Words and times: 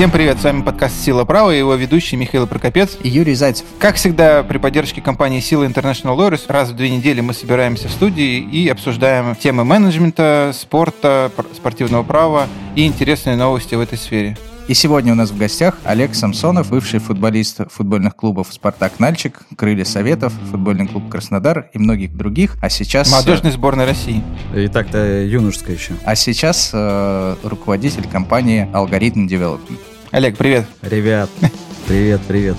Всем 0.00 0.10
привет, 0.10 0.40
с 0.40 0.44
вами 0.44 0.62
подкаст 0.62 0.98
«Сила 0.98 1.26
права» 1.26 1.54
и 1.54 1.58
его 1.58 1.74
ведущий 1.74 2.16
Михаил 2.16 2.46
Прокопец. 2.46 2.96
И 3.02 3.08
Юрий 3.10 3.34
Зайцев. 3.34 3.66
Как 3.78 3.96
всегда, 3.96 4.42
при 4.42 4.56
поддержке 4.56 5.02
компании 5.02 5.40
«Сила 5.40 5.64
International 5.64 6.16
Lawyers» 6.16 6.44
раз 6.48 6.70
в 6.70 6.74
две 6.74 6.88
недели 6.88 7.20
мы 7.20 7.34
собираемся 7.34 7.88
в 7.88 7.90
студии 7.90 8.38
и 8.38 8.66
обсуждаем 8.70 9.36
темы 9.36 9.66
менеджмента, 9.66 10.52
спорта, 10.54 11.30
спортивного 11.54 12.02
права 12.02 12.48
и 12.76 12.86
интересные 12.86 13.36
новости 13.36 13.74
в 13.74 13.80
этой 13.80 13.98
сфере. 13.98 14.38
И 14.68 14.74
сегодня 14.74 15.12
у 15.12 15.16
нас 15.16 15.32
в 15.32 15.36
гостях 15.36 15.76
Олег 15.84 16.14
Самсонов, 16.14 16.70
бывший 16.70 17.00
футболист 17.00 17.60
футбольных 17.70 18.16
клубов 18.16 18.46
«Спартак 18.52 19.00
Нальчик», 19.00 19.40
«Крылья 19.56 19.84
Советов», 19.84 20.32
футбольный 20.50 20.86
клуб 20.86 21.10
«Краснодар» 21.10 21.68
и 21.74 21.78
многих 21.78 22.16
других. 22.16 22.56
А 22.62 22.70
сейчас... 22.70 23.10
Молодежной 23.10 23.52
сборной 23.52 23.84
России. 23.84 24.22
И 24.54 24.68
так-то 24.68 25.24
юношеская 25.24 25.76
еще. 25.76 25.92
А 26.04 26.14
сейчас 26.14 26.70
э, 26.72 27.36
руководитель 27.42 28.08
компании 28.08 28.66
«Алгоритм 28.72 29.26
Development». 29.26 29.78
Олег, 30.12 30.36
привет. 30.36 30.66
Ребят, 30.82 31.30
привет, 31.86 32.20
привет. 32.26 32.56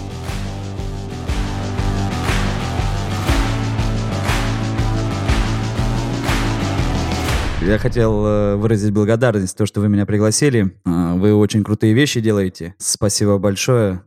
Я 7.62 7.78
хотел 7.78 8.26
э, 8.26 8.56
выразить 8.56 8.94
благодарность, 8.94 9.58
то, 9.58 9.66
что 9.66 9.82
вы 9.82 9.90
меня 9.90 10.06
пригласили. 10.06 10.78
Э, 10.86 11.16
вы 11.18 11.34
очень 11.36 11.62
крутые 11.66 11.94
вещи 11.94 12.22
делаете. 12.22 12.74
Спасибо 12.78 13.38
большое. 13.38 14.06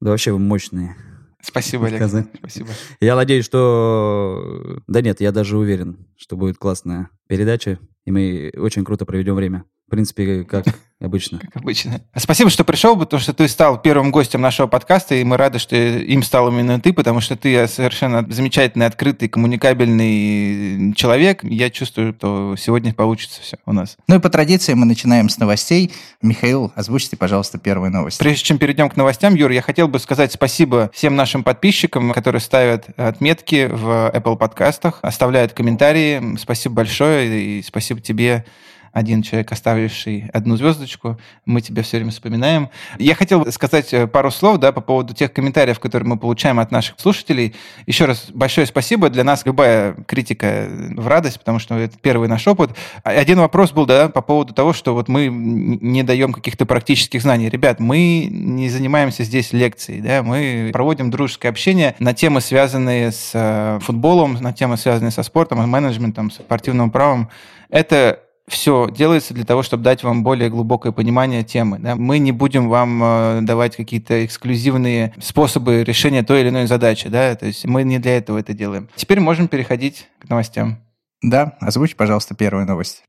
Да 0.00 0.10
вообще 0.10 0.30
вы 0.30 0.38
мощные. 0.38 0.94
Спасибо, 1.42 1.86
Олег. 1.86 1.98
Сказать. 1.98 2.26
Спасибо. 2.38 2.68
Я 3.00 3.16
надеюсь, 3.16 3.44
что... 3.44 4.80
Да 4.86 5.00
нет, 5.00 5.20
я 5.20 5.32
даже 5.32 5.58
уверен, 5.58 6.06
что 6.16 6.36
будет 6.36 6.58
классная 6.58 7.10
передача, 7.26 7.80
и 8.04 8.12
мы 8.12 8.52
очень 8.56 8.84
круто 8.84 9.04
проведем 9.04 9.34
время. 9.34 9.64
В 9.88 9.90
принципе, 9.90 10.44
как 10.44 10.66
обычно. 11.00 11.38
Как 11.38 11.56
обычно. 11.56 12.02
Спасибо, 12.14 12.50
что 12.50 12.62
пришел, 12.62 12.94
потому 12.94 13.22
что 13.22 13.32
ты 13.32 13.48
стал 13.48 13.80
первым 13.80 14.10
гостем 14.10 14.42
нашего 14.42 14.66
подкаста, 14.66 15.14
и 15.14 15.24
мы 15.24 15.38
рады, 15.38 15.58
что 15.58 15.76
им 15.76 16.22
стал 16.22 16.50
именно 16.50 16.78
ты, 16.78 16.92
потому 16.92 17.22
что 17.22 17.36
ты 17.36 17.66
совершенно 17.66 18.22
замечательный, 18.30 18.84
открытый, 18.84 19.30
коммуникабельный 19.30 20.92
человек. 20.92 21.42
Я 21.42 21.70
чувствую, 21.70 22.14
что 22.18 22.54
сегодня 22.58 22.92
получится 22.92 23.40
все 23.40 23.56
у 23.64 23.72
нас. 23.72 23.96
Ну 24.08 24.16
и 24.16 24.18
по 24.18 24.28
традиции 24.28 24.74
мы 24.74 24.84
начинаем 24.84 25.30
с 25.30 25.38
новостей. 25.38 25.90
Михаил, 26.20 26.70
озвучьте, 26.74 27.16
пожалуйста, 27.16 27.56
первые 27.56 27.90
новости. 27.90 28.18
Прежде 28.18 28.44
чем 28.44 28.58
перейдем 28.58 28.90
к 28.90 28.96
новостям, 28.96 29.36
Юр, 29.36 29.50
я 29.52 29.62
хотел 29.62 29.88
бы 29.88 29.98
сказать 29.98 30.32
спасибо 30.32 30.90
всем 30.92 31.16
нашим 31.16 31.44
подписчикам, 31.44 32.12
которые 32.12 32.42
ставят 32.42 32.88
отметки 32.98 33.70
в 33.72 34.12
Apple 34.14 34.36
подкастах, 34.36 34.98
оставляют 35.00 35.54
комментарии. 35.54 36.36
Спасибо 36.36 36.74
большое, 36.74 37.58
и 37.58 37.62
спасибо 37.62 38.02
тебе 38.02 38.44
один 38.92 39.22
человек, 39.22 39.52
оставивший 39.52 40.30
одну 40.32 40.56
звездочку. 40.56 41.18
Мы 41.44 41.60
тебя 41.60 41.82
все 41.82 41.98
время 41.98 42.10
вспоминаем. 42.10 42.70
Я 42.98 43.14
хотел 43.14 43.50
сказать 43.52 43.92
э, 43.92 44.06
пару 44.06 44.30
слов 44.30 44.58
да, 44.58 44.72
по 44.72 44.80
поводу 44.80 45.14
тех 45.14 45.32
комментариев, 45.32 45.78
которые 45.80 46.08
мы 46.08 46.16
получаем 46.16 46.58
от 46.58 46.70
наших 46.70 46.98
слушателей. 46.98 47.54
Еще 47.86 48.04
раз 48.04 48.30
большое 48.32 48.66
спасибо. 48.66 49.10
Для 49.10 49.24
нас 49.24 49.44
любая 49.46 49.94
критика 50.06 50.68
в 50.96 51.06
радость, 51.06 51.38
потому 51.38 51.58
что 51.58 51.76
это 51.76 51.96
первый 52.00 52.28
наш 52.28 52.46
опыт. 52.46 52.70
А 53.04 53.10
один 53.10 53.38
вопрос 53.38 53.72
был 53.72 53.86
да, 53.86 54.08
по 54.08 54.22
поводу 54.22 54.54
того, 54.54 54.72
что 54.72 54.94
вот 54.94 55.08
мы 55.08 55.28
не 55.28 56.02
даем 56.02 56.32
каких-то 56.32 56.66
практических 56.66 57.22
знаний. 57.22 57.48
Ребят, 57.48 57.80
мы 57.80 58.28
не 58.30 58.68
занимаемся 58.68 59.24
здесь 59.24 59.52
лекцией. 59.52 60.00
Да? 60.00 60.22
Мы 60.22 60.70
проводим 60.72 61.10
дружеское 61.10 61.48
общение 61.48 61.94
на 61.98 62.14
темы, 62.14 62.40
связанные 62.40 63.12
с 63.12 63.32
э, 63.34 63.78
футболом, 63.82 64.34
на 64.34 64.52
темы, 64.52 64.76
связанные 64.76 65.10
со 65.10 65.22
спортом, 65.22 65.68
менеджментом, 65.68 66.30
спортивным 66.30 66.90
правом. 66.90 67.30
Это 67.70 68.20
все 68.48 68.88
делается 68.90 69.34
для 69.34 69.44
того, 69.44 69.62
чтобы 69.62 69.82
дать 69.82 70.02
вам 70.02 70.22
более 70.22 70.50
глубокое 70.50 70.92
понимание 70.92 71.44
темы. 71.44 71.78
Да? 71.78 71.96
Мы 71.96 72.18
не 72.18 72.32
будем 72.32 72.68
вам 72.68 73.00
э, 73.02 73.40
давать 73.42 73.76
какие-то 73.76 74.24
эксклюзивные 74.24 75.14
способы 75.20 75.84
решения 75.84 76.22
той 76.22 76.40
или 76.40 76.48
иной 76.48 76.66
задачи. 76.66 77.08
Да? 77.08 77.34
То 77.34 77.46
есть 77.46 77.64
мы 77.64 77.84
не 77.84 77.98
для 77.98 78.16
этого 78.16 78.38
это 78.38 78.52
делаем. 78.52 78.88
Теперь 78.96 79.20
можем 79.20 79.48
переходить 79.48 80.08
к 80.20 80.28
новостям. 80.28 80.78
Да, 81.22 81.56
озвучь, 81.60 81.96
пожалуйста, 81.96 82.34
первую 82.34 82.66
новость. 82.66 83.02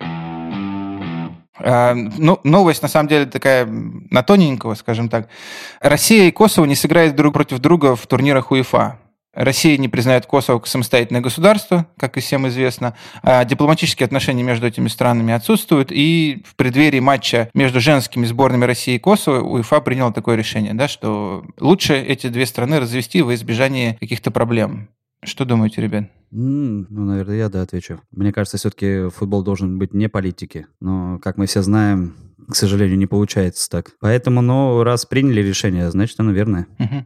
А, 1.62 1.94
ну, 1.94 2.40
новость, 2.44 2.82
на 2.82 2.88
самом 2.88 3.10
деле, 3.10 3.26
такая 3.26 3.66
на 3.66 4.24
тоненького, 4.24 4.76
скажем 4.76 5.10
так. 5.10 5.28
Россия 5.82 6.28
и 6.28 6.32
Косово 6.32 6.66
не 6.66 6.76
сыграют 6.76 7.16
друг 7.16 7.34
против 7.34 7.60
друга 7.60 7.96
в 7.96 8.08
турнирах 8.08 8.52
УЕФА. 8.52 8.98
Россия 9.34 9.78
не 9.78 9.88
признает 9.88 10.26
Косово 10.26 10.60
как 10.60 10.68
самостоятельное 10.68 11.22
государство, 11.22 11.88
как 11.98 12.18
и 12.18 12.20
всем 12.20 12.48
известно. 12.48 12.96
А 13.22 13.46
дипломатические 13.46 14.06
отношения 14.06 14.44
между 14.44 14.66
этими 14.68 14.88
странами 14.88 15.34
отсутствуют. 15.34 15.92
И 15.92 16.44
в 16.46 16.56
преддверии 16.56 17.00
матча 17.00 17.50
между 17.54 17.80
женскими 17.80 18.26
сборными 18.26 18.66
России 18.66 18.96
и 18.96 19.00
Косово 19.00 19.42
УЕФА 19.42 19.82
принял 19.82 20.12
такое 20.12 20.36
решение, 20.36 20.74
да, 20.74 20.88
что 20.88 21.46
лучше 21.60 21.96
эти 21.96 22.28
две 22.28 22.46
страны 22.46 22.80
развести 22.80 23.22
во 23.22 23.36
избежание 23.36 23.98
каких-то 24.00 24.32
проблем. 24.32 24.90
Что 25.24 25.46
думаете, 25.46 25.82
ребят? 25.82 26.06
Mm, 26.32 26.86
ну, 26.90 27.06
наверное, 27.06 27.38
я 27.38 27.50
да 27.50 27.62
отвечу. 27.62 28.02
Мне 28.12 28.32
кажется, 28.32 28.58
все-таки 28.58 29.10
футбол 29.10 29.44
должен 29.44 29.78
быть 29.78 29.94
не 29.94 30.08
политики. 30.08 30.68
Но, 30.80 31.20
как 31.20 31.38
мы 31.38 31.46
все 31.46 31.62
знаем, 31.62 32.16
к 32.48 32.56
сожалению, 32.56 32.98
не 32.98 33.06
получается 33.06 33.70
так. 33.70 33.92
Поэтому, 34.00 34.42
ну, 34.42 34.84
раз 34.84 35.06
приняли 35.06 35.42
решение, 35.42 35.92
значит, 35.92 36.20
оно 36.20 36.32
верное. 36.32 36.68
Угу. 36.80 37.06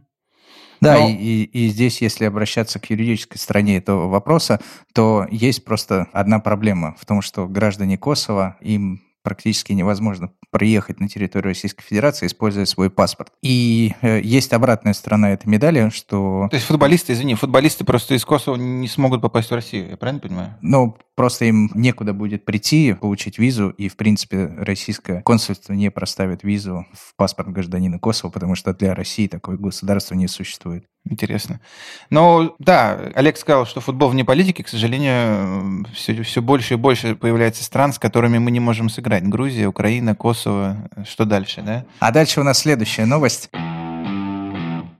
Да, 0.84 0.98
Но... 0.98 1.08
и, 1.08 1.12
и, 1.12 1.66
и 1.66 1.68
здесь, 1.68 2.00
если 2.02 2.24
обращаться 2.24 2.78
к 2.78 2.90
юридической 2.90 3.38
стороне 3.38 3.76
этого 3.78 4.08
вопроса, 4.08 4.60
то 4.92 5.26
есть 5.30 5.64
просто 5.64 6.08
одна 6.12 6.38
проблема 6.38 6.94
в 6.98 7.06
том, 7.06 7.22
что 7.22 7.46
граждане 7.46 7.98
Косово, 7.98 8.56
им 8.60 9.02
практически 9.22 9.72
невозможно 9.72 10.30
приехать 10.54 11.00
на 11.00 11.08
территорию 11.08 11.48
Российской 11.48 11.82
Федерации, 11.82 12.28
используя 12.28 12.64
свой 12.64 12.88
паспорт. 12.88 13.32
И 13.42 13.92
э, 14.02 14.20
есть 14.22 14.52
обратная 14.52 14.92
сторона 14.92 15.32
этой 15.32 15.48
медали, 15.48 15.90
что... 15.92 16.46
То 16.48 16.54
есть 16.54 16.68
футболисты, 16.68 17.12
извини, 17.12 17.34
футболисты 17.34 17.84
просто 17.84 18.14
из 18.14 18.24
Косово 18.24 18.54
не 18.54 18.86
смогут 18.86 19.20
попасть 19.20 19.50
в 19.50 19.54
Россию, 19.54 19.90
я 19.90 19.96
правильно 19.96 20.20
понимаю? 20.20 20.54
Ну, 20.62 20.96
просто 21.16 21.46
им 21.46 21.72
некуда 21.74 22.12
будет 22.14 22.44
прийти, 22.44 22.92
получить 22.92 23.36
визу, 23.36 23.70
и, 23.70 23.88
в 23.88 23.96
принципе, 23.96 24.46
российское 24.56 25.22
консульство 25.22 25.72
не 25.72 25.90
проставит 25.90 26.44
визу 26.44 26.86
в 26.92 27.16
паспорт 27.16 27.48
гражданина 27.48 27.98
Косово, 27.98 28.30
потому 28.30 28.54
что 28.54 28.72
для 28.72 28.94
России 28.94 29.26
такое 29.26 29.56
государство 29.56 30.14
не 30.14 30.28
существует. 30.28 30.84
Интересно. 31.08 31.60
Но 32.08 32.56
да, 32.58 32.98
Олег 33.14 33.36
сказал, 33.36 33.66
что 33.66 33.82
футбол 33.82 34.08
вне 34.08 34.24
политики, 34.24 34.62
к 34.62 34.68
сожалению, 34.68 35.84
все, 35.92 36.22
все 36.22 36.40
больше 36.40 36.74
и 36.74 36.76
больше 36.78 37.14
появляется 37.14 37.62
стран, 37.62 37.92
с 37.92 37.98
которыми 37.98 38.38
мы 38.38 38.50
не 38.50 38.60
можем 38.60 38.88
сыграть. 38.88 39.24
Грузия, 39.24 39.66
Украина, 39.66 40.14
Косово. 40.14 40.88
Что 41.06 41.26
дальше, 41.26 41.60
да? 41.60 41.84
А 41.98 42.10
дальше 42.10 42.40
у 42.40 42.44
нас 42.44 42.58
следующая 42.58 43.04
новость 43.04 43.50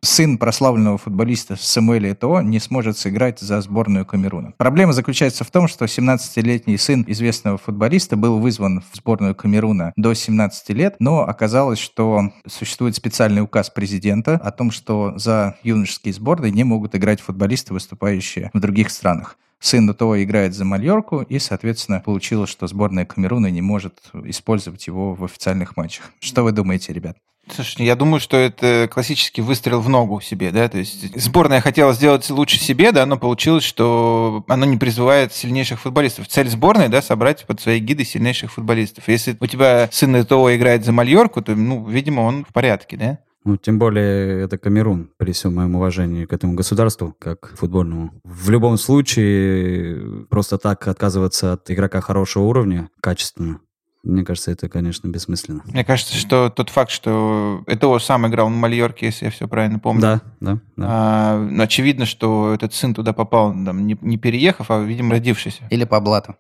сын 0.05 0.39
прославленного 0.39 0.99
футболиста 0.99 1.57
Самуэля 1.57 2.13
Этоо 2.13 2.41
не 2.41 2.61
сможет 2.61 2.99
сыграть 2.99 3.41
за 3.41 3.61
сборную 3.61 4.07
Камеруна. 4.07 4.53
Проблема 4.57 4.93
заключается 4.93 5.45
в 5.45 5.51
том, 5.51 5.67
что 5.67 5.87
17-летний 5.87 6.77
сын 6.77 7.05
известного 7.09 7.59
футболиста 7.59 8.17
был 8.17 8.39
вызван 8.39 8.83
в 8.93 8.97
сборную 8.97 9.35
Камеруна 9.35 9.93
до 9.97 10.15
17 10.15 10.69
лет, 10.71 10.97
но 11.01 11.27
оказалось, 11.27 11.79
что 11.79 12.31
существует 12.47 12.95
специальный 12.95 13.43
указ 13.43 13.71
президента 13.71 14.35
о 14.35 14.51
том, 14.51 14.71
что 14.71 15.17
за 15.17 15.57
юношеские 15.63 16.15
сборные 16.15 16.53
не 16.53 16.65
могут 16.65 16.95
играть 16.95 17.21
футболисты, 17.21 17.73
выступающие 17.73 18.51
в 18.53 18.61
других 18.61 18.91
странах 18.91 19.39
сын 19.61 19.89
Этоо 19.89 20.23
играет 20.23 20.55
за 20.55 20.67
Мальорку, 20.67 21.23
и, 21.23 21.39
соответственно, 21.39 22.01
получилось, 22.01 22.51
что 22.51 22.67
сборная 22.67 23.07
Камеруна 23.07 23.47
не 23.47 23.63
может 23.63 23.95
использовать 24.25 24.87
его 24.87 25.15
в 25.15 25.25
официальных 25.25 25.77
матчах. 25.79 26.13
Что 26.21 26.43
вы 26.43 26.53
думаете, 26.53 26.93
ребят? 26.93 27.17
Слушай, 27.53 27.87
я 27.87 27.95
думаю, 27.95 28.21
что 28.21 28.37
это 28.37 28.89
классический 28.93 29.43
выстрел 29.43 29.81
в 29.81 29.89
ногу 29.89 30.21
себе, 30.21 30.51
да, 30.51 30.69
то 30.69 30.79
есть 30.79 31.21
сборная 31.21 31.61
хотела 31.61 31.93
сделать 31.93 32.29
лучше 32.31 32.59
себе, 32.59 32.91
да, 32.91 33.07
но 33.07 33.19
получилось, 33.19 33.65
что 33.65 34.45
она 34.49 34.67
не 34.67 34.77
призывает 34.77 35.33
сильнейших 35.33 35.81
футболистов. 35.81 36.29
Цель 36.29 36.49
сборной, 36.49 36.89
да, 36.89 37.03
собрать 37.03 37.47
под 37.47 37.61
свои 37.61 37.81
гиды 37.81 38.05
сильнейших 38.05 38.53
футболистов. 38.53 39.09
Если 39.09 39.37
у 39.39 39.47
тебя 39.47 39.89
сын 39.93 40.25
ТО 40.25 40.55
играет 40.55 40.85
за 40.85 40.93
Мальорку, 40.93 41.43
то, 41.43 41.55
ну, 41.55 41.87
видимо, 41.87 42.23
он 42.23 42.45
в 42.45 42.53
порядке, 42.53 42.97
да? 42.97 43.19
Ну, 43.45 43.59
тем 43.59 43.79
более, 43.79 44.43
это 44.43 44.57
Камерун, 44.57 45.11
при 45.19 45.33
всем 45.33 45.57
моем 45.57 45.75
уважении 45.75 46.25
к 46.25 46.33
этому 46.33 46.55
государству, 46.55 47.15
как 47.19 47.55
футбольному. 47.59 48.13
В 48.25 48.49
любом 48.49 48.79
случае, 48.79 50.25
просто 50.31 50.57
так 50.57 50.89
отказываться 50.89 51.53
от 51.53 51.71
игрока 51.71 52.01
хорошего 52.01 52.45
уровня, 52.45 52.89
качественно, 53.03 53.61
мне 54.05 54.23
кажется, 54.25 54.51
это, 54.51 54.69
конечно, 54.69 55.09
бессмысленно. 55.09 55.63
Мне 55.67 55.85
кажется, 55.85 56.15
что 56.15 56.51
тот 56.51 56.71
факт, 56.71 56.91
что 56.91 57.65
ЭТО 57.67 57.99
сам 57.99 58.27
играл 58.27 58.49
на 58.51 58.57
Мальорке, 58.57 59.07
если 59.07 59.27
я 59.27 59.31
все 59.31 59.49
правильно 59.49 59.79
помню. 59.79 60.03
Да, 60.03 60.21
да. 60.45 60.59
да. 60.77 60.87
А, 60.89 61.49
очевидно, 61.59 62.07
что 62.07 62.53
этот 62.55 62.75
сын 62.75 62.95
туда 62.95 63.13
попал, 63.13 63.53
там, 63.53 63.87
не, 63.87 63.97
не 64.01 64.17
переехав, 64.17 64.71
а, 64.71 64.83
видимо, 64.83 65.13
родившийся. 65.13 65.65
Или 65.71 65.85
по 65.85 66.01
блату. 66.01 66.37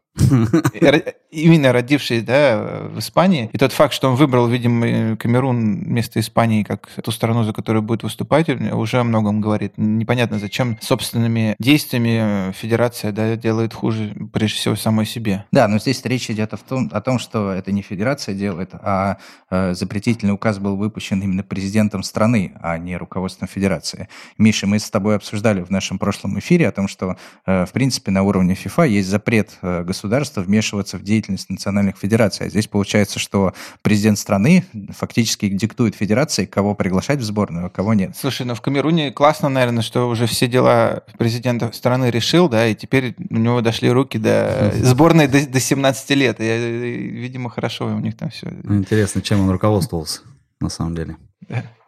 Именно 1.30 1.72
родивший 1.72 2.20
да, 2.20 2.86
в 2.88 3.00
Испании. 3.00 3.50
И 3.52 3.58
тот 3.58 3.72
факт, 3.72 3.92
что 3.92 4.08
он 4.08 4.14
выбрал, 4.14 4.46
видимо, 4.46 5.16
Камерун 5.16 5.84
вместо 5.84 6.20
Испании 6.20 6.62
как 6.62 6.88
ту 7.02 7.10
страну, 7.10 7.42
за 7.42 7.52
которую 7.52 7.82
будет 7.82 8.04
выступать, 8.04 8.48
уже 8.48 8.98
о 8.98 9.04
многом 9.04 9.40
говорит. 9.40 9.72
Непонятно, 9.76 10.38
зачем 10.38 10.78
собственными 10.80 11.56
действиями 11.58 12.52
федерация 12.52 13.10
да, 13.10 13.34
делает 13.34 13.74
хуже, 13.74 14.14
прежде 14.32 14.58
всего, 14.58 14.76
самой 14.76 15.06
себе. 15.06 15.46
Да, 15.50 15.66
но 15.66 15.78
здесь 15.78 16.04
речь 16.04 16.30
идет 16.30 16.52
о 16.54 16.58
том, 16.58 16.88
о 16.92 17.00
том 17.00 17.18
что 17.18 17.50
это 17.50 17.72
не 17.72 17.82
федерация 17.82 18.36
делает, 18.36 18.70
а 18.74 19.16
э, 19.50 19.74
запретительный 19.74 20.34
указ 20.34 20.58
был 20.58 20.76
выпущен 20.76 21.20
именно 21.20 21.42
президентом 21.42 22.04
страны, 22.04 22.52
а 22.62 22.78
не 22.78 22.96
руководством 22.96 23.48
федерации. 23.48 23.93
Миша, 24.38 24.66
мы 24.66 24.78
с 24.78 24.90
тобой 24.90 25.16
обсуждали 25.16 25.62
в 25.62 25.70
нашем 25.70 25.98
прошлом 25.98 26.38
эфире 26.38 26.68
о 26.68 26.72
том, 26.72 26.88
что, 26.88 27.16
э, 27.46 27.66
в 27.66 27.72
принципе, 27.72 28.10
на 28.10 28.22
уровне 28.22 28.54
ФИФА 28.54 28.84
есть 28.84 29.08
запрет 29.08 29.50
э, 29.62 29.82
государства 29.84 30.40
вмешиваться 30.40 30.98
в 30.98 31.02
деятельность 31.02 31.50
национальных 31.50 31.96
федераций. 31.96 32.46
А 32.46 32.48
здесь 32.48 32.66
получается, 32.66 33.18
что 33.18 33.54
президент 33.82 34.18
страны 34.18 34.64
фактически 34.90 35.48
диктует 35.48 35.94
федерации, 35.94 36.46
кого 36.46 36.74
приглашать 36.74 37.20
в 37.20 37.22
сборную, 37.22 37.66
а 37.66 37.70
кого 37.70 37.94
нет. 37.94 38.16
Слушай, 38.16 38.46
ну 38.46 38.54
в 38.54 38.60
Камеруне 38.60 39.10
классно, 39.10 39.48
наверное, 39.48 39.82
что 39.82 40.08
уже 40.08 40.26
все 40.26 40.46
дела 40.46 41.04
президента 41.18 41.70
страны 41.72 42.10
решил, 42.10 42.48
да, 42.48 42.66
и 42.66 42.74
теперь 42.74 43.14
у 43.30 43.36
него 43.36 43.60
дошли 43.60 43.90
руки 43.90 44.18
до 44.18 44.72
сборной 44.76 45.28
до, 45.28 45.46
до 45.46 45.60
17 45.60 46.10
лет. 46.10 46.36
И, 46.40 46.44
видимо, 46.44 47.50
хорошо 47.50 47.86
у 47.86 48.00
них 48.00 48.16
там 48.16 48.30
все. 48.30 48.52
Ну, 48.62 48.76
интересно, 48.76 49.22
чем 49.22 49.40
он 49.40 49.50
руководствовался 49.50 50.20
на 50.60 50.68
самом 50.68 50.94
деле. 50.94 51.16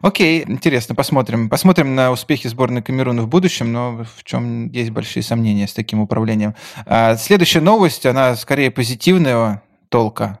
Окей, 0.01 0.43
интересно, 0.47 0.95
посмотрим. 0.95 1.49
Посмотрим 1.49 1.95
на 1.95 2.11
успехи 2.11 2.47
сборной 2.47 2.81
Камеруна 2.81 3.23
в 3.23 3.27
будущем, 3.27 3.71
но 3.71 4.05
в 4.17 4.23
чем 4.23 4.69
есть 4.69 4.91
большие 4.91 5.23
сомнения 5.23 5.67
с 5.67 5.73
таким 5.73 5.99
управлением. 5.99 6.55
А, 6.85 7.15
следующая 7.15 7.61
новость, 7.61 8.05
она 8.05 8.35
скорее 8.35 8.71
позитивного 8.71 9.61
толка 9.89 10.39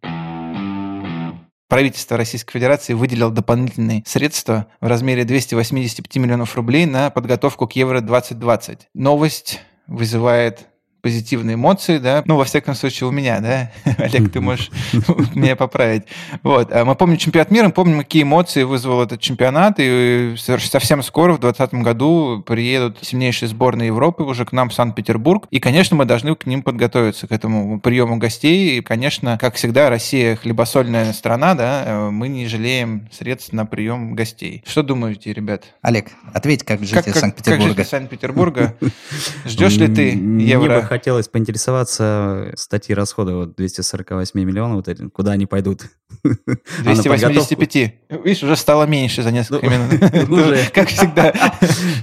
правительство 1.67 2.17
Российской 2.17 2.53
Федерации 2.53 2.93
выделило 2.93 3.31
дополнительные 3.31 4.03
средства 4.05 4.67
в 4.79 4.87
размере 4.87 5.25
285 5.25 6.15
миллионов 6.17 6.55
рублей 6.55 6.85
на 6.85 7.09
подготовку 7.09 7.67
к 7.67 7.73
Евро-2020. 7.73 8.79
Новость 8.93 9.61
вызывает 9.87 10.67
позитивные 11.07 11.53
эмоции, 11.53 11.99
да, 11.99 12.21
ну, 12.25 12.35
во 12.35 12.43
всяком 12.43 12.75
случае, 12.75 13.07
у 13.07 13.11
меня, 13.11 13.39
да, 13.39 13.71
Олег, 13.97 14.29
ты 14.29 14.41
можешь 14.41 14.71
меня 15.35 15.55
поправить. 15.55 16.03
Вот, 16.43 16.69
а 16.73 16.83
мы 16.83 16.95
помним 16.95 17.15
чемпионат 17.15 17.49
мира, 17.49 17.69
помним, 17.69 17.99
какие 17.99 18.23
эмоции 18.23 18.63
вызвал 18.63 19.03
этот 19.03 19.21
чемпионат, 19.21 19.75
и 19.77 20.35
совсем 20.35 21.01
скоро, 21.01 21.31
в 21.31 21.39
2020 21.39 21.75
году, 21.75 22.43
приедут 22.45 22.97
сильнейшие 23.03 23.47
сборные 23.47 23.87
Европы 23.87 24.23
уже 24.23 24.43
к 24.43 24.51
нам 24.51 24.69
в 24.69 24.73
Санкт-Петербург, 24.73 25.47
и, 25.49 25.61
конечно, 25.61 25.95
мы 25.95 26.03
должны 26.03 26.35
к 26.35 26.45
ним 26.45 26.61
подготовиться, 26.61 27.25
к 27.25 27.31
этому 27.31 27.79
приему 27.79 28.17
гостей, 28.17 28.79
и, 28.79 28.81
конечно, 28.81 29.37
как 29.39 29.55
всегда, 29.55 29.89
Россия 29.89 30.35
хлебосольная 30.35 31.13
страна, 31.13 31.53
да, 31.53 32.09
мы 32.11 32.27
не 32.27 32.47
жалеем 32.47 33.07
средств 33.13 33.53
на 33.53 33.65
прием 33.65 34.13
гостей. 34.13 34.61
Что 34.67 34.83
думаете, 34.83 35.31
ребят? 35.31 35.63
Олег, 35.81 36.07
ответь, 36.33 36.63
как 36.63 36.83
житель 36.83 37.13
Санкт-Петербурга. 37.13 37.63
Как 37.63 37.77
житель 37.77 37.89
Санкт-Петербурга. 37.89 38.75
Ждешь 39.45 39.77
ли 39.77 39.87
ты 39.87 40.09
евро? 40.11 40.81
Хотелось 40.97 41.27
поинтересоваться 41.27 42.53
статьи 42.55 42.95
расхода 42.95 43.35
вот 43.35 43.55
248 43.55 44.39
миллионов, 44.39 44.77
вот 44.77 44.87
эти, 44.87 45.07
куда 45.09 45.33
они 45.33 45.45
пойдут? 45.45 45.83
285. 46.23 47.93
А 48.09 48.17
Видишь, 48.17 48.41
уже 48.41 48.55
стало 48.55 48.85
меньше 48.85 49.21
за 49.21 49.31
несколько 49.31 49.65
ну, 49.65 49.71
минут. 49.71 50.27
Ну, 50.27 50.55
как 50.73 50.87
всегда. 50.87 51.33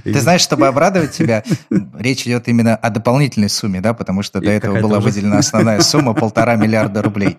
Ты 0.03 0.19
знаешь, 0.19 0.41
чтобы 0.41 0.67
обрадовать 0.67 1.11
тебя, 1.11 1.43
речь 1.69 2.25
идет 2.25 2.47
именно 2.47 2.75
о 2.75 2.89
дополнительной 2.89 3.49
сумме, 3.49 3.81
да, 3.81 3.93
потому 3.93 4.21
что 4.23 4.39
до 4.39 4.51
этого 4.51 4.79
была 4.79 4.99
выделена 4.99 5.39
основная 5.39 5.81
сумма 5.81 6.13
полтора 6.13 6.55
миллиарда 6.55 7.01
рублей. 7.01 7.37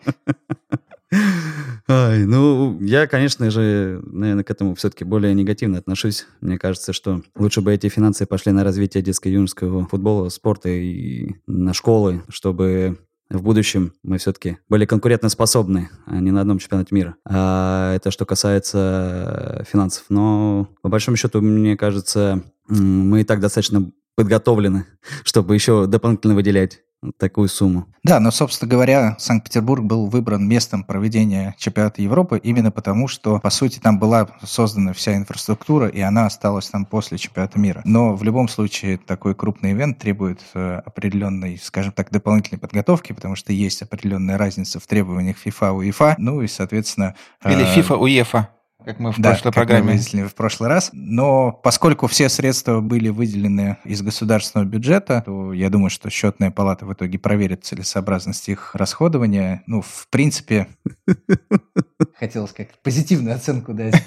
Ай, 1.88 2.24
ну, 2.24 2.80
я, 2.80 3.06
конечно 3.06 3.48
же, 3.48 4.02
наверное, 4.04 4.42
к 4.42 4.50
этому 4.50 4.74
все-таки 4.74 5.04
более 5.04 5.34
негативно 5.34 5.78
отношусь. 5.78 6.26
Мне 6.40 6.58
кажется, 6.58 6.92
что 6.92 7.22
лучше 7.36 7.60
бы 7.60 7.72
эти 7.72 7.88
финансы 7.88 8.26
пошли 8.26 8.50
на 8.50 8.64
развитие 8.64 9.04
детско-юношеского 9.04 9.86
футбола, 9.86 10.28
спорта 10.28 10.68
и 10.68 11.36
на 11.46 11.72
школы, 11.74 12.24
чтобы 12.28 12.98
в 13.30 13.42
будущем 13.42 13.92
мы 14.02 14.18
все-таки 14.18 14.58
были 14.68 14.84
конкурентоспособны, 14.84 15.90
а 16.06 16.16
не 16.20 16.32
на 16.32 16.40
одном 16.40 16.58
чемпионате 16.58 16.94
мира. 16.94 17.16
А 17.24 17.94
это 17.94 18.10
что 18.10 18.26
касается 18.26 19.64
финансов. 19.70 20.06
Но, 20.08 20.68
по 20.82 20.88
большому 20.88 21.16
счету, 21.16 21.40
мне 21.40 21.76
кажется, 21.76 22.42
мы 22.68 23.20
и 23.20 23.24
так 23.24 23.38
достаточно 23.38 23.92
подготовлены, 24.16 24.86
чтобы 25.24 25.54
еще 25.54 25.86
дополнительно 25.86 26.34
выделять 26.34 26.80
такую 27.18 27.48
сумму. 27.48 27.86
Да, 28.02 28.20
но, 28.20 28.30
собственно 28.30 28.70
говоря, 28.70 29.16
Санкт-Петербург 29.18 29.84
был 29.84 30.06
выбран 30.06 30.46
местом 30.48 30.84
проведения 30.84 31.54
чемпионата 31.58 32.02
Европы 32.02 32.40
именно 32.42 32.70
потому, 32.70 33.08
что, 33.08 33.40
по 33.40 33.50
сути, 33.50 33.78
там 33.78 33.98
была 33.98 34.28
создана 34.42 34.92
вся 34.92 35.16
инфраструктура, 35.16 35.88
и 35.88 36.00
она 36.00 36.26
осталась 36.26 36.68
там 36.68 36.84
после 36.84 37.18
чемпионата 37.18 37.58
мира. 37.58 37.82
Но 37.84 38.14
в 38.14 38.22
любом 38.22 38.48
случае 38.48 38.98
такой 38.98 39.34
крупный 39.34 39.72
ивент 39.72 39.98
требует 39.98 40.40
э, 40.54 40.80
определенной, 40.84 41.58
скажем 41.62 41.92
так, 41.92 42.10
дополнительной 42.10 42.60
подготовки, 42.60 43.12
потому 43.12 43.36
что 43.36 43.52
есть 43.52 43.82
определенная 43.82 44.38
разница 44.38 44.80
в 44.80 44.86
требованиях 44.86 45.36
FIFA, 45.44 45.80
UEFA, 45.80 46.14
ну 46.18 46.42
и, 46.42 46.46
соответственно... 46.46 47.14
Или 47.44 47.62
э, 47.62 47.76
FIFA, 47.76 48.00
UEFA 48.00 48.46
как 48.86 49.00
мы 49.00 49.10
в 49.10 49.18
да, 49.18 49.30
прошлой 49.30 49.52
программе. 49.52 49.92
выяснили 49.94 50.28
в 50.28 50.34
прошлый 50.36 50.68
раз. 50.68 50.90
Но 50.92 51.50
поскольку 51.50 52.06
все 52.06 52.28
средства 52.28 52.80
были 52.80 53.08
выделены 53.08 53.78
из 53.84 54.00
государственного 54.00 54.68
бюджета, 54.68 55.24
то 55.26 55.52
я 55.52 55.70
думаю, 55.70 55.90
что 55.90 56.08
счетная 56.08 56.52
палата 56.52 56.86
в 56.86 56.92
итоге 56.92 57.18
проверит 57.18 57.64
целесообразность 57.64 58.48
их 58.48 58.76
расходования. 58.76 59.64
Ну, 59.66 59.82
в 59.82 60.06
принципе, 60.08 60.68
хотелось 62.16 62.52
как 62.52 62.68
позитивную 62.84 63.34
оценку 63.34 63.74
дать. 63.74 64.00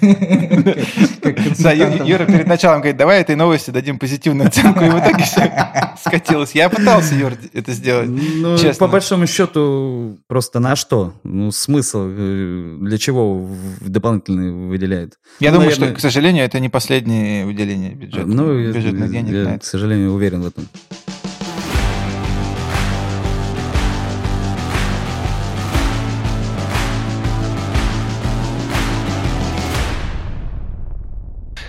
Да, 1.58 1.72
Юра 1.72 2.24
перед 2.24 2.46
началом 2.46 2.78
говорит, 2.80 2.96
давай 2.96 3.20
этой 3.20 3.36
новости 3.36 3.70
дадим 3.70 3.98
позитивную 3.98 4.48
оценку, 4.48 4.82
и 4.82 4.88
в 4.88 4.98
итоге 4.98 5.24
скатилось. 5.98 6.52
Я 6.52 6.70
пытался, 6.70 7.14
Юр, 7.14 7.34
это 7.52 7.72
сделать, 7.72 8.08
ну, 8.08 8.56
По 8.78 8.88
большому 8.88 9.26
счету, 9.26 10.18
просто 10.26 10.58
на 10.58 10.76
что? 10.76 11.14
Ну, 11.22 11.50
смысл? 11.50 12.06
Э, 12.08 12.78
для 12.80 12.98
чего 12.98 13.46
дополнительный 13.80 14.69
выделяет. 14.70 15.18
Я 15.40 15.50
ну, 15.50 15.56
думаю, 15.56 15.70
наверное... 15.70 15.88
что, 15.88 15.96
к 15.96 16.00
сожалению, 16.00 16.44
это 16.44 16.58
не 16.60 16.68
последнее 16.68 17.44
выделение 17.44 17.94
бюджета. 17.94 18.26
Ну, 18.26 18.72
бюджетных 18.72 19.10
денег. 19.10 19.32
Я, 19.32 19.58
к 19.58 19.64
сожалению, 19.64 20.12
уверен 20.12 20.40
в 20.40 20.46
этом. 20.46 20.68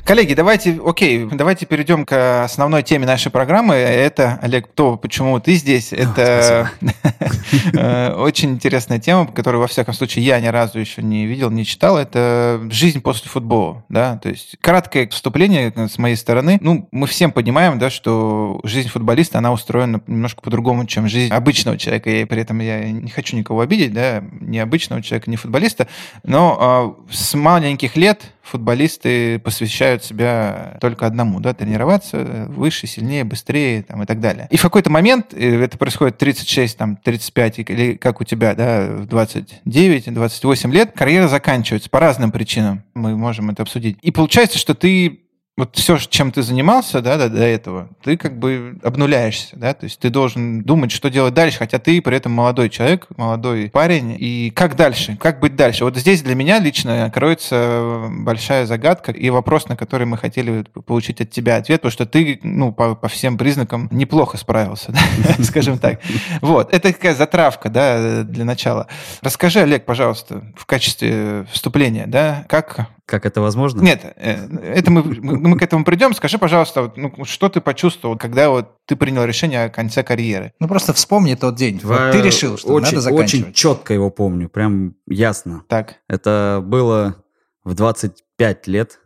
Коллеги, 0.03 0.33
давайте, 0.33 0.79
окей, 0.83 1.27
давайте 1.31 1.65
перейдем 1.65 2.05
к 2.05 2.43
основной 2.43 2.81
теме 2.81 3.05
нашей 3.05 3.31
программы. 3.31 3.75
Это, 3.75 4.39
Олег, 4.41 4.67
то, 4.67 4.97
почему 4.97 5.39
ты 5.39 5.53
здесь. 5.53 5.93
Это 5.93 6.71
э, 7.73 8.13
очень 8.15 8.51
интересная 8.51 8.99
тема, 8.99 9.27
которую, 9.27 9.61
во 9.61 9.67
всяком 9.67 9.93
случае, 9.93 10.25
я 10.25 10.39
ни 10.39 10.47
разу 10.47 10.79
еще 10.79 11.03
не 11.03 11.27
видел, 11.27 11.51
не 11.51 11.65
читал. 11.65 11.97
Это 11.97 12.61
жизнь 12.71 13.01
после 13.01 13.29
футбола. 13.29 13.83
Да? 13.89 14.17
То 14.17 14.29
есть 14.29 14.57
краткое 14.59 15.07
вступление 15.07 15.71
с 15.75 15.97
моей 15.99 16.15
стороны. 16.15 16.57
Ну, 16.61 16.87
мы 16.91 17.05
всем 17.05 17.31
понимаем, 17.31 17.77
да, 17.77 17.89
что 17.89 18.59
жизнь 18.63 18.89
футболиста, 18.89 19.37
она 19.37 19.53
устроена 19.53 20.01
немножко 20.07 20.41
по-другому, 20.41 20.85
чем 20.87 21.07
жизнь 21.07 21.31
обычного 21.31 21.77
человека. 21.77 22.09
И 22.09 22.25
при 22.25 22.41
этом 22.41 22.59
я 22.59 22.89
не 22.89 23.09
хочу 23.09 23.37
никого 23.37 23.61
обидеть, 23.61 23.93
да, 23.93 24.23
ни 24.39 24.57
обычного 24.57 25.03
человека, 25.03 25.29
ни 25.29 25.35
футболиста. 25.35 25.87
Но 26.23 26.97
э, 27.09 27.13
с 27.13 27.35
маленьких 27.35 27.95
лет 27.95 28.31
футболисты 28.41 29.39
посвящают 29.39 29.90
себя 29.99 30.77
только 30.79 31.05
одному, 31.05 31.39
да, 31.39 31.53
тренироваться 31.53 32.45
выше, 32.47 32.87
сильнее, 32.87 33.23
быстрее 33.23 33.83
там, 33.83 34.03
и 34.03 34.05
так 34.05 34.19
далее. 34.19 34.47
И 34.49 34.57
в 34.57 34.61
какой-то 34.61 34.89
момент, 34.89 35.33
э, 35.33 35.61
это 35.61 35.77
происходит 35.77 36.17
36, 36.17 36.77
там, 36.77 36.95
35 36.97 37.59
или 37.59 37.93
как 37.95 38.21
у 38.21 38.23
тебя, 38.23 38.55
да, 38.55 38.87
в 38.87 39.05
29, 39.07 40.13
28 40.13 40.71
лет, 40.73 40.91
карьера 40.93 41.27
заканчивается 41.27 41.89
по 41.89 41.99
разным 41.99 42.31
причинам. 42.31 42.83
Мы 42.93 43.15
можем 43.15 43.49
это 43.49 43.63
обсудить. 43.63 43.97
И 44.01 44.11
получается, 44.11 44.57
что 44.57 44.75
ты 44.75 45.21
вот 45.57 45.75
все, 45.75 45.97
чем 45.97 46.31
ты 46.31 46.43
занимался, 46.43 47.01
да, 47.01 47.17
до, 47.17 47.29
до 47.29 47.43
этого, 47.43 47.89
ты 48.03 48.15
как 48.15 48.39
бы 48.39 48.79
обнуляешься, 48.83 49.57
да, 49.57 49.73
то 49.73 49.83
есть 49.83 49.99
ты 49.99 50.09
должен 50.09 50.63
думать, 50.63 50.91
что 50.91 51.09
делать 51.09 51.33
дальше, 51.33 51.59
хотя 51.59 51.77
ты 51.77 52.01
при 52.01 52.15
этом 52.15 52.31
молодой 52.31 52.69
человек, 52.69 53.07
молодой 53.17 53.69
парень, 53.69 54.15
и 54.17 54.51
как 54.55 54.75
дальше, 54.75 55.17
как 55.19 55.39
быть 55.39 55.55
дальше? 55.55 55.83
Вот 55.83 55.97
здесь 55.97 56.21
для 56.21 56.35
меня 56.35 56.59
лично 56.59 57.11
кроется 57.13 58.07
большая 58.09 58.65
загадка 58.65 59.11
и 59.11 59.29
вопрос, 59.29 59.67
на 59.67 59.75
который 59.75 60.07
мы 60.07 60.17
хотели 60.17 60.63
получить 60.85 61.19
от 61.19 61.29
тебя 61.31 61.57
ответ, 61.57 61.81
потому 61.81 61.91
что 61.91 62.05
ты, 62.05 62.39
ну, 62.43 62.71
по, 62.71 62.95
по 62.95 63.09
всем 63.09 63.37
признакам 63.37 63.89
неплохо 63.91 64.37
справился, 64.37 64.93
скажем 65.43 65.77
так. 65.77 65.99
Вот, 66.41 66.73
это 66.73 66.93
такая 66.93 67.13
затравка, 67.13 67.69
да, 67.69 68.23
для 68.23 68.45
начала. 68.45 68.87
Расскажи, 69.21 69.59
Олег, 69.59 69.85
пожалуйста, 69.85 70.43
в 70.55 70.65
качестве 70.65 71.45
вступления, 71.51 72.05
да, 72.07 72.45
как 72.47 72.87
как 73.11 73.25
это 73.25 73.41
возможно? 73.41 73.81
Нет, 73.81 74.05
э, 74.15 74.47
это 74.63 74.89
мы, 74.89 75.03
мы 75.03 75.59
к 75.59 75.61
этому 75.61 75.83
придем. 75.83 76.15
Скажи, 76.15 76.37
пожалуйста, 76.37 76.93
ну, 76.95 77.25
что 77.25 77.49
ты 77.49 77.59
почувствовал, 77.59 78.17
когда 78.17 78.49
вот 78.49 78.77
ты 78.85 78.95
принял 78.95 79.25
решение 79.25 79.65
о 79.65 79.69
конце 79.69 80.01
карьеры? 80.01 80.53
Ну, 80.61 80.69
просто 80.69 80.93
вспомни 80.93 81.35
тот 81.35 81.55
день. 81.55 81.81
Вот 81.83 82.11
ты 82.13 82.21
решил, 82.21 82.57
что 82.57 82.69
очень, 82.69 82.85
надо 82.85 83.01
заканчивать. 83.01 83.47
Очень 83.47 83.53
четко 83.53 83.93
его 83.93 84.09
помню, 84.09 84.47
прям 84.47 84.95
ясно. 85.07 85.63
Так. 85.67 85.97
Это 86.07 86.63
было 86.63 87.17
в 87.65 87.73
25 87.73 88.67
лет. 88.67 88.99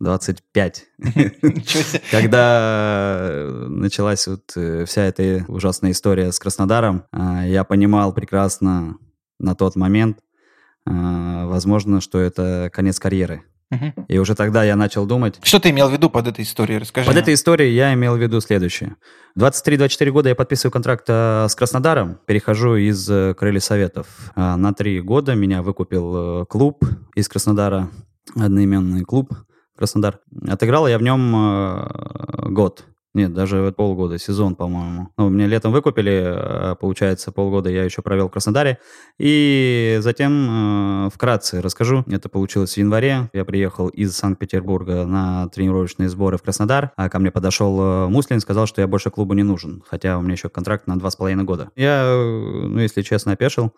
25. 0.00 0.86
Когда 2.10 3.46
началась 3.68 4.26
вот 4.28 4.52
э, 4.54 4.84
вся 4.86 5.02
эта 5.02 5.44
ужасная 5.48 5.90
история 5.90 6.30
с 6.30 6.38
Краснодаром, 6.38 7.04
а, 7.10 7.44
я 7.44 7.64
понимал 7.64 8.14
прекрасно, 8.14 8.96
на 9.40 9.54
тот 9.54 9.76
момент, 9.76 10.18
э, 10.18 10.27
возможно, 10.88 12.00
что 12.00 12.18
это 12.18 12.70
конец 12.72 12.98
карьеры. 12.98 13.42
И 14.08 14.18
уже 14.18 14.34
тогда 14.34 14.64
я 14.64 14.76
начал 14.76 15.04
думать, 15.04 15.38
Что 15.42 15.60
ты 15.60 15.70
имел 15.70 15.88
в 15.90 15.92
виду 15.92 16.08
под 16.08 16.26
этой 16.26 16.42
историей? 16.42 16.78
Расскажи. 16.78 17.06
Под 17.06 17.14
нам. 17.14 17.22
этой 17.22 17.34
историей 17.34 17.74
я 17.74 17.92
имел 17.92 18.16
в 18.16 18.18
виду 18.18 18.40
следующее. 18.40 18.96
23-24 19.38 20.10
года 20.10 20.28
я 20.30 20.34
подписываю 20.34 20.72
контракт 20.72 21.04
э, 21.08 21.46
с 21.48 21.54
Краснодаром, 21.54 22.18
перехожу 22.24 22.76
из 22.76 23.08
э, 23.10 23.34
Крылья 23.34 23.60
Советов. 23.60 24.06
А 24.34 24.56
на 24.56 24.72
три 24.72 25.02
года 25.02 25.34
меня 25.34 25.60
выкупил 25.62 26.42
э, 26.42 26.46
клуб 26.46 26.82
из 27.14 27.28
Краснодара, 27.28 27.90
одноименный 28.34 29.04
клуб 29.04 29.34
Краснодар. 29.76 30.18
Отыграл 30.48 30.88
я 30.88 30.98
в 30.98 31.02
нем 31.02 31.34
э, 31.36 32.48
год. 32.48 32.84
Нет, 33.18 33.34
даже 33.34 33.74
полгода, 33.76 34.16
сезон, 34.16 34.54
по-моему. 34.54 35.08
Ну, 35.18 35.28
меня 35.28 35.48
летом 35.48 35.72
выкупили, 35.72 36.22
а, 36.24 36.76
получается, 36.76 37.32
полгода 37.32 37.68
я 37.68 37.82
еще 37.82 38.00
провел 38.00 38.28
в 38.28 38.30
Краснодаре. 38.30 38.78
И 39.18 39.98
затем 40.02 41.06
э, 41.06 41.10
вкратце 41.12 41.60
расскажу. 41.60 42.04
Это 42.06 42.28
получилось 42.28 42.74
в 42.74 42.76
январе. 42.76 43.28
Я 43.32 43.44
приехал 43.44 43.88
из 43.88 44.12
Санкт-Петербурга 44.12 45.04
на 45.04 45.48
тренировочные 45.48 46.08
сборы 46.08 46.38
в 46.38 46.42
Краснодар. 46.42 46.92
А 46.94 47.08
ко 47.08 47.18
мне 47.18 47.32
подошел 47.32 47.76
э, 47.80 48.06
Муслин, 48.06 48.38
сказал, 48.38 48.68
что 48.68 48.82
я 48.82 48.86
больше 48.86 49.10
клубу 49.10 49.34
не 49.34 49.42
нужен. 49.42 49.82
Хотя 49.90 50.16
у 50.16 50.22
меня 50.22 50.34
еще 50.34 50.48
контракт 50.48 50.86
на 50.86 50.96
два 50.96 51.10
с 51.10 51.16
половиной 51.16 51.42
года. 51.42 51.72
Я, 51.74 52.04
э, 52.04 52.66
ну, 52.68 52.78
если 52.78 53.02
честно, 53.02 53.32
опешил. 53.32 53.72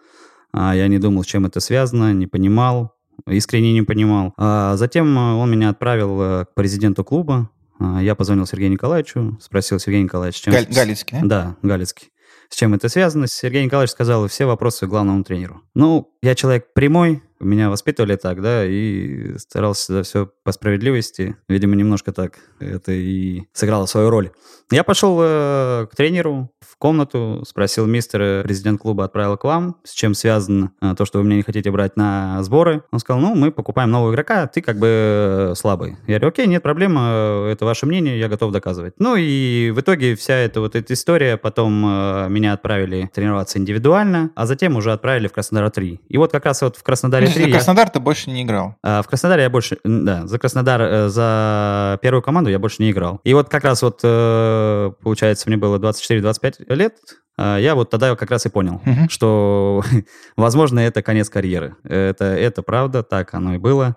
А, 0.53 0.77
Я 0.77 0.87
не 0.89 0.99
думал, 0.99 1.23
с 1.23 1.27
чем 1.27 1.47
это 1.47 1.61
связано, 1.61 2.13
не 2.13 2.27
понимал 2.27 2.95
искренне 3.27 3.73
не 3.73 3.83
понимал. 3.83 4.35
А 4.37 4.77
затем 4.77 5.17
э, 5.17 5.35
он 5.35 5.51
меня 5.51 5.71
отправил 5.71 6.45
к 6.45 6.49
президенту 6.55 7.05
клуба. 7.05 7.49
А, 7.81 8.01
Я 8.01 8.15
позвонил 8.15 8.47
Сергею 8.47 8.71
Николаевичу, 8.71 9.39
спросил 9.41 9.79
Сергей 9.81 10.03
Николаевич, 10.03 10.37
с 10.37 10.41
чем... 10.41 10.53
Галь- 10.53 10.67
Галицкий, 10.73 11.19
да? 11.23 11.27
Да, 11.27 11.57
Галицкий. 11.63 12.11
С 12.49 12.57
чем 12.57 12.75
это 12.75 12.89
связано? 12.89 13.27
Сергей 13.29 13.65
Николаевич 13.65 13.93
сказал 13.93 14.27
все 14.29 14.45
вопросы 14.45 14.87
главному 14.87 15.23
тренеру. 15.25 15.63
Ну, 15.75 16.13
я 16.21 16.35
человек 16.35 16.73
прямой, 16.75 17.23
меня 17.41 17.71
воспитывали 17.71 18.17
так, 18.17 18.43
да, 18.43 18.65
и 18.65 19.39
старался 19.39 19.93
за 19.93 20.03
все 20.03 20.31
по 20.45 20.53
справедливости. 20.53 21.37
Видимо, 21.49 21.77
немножко 21.77 22.13
так 22.13 22.39
это 22.59 22.93
и 22.93 23.43
сыграло 23.53 23.87
свою 23.87 24.11
роль. 24.11 24.31
Я 24.71 24.85
пошел 24.85 25.19
э, 25.21 25.87
к 25.91 25.97
тренеру 25.97 26.53
в 26.61 26.77
комнату, 26.79 27.43
спросил 27.47 27.87
мистера, 27.87 28.43
президент 28.45 28.81
клуба 28.81 29.05
отправил 29.05 29.37
к 29.37 29.45
вам, 29.45 29.77
с 29.83 29.93
чем 29.93 30.15
связано 30.15 30.73
э, 30.81 30.95
то, 30.97 31.05
что 31.05 31.19
вы 31.19 31.25
меня 31.25 31.37
не 31.37 31.43
хотите 31.43 31.71
брать 31.73 31.97
на 31.97 32.43
сборы. 32.45 32.85
Он 32.93 33.01
сказал, 33.01 33.21
ну, 33.21 33.35
мы 33.35 33.51
покупаем 33.51 33.91
нового 33.91 34.13
игрока, 34.13 34.47
ты 34.47 34.61
как 34.61 34.79
бы 34.79 34.87
э, 34.89 35.55
слабый. 35.57 35.97
Я 36.07 36.19
говорю, 36.19 36.29
окей, 36.29 36.47
нет 36.47 36.63
проблем, 36.63 36.97
э, 36.99 37.51
это 37.51 37.65
ваше 37.65 37.87
мнение, 37.87 38.19
я 38.19 38.29
готов 38.29 38.53
доказывать. 38.53 38.95
Ну 38.99 39.17
и 39.17 39.71
в 39.71 39.81
итоге 39.81 40.15
вся 40.15 40.35
эта 40.35 40.61
вот 40.61 40.77
эта 40.77 40.95
история, 40.95 41.37
потом 41.37 41.85
э, 41.85 42.29
меня 42.29 42.53
отправили 42.53 43.11
тренироваться 43.13 43.59
индивидуально, 43.59 44.31
а 44.37 44.47
затем 44.47 44.77
уже 44.77 44.93
отправили 44.93 45.27
в 45.27 45.33
Краснодар 45.33 45.71
3. 45.71 46.01
И 46.09 46.17
вот 46.17 46.31
как 46.31 46.45
раз 46.45 46.63
вот 46.63 46.77
в 46.77 46.83
Краснодаре 46.83 47.30
3 47.35 47.43
за 47.45 47.49
я- 47.49 47.55
Краснодар 47.55 47.89
ты 47.91 48.01
больше 48.01 48.31
не 48.31 48.43
играл. 48.43 48.77
а, 48.83 49.03
В 49.03 49.09
Краснодаре 49.09 49.43
я 49.45 49.51
больше, 49.51 49.79
да, 49.85 50.27
за 50.27 50.39
Краснодар, 50.39 50.81
э, 50.83 51.09
за 51.09 51.99
первую 52.03 52.23
команду 52.23 52.51
я 52.51 52.59
больше 52.59 52.83
не 52.83 52.91
играл. 52.91 53.21
И 53.25 53.35
вот 53.35 53.49
как 53.49 53.65
раз 53.65 53.83
вот, 53.83 54.01
э, 54.03 54.93
получается, 55.03 55.49
мне 55.49 55.57
было 55.57 55.79
24-25 55.79 56.61
лет, 56.69 56.95
а, 57.39 57.57
я 57.59 57.75
вот 57.75 57.91
тогда 57.91 58.15
как 58.17 58.31
раз 58.31 58.47
и 58.47 58.49
понял, 58.49 58.81
Мгм. 58.85 59.09
что, 59.09 59.83
возможно, 60.37 60.81
это 60.81 61.03
конец 61.03 61.29
карьеры. 61.31 61.77
Это, 61.85 62.25
это 62.25 62.63
правда, 62.63 63.03
так 63.03 63.35
оно 63.35 63.55
и 63.55 63.59
было. 63.59 63.97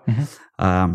А, 0.58 0.90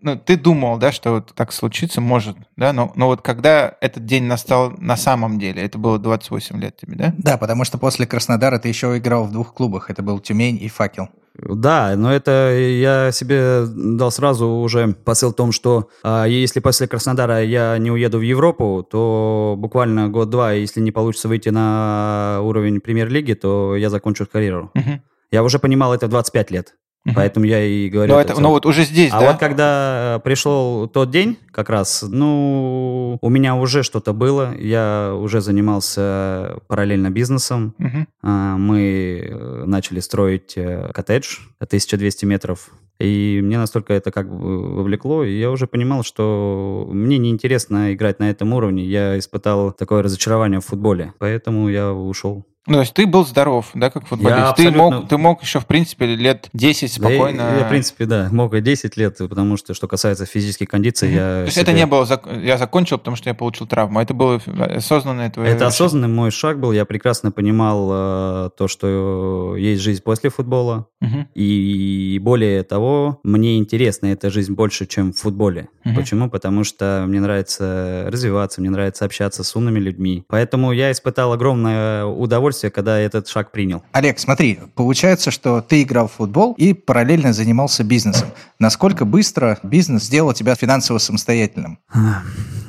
Ну, 0.00 0.16
ты 0.16 0.36
думал, 0.36 0.78
да, 0.78 0.92
что 0.92 1.12
вот 1.12 1.32
так 1.34 1.52
случится, 1.52 2.00
может, 2.00 2.36
да, 2.56 2.72
но, 2.72 2.92
но 2.96 3.06
вот 3.06 3.22
когда 3.22 3.76
этот 3.80 4.04
день 4.04 4.24
настал 4.24 4.72
на 4.78 4.96
самом 4.96 5.38
деле, 5.38 5.62
это 5.62 5.78
было 5.78 5.98
28 5.98 6.60
лет 6.60 6.76
тебе, 6.76 6.96
да? 6.96 7.14
Да, 7.16 7.38
потому 7.38 7.64
что 7.64 7.78
после 7.78 8.06
Краснодара 8.06 8.58
ты 8.58 8.68
еще 8.68 8.96
играл 8.98 9.24
в 9.24 9.32
двух 9.32 9.54
клубах. 9.54 9.90
Это 9.90 10.02
был 10.02 10.20
Тюмень 10.20 10.62
и 10.62 10.68
Факел. 10.68 11.08
Да, 11.38 11.94
но 11.96 12.12
это 12.12 12.56
я 12.56 13.10
себе 13.12 13.64
дал 13.66 14.10
сразу 14.10 14.48
уже 14.48 14.88
посыл 14.92 15.32
в 15.32 15.36
том, 15.36 15.52
что 15.52 15.88
а, 16.02 16.24
если 16.24 16.60
после 16.60 16.88
Краснодара 16.88 17.42
я 17.42 17.76
не 17.78 17.90
уеду 17.90 18.18
в 18.18 18.22
Европу, 18.22 18.86
то 18.88 19.54
буквально 19.58 20.08
год-два, 20.08 20.52
если 20.52 20.80
не 20.80 20.92
получится 20.92 21.28
выйти 21.28 21.50
на 21.50 22.40
уровень 22.42 22.80
премьер-лиги, 22.80 23.34
то 23.34 23.76
я 23.76 23.90
закончу 23.90 24.26
карьеру. 24.26 24.70
Мгм. 24.74 25.02
Я 25.30 25.42
уже 25.42 25.58
понимал 25.58 25.92
это 25.92 26.06
в 26.06 26.10
25 26.10 26.50
лет, 26.50 26.74
Мгм. 27.06 27.14
поэтому 27.14 27.46
я 27.46 27.64
и 27.64 27.88
говорю. 27.88 28.14
Но, 28.14 28.20
это 28.20 28.26
это, 28.30 28.32
всё. 28.34 28.42
ну 28.42 28.48
вот 28.50 28.66
уже 28.66 28.82
здесь, 28.82 29.12
а 29.12 29.20
да? 29.20 29.26
вот 29.30 29.38
когда 29.38 30.16
э, 30.16 30.20
пришел 30.24 30.88
тот 30.88 31.10
день, 31.10 31.38
как 31.52 31.70
раз, 31.70 32.04
ну, 32.06 33.16
у 33.22 33.28
меня 33.28 33.54
уже 33.54 33.84
что-то 33.84 34.12
было, 34.12 34.54
я 34.58 35.14
уже 35.14 35.40
занимался 35.40 36.58
параллельно 36.66 37.10
бизнесом, 37.10 37.74
Мгм. 37.78 38.08
а, 38.22 38.56
мы 38.56 39.24
э, 39.24 39.64
начали 39.66 40.00
строить 40.00 40.54
э, 40.56 40.90
коттедж 40.92 41.38
1200 41.60 42.24
метров. 42.24 42.70
И 42.98 43.40
мне 43.42 43.58
настолько 43.58 43.92
это 43.92 44.10
как 44.10 44.28
бы 44.28 44.74
вовлекло, 44.74 45.22
и 45.22 45.38
я 45.38 45.50
уже 45.50 45.66
понимал, 45.66 46.02
что 46.02 46.88
мне 46.90 47.18
неинтересно 47.18 47.92
играть 47.94 48.18
на 48.18 48.30
этом 48.30 48.52
уровне. 48.52 48.84
Я 48.84 49.18
испытал 49.18 49.70
такое 49.70 50.02
разочарование 50.02 50.60
в 50.60 50.64
футболе, 50.64 51.12
поэтому 51.18 51.68
я 51.68 51.92
ушел. 51.92 52.44
Ну, 52.66 52.74
то 52.74 52.80
есть 52.80 52.94
ты 52.94 53.06
был 53.06 53.24
здоров, 53.24 53.70
да, 53.74 53.90
как 53.90 54.06
футболист? 54.06 54.56
ты, 54.56 54.66
абсолютно- 54.66 54.78
мог, 55.00 55.08
ты 55.08 55.18
мог 55.18 55.42
еще, 55.42 55.60
в 55.60 55.66
принципе, 55.66 56.06
лет 56.06 56.48
10 56.52 56.98
Да 57.00 57.10
и- 57.10 57.14
спокойно... 57.16 57.40
я, 57.60 57.64
в 57.64 57.68
принципе, 57.68 58.06
да, 58.06 58.28
мог 58.32 58.54
и 58.54 58.60
10 58.60 58.96
лет, 58.96 59.16
потому 59.18 59.56
что, 59.56 59.74
что 59.74 59.86
касается 59.88 60.26
физических 60.26 60.68
кондиций, 60.68 61.12
я 61.12 61.16
То 61.18 61.42
есть 61.46 61.58
это 61.58 61.70
себе- 61.70 61.80
не 61.80 61.86
было, 61.86 62.04
зак- 62.04 62.42
я 62.44 62.58
закончил, 62.58 62.98
потому 62.98 63.16
что 63.16 63.28
я 63.30 63.34
получил 63.34 63.66
травму. 63.66 64.00
Это 64.00 64.14
было 64.14 64.40
осознанное 64.74 65.30
твое 65.30 65.48
Это 65.50 65.56
решение. 65.56 65.68
осознанный 65.68 66.08
мой 66.08 66.30
шаг 66.30 66.58
был. 66.60 66.72
Я 66.72 66.84
прекрасно 66.84 67.30
понимал 67.32 67.88
э, 67.92 68.50
то, 68.56 68.68
что 68.68 69.54
есть 69.56 69.82
жизнь 69.82 70.02
после 70.02 70.30
футбола. 70.30 70.86
Мгм. 71.00 71.28
И 71.34 72.18
более 72.22 72.62
того, 72.62 73.20
мне 73.22 73.58
интересна 73.58 74.06
эта 74.08 74.30
жизнь 74.30 74.54
больше, 74.54 74.86
чем 74.86 75.12
в 75.12 75.18
футболе. 75.18 75.68
Мгм. 75.84 75.94
Почему? 75.96 76.30
Потому 76.30 76.64
что 76.64 77.04
мне 77.06 77.20
нравится 77.20 78.06
развиваться, 78.08 78.60
мне 78.60 78.70
нравится 78.70 79.04
общаться 79.04 79.44
с 79.44 79.54
умными 79.56 79.78
людьми. 79.78 80.24
Поэтому 80.28 80.72
я 80.72 80.90
испытал 80.90 81.32
огромное 81.32 82.04
удовольствие, 82.06 82.55
когда 82.64 82.98
этот 82.98 83.28
шаг 83.28 83.52
принял. 83.52 83.82
Олег, 83.92 84.18
смотри, 84.18 84.58
получается, 84.74 85.30
что 85.30 85.60
ты 85.60 85.82
играл 85.82 86.08
в 86.08 86.12
футбол 86.12 86.54
и 86.58 86.72
параллельно 86.72 87.32
занимался 87.32 87.84
бизнесом. 87.84 88.28
Насколько 88.58 89.04
быстро 89.04 89.58
бизнес 89.62 90.04
сделал 90.04 90.32
тебя 90.32 90.54
финансово 90.54 90.98
самостоятельным? 90.98 91.78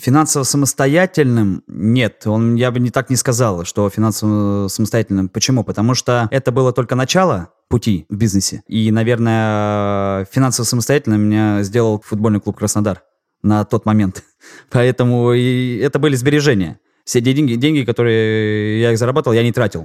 Финансово 0.01 0.43
самостоятельным 0.43 1.63
нет, 1.67 2.25
он, 2.25 2.55
я 2.55 2.71
бы 2.71 2.79
не 2.79 2.91
так 2.91 3.09
не 3.09 3.15
сказал, 3.15 3.65
что 3.65 3.89
финансово 3.89 4.67
самостоятельным. 4.67 5.29
Почему? 5.29 5.63
Потому 5.63 5.93
что 5.93 6.27
это 6.31 6.51
было 6.51 6.71
только 6.73 6.95
начало 6.95 7.49
пути 7.67 8.05
в 8.09 8.15
бизнесе. 8.15 8.63
И, 8.67 8.91
наверное, 8.91 10.25
финансово 10.31 10.65
самостоятельным 10.65 11.21
меня 11.21 11.63
сделал 11.63 12.01
футбольный 12.05 12.39
клуб 12.39 12.57
«Краснодар» 12.57 13.03
на 13.41 13.63
тот 13.65 13.85
момент. 13.85 14.23
Поэтому 14.69 15.33
и 15.33 15.77
это 15.77 15.99
были 15.99 16.15
сбережения. 16.15 16.79
Все 17.07 17.21
деньги, 17.21 17.53
деньги, 17.55 17.85
которые 17.85 18.81
я 18.81 18.91
их 18.91 18.97
заработал, 18.97 19.31
я 19.31 19.41
не 19.41 19.53
тратил. 19.53 19.83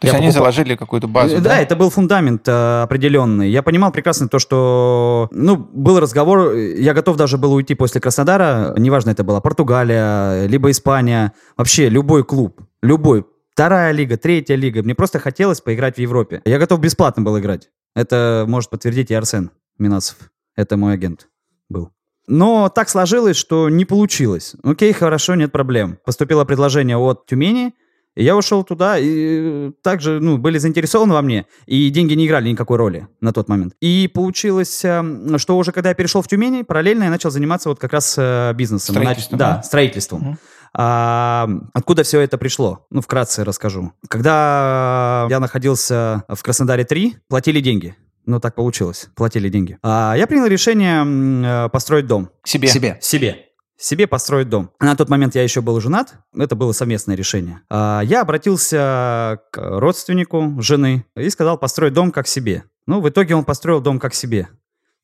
То 0.00 0.08
есть 0.08 0.12
Я 0.12 0.18
они 0.18 0.26
покупал- 0.26 0.32
заложили 0.32 0.74
какую-то 0.74 1.06
базу, 1.06 1.36
да? 1.36 1.50
Да, 1.50 1.58
это 1.60 1.76
был 1.76 1.88
фундамент 1.88 2.48
э, 2.48 2.82
определенный. 2.82 3.48
Я 3.48 3.62
понимал 3.62 3.92
прекрасно 3.92 4.28
то, 4.28 4.40
что... 4.40 5.28
Ну, 5.30 5.56
был 5.56 6.00
разговор, 6.00 6.52
я 6.52 6.92
готов 6.92 7.16
даже 7.16 7.38
был 7.38 7.52
уйти 7.52 7.76
после 7.76 8.00
Краснодара, 8.00 8.74
неважно, 8.76 9.10
это 9.10 9.22
была 9.22 9.40
Португалия, 9.40 10.46
либо 10.46 10.68
Испания, 10.72 11.32
вообще 11.56 11.88
любой 11.88 12.24
клуб, 12.24 12.60
любой. 12.82 13.24
Вторая 13.52 13.92
лига, 13.92 14.16
третья 14.16 14.56
лига. 14.56 14.82
Мне 14.82 14.96
просто 14.96 15.20
хотелось 15.20 15.60
поиграть 15.60 15.94
в 15.94 16.00
Европе. 16.00 16.42
Я 16.44 16.58
готов 16.58 16.80
бесплатно 16.80 17.22
был 17.22 17.38
играть. 17.38 17.70
Это 17.94 18.46
может 18.48 18.68
подтвердить 18.70 19.12
и 19.12 19.14
Арсен 19.14 19.52
Минасов. 19.78 20.16
Это 20.56 20.76
мой 20.76 20.94
агент 20.94 21.28
был. 21.68 21.90
Но 22.26 22.68
так 22.68 22.88
сложилось, 22.88 23.36
что 23.36 23.68
не 23.68 23.84
получилось. 23.84 24.54
Окей, 24.62 24.92
хорошо, 24.92 25.34
нет 25.34 25.52
проблем. 25.52 25.98
Поступило 26.04 26.44
предложение 26.44 26.96
от 26.96 27.26
Тюмени, 27.26 27.74
и 28.14 28.22
я 28.24 28.36
ушел 28.36 28.62
туда, 28.64 28.96
и 28.98 29.72
также, 29.82 30.20
ну, 30.20 30.38
были 30.38 30.58
заинтересованы 30.58 31.14
во 31.14 31.22
мне, 31.22 31.46
и 31.66 31.90
деньги 31.90 32.14
не 32.14 32.26
играли 32.26 32.48
никакой 32.48 32.78
роли 32.78 33.08
на 33.20 33.32
тот 33.32 33.48
момент. 33.48 33.74
И 33.80 34.08
получилось, 34.12 34.84
эм, 34.84 35.36
что 35.38 35.58
уже 35.58 35.72
когда 35.72 35.88
я 35.88 35.94
перешел 35.94 36.22
в 36.22 36.28
Тюмени, 36.28 36.62
параллельно 36.62 37.04
я 37.04 37.10
начал 37.10 37.30
заниматься 37.30 37.68
вот 37.68 37.78
как 37.80 37.92
раз 37.92 38.14
э, 38.16 38.52
бизнесом. 38.54 38.94
Строительством, 38.94 39.36
Нач- 39.36 39.38
Да, 39.40 39.62
строительством. 39.62 40.20
Мгм. 40.20 40.38
А, 40.76 41.48
откуда 41.72 42.02
все 42.02 42.20
это 42.20 42.36
пришло? 42.38 42.86
Ну, 42.90 43.00
вкратце 43.00 43.44
расскажу. 43.44 43.92
Когда 44.08 45.26
я 45.30 45.38
находился 45.40 46.24
в 46.28 46.42
Краснодаре 46.42 46.84
3, 46.84 47.16
платили 47.28 47.60
деньги. 47.60 47.94
Ну, 48.26 48.40
так 48.40 48.54
получилось. 48.54 49.08
Платили 49.14 49.48
деньги. 49.48 49.78
А, 49.82 50.14
я 50.16 50.26
принял 50.26 50.46
решение 50.46 51.66
э, 51.66 51.68
построить 51.70 52.06
дом. 52.06 52.30
Себе. 52.44 52.68
Себе. 52.68 52.98
Себе. 53.00 53.46
Себе 53.76 54.06
построить 54.06 54.48
дом. 54.48 54.70
На 54.80 54.96
тот 54.96 55.08
момент 55.08 55.34
я 55.34 55.42
еще 55.42 55.60
был 55.60 55.80
женат. 55.80 56.14
Это 56.34 56.54
было 56.54 56.72
совместное 56.72 57.16
решение. 57.16 57.60
А, 57.68 58.00
Я 58.02 58.22
обратился 58.22 59.40
к 59.50 59.58
родственнику 59.80 60.54
жены 60.60 61.04
и 61.16 61.28
сказал 61.28 61.58
построить 61.58 61.92
дом 61.92 62.12
как 62.12 62.26
себе. 62.26 62.64
Ну, 62.86 63.00
в 63.00 63.08
итоге 63.08 63.34
он 63.34 63.44
построил 63.44 63.80
дом 63.80 63.98
как 63.98 64.14
себе. 64.14 64.48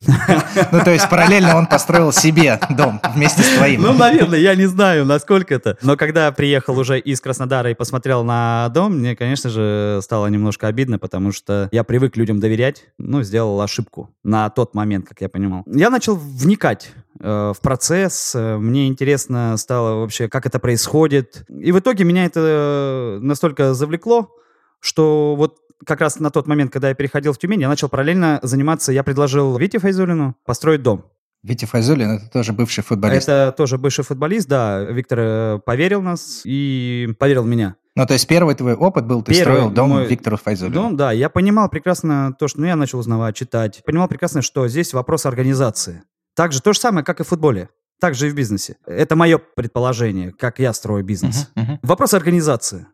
Ну, 0.07 0.80
то 0.85 0.90
есть 0.90 1.09
параллельно 1.11 1.57
он 1.57 1.66
построил 1.66 2.12
себе 2.12 2.59
дом 2.71 3.00
вместе 3.14 3.42
с 3.42 3.57
твоим. 3.57 3.83
Ну, 3.83 3.92
наверное, 3.92 4.38
я 4.38 4.54
не 4.54 4.66
знаю, 4.66 5.04
насколько 5.04 5.54
это. 5.54 5.76
Но 5.83 5.97
когда 5.97 6.33
приехал 6.33 6.78
уже 6.78 6.99
из 6.99 7.21
Краснодара 7.21 7.71
и 7.71 7.75
посмотрел 7.75 8.25
на 8.25 8.69
дом, 8.71 8.99
мне, 8.99 9.14
конечно 9.14 9.50
же, 9.50 10.00
стало 10.02 10.28
немножко 10.28 10.69
обидно, 10.69 10.99
потому 10.99 11.33
что 11.33 11.69
я 11.71 11.85
привык 11.85 12.16
людям 12.16 12.40
доверять, 12.40 12.85
ну, 12.99 13.23
сделал 13.23 13.61
ошибку 13.61 14.11
на 14.25 14.49
тот 14.49 14.75
момент, 14.75 15.07
как 15.07 15.21
я 15.21 15.28
понимал. 15.28 15.64
Я 15.66 15.90
начал 15.90 16.16
вникать 16.16 16.92
э, 17.21 17.52
в 17.54 17.61
процесс, 17.61 18.35
мне 18.35 18.88
интересно 18.88 19.57
стало 19.59 20.00
вообще, 20.00 20.28
как 20.28 20.47
это 20.47 20.59
происходит. 20.59 21.45
И 21.49 21.73
в 21.73 21.78
итоге 21.78 22.04
меня 22.04 22.25
это 22.25 23.19
настолько 23.21 23.75
завлекло, 23.75 24.35
что 24.80 25.35
вот 25.37 25.59
как 25.84 26.00
раз 26.00 26.20
на 26.20 26.30
тот 26.30 26.46
момент, 26.46 26.72
когда 26.72 26.88
я 26.88 26.94
переходил 26.94 27.32
в 27.32 27.38
Тюмень, 27.38 27.60
я 27.60 27.68
начал 27.68 27.88
параллельно 27.88 28.40
заниматься, 28.42 28.92
я 28.92 29.02
предложил 29.02 29.56
Вите 29.58 29.78
Файзулину 29.78 30.37
построить 30.44 30.82
дом. 30.82 31.04
Витя 31.42 31.64
Файзулин— 31.64 32.10
это 32.16 32.30
тоже 32.30 32.52
бывший 32.52 32.84
футболист. 32.84 33.28
Это 33.28 33.54
тоже 33.56 33.78
бывший 33.78 34.04
футболист, 34.04 34.46
да. 34.46 34.82
Виктор 34.82 35.18
э, 35.20 35.58
поверил 35.64 36.02
нас 36.02 36.42
и 36.44 37.14
поверил 37.18 37.44
меня. 37.44 37.76
Ну, 37.96 38.06
то 38.06 38.12
есть 38.12 38.28
первый 38.28 38.54
твой 38.54 38.75
опыт 38.75 39.06
был, 39.06 39.22
ты 39.22 39.32
первый, 39.32 39.54
строил 39.54 39.70
дом 39.70 39.90
мой... 39.90 40.06
Виктору 40.06 40.37
Файзулину. 40.37 40.75
Дом, 40.75 40.96
да. 40.96 41.12
Я 41.12 41.30
понимал 41.30 41.70
прекрасно 41.70 42.34
то, 42.38 42.46
что... 42.46 42.60
Ну, 42.60 42.66
я 42.66 42.76
начал 42.76 42.99
узнавать, 42.99 43.37
читать. 43.37 43.82
Понимал 43.87 44.06
прекрасно, 44.06 44.42
что 44.42 44.68
здесь 44.68 44.92
вопрос 44.92 45.25
организации. 45.25 46.02
Так 46.34 46.52
же 46.52 46.60
то 46.60 46.75
же 46.75 46.78
самое, 46.78 47.04
как 47.04 47.20
и 47.20 47.25
в 47.25 47.28
футболе. 47.28 47.70
Так 48.00 48.14
же 48.14 48.28
и 48.28 48.30
в 48.30 48.34
бизнесе. 48.34 48.76
Это 48.87 49.16
мое 49.16 49.38
предположение, 49.38 50.32
как 50.32 50.58
я 50.58 50.72
строю 50.72 51.04
бизнес. 51.04 51.50
Uh-huh, 51.54 51.62
uh-huh. 51.62 51.78
Вопрос 51.82 52.14
организации. 52.14 52.87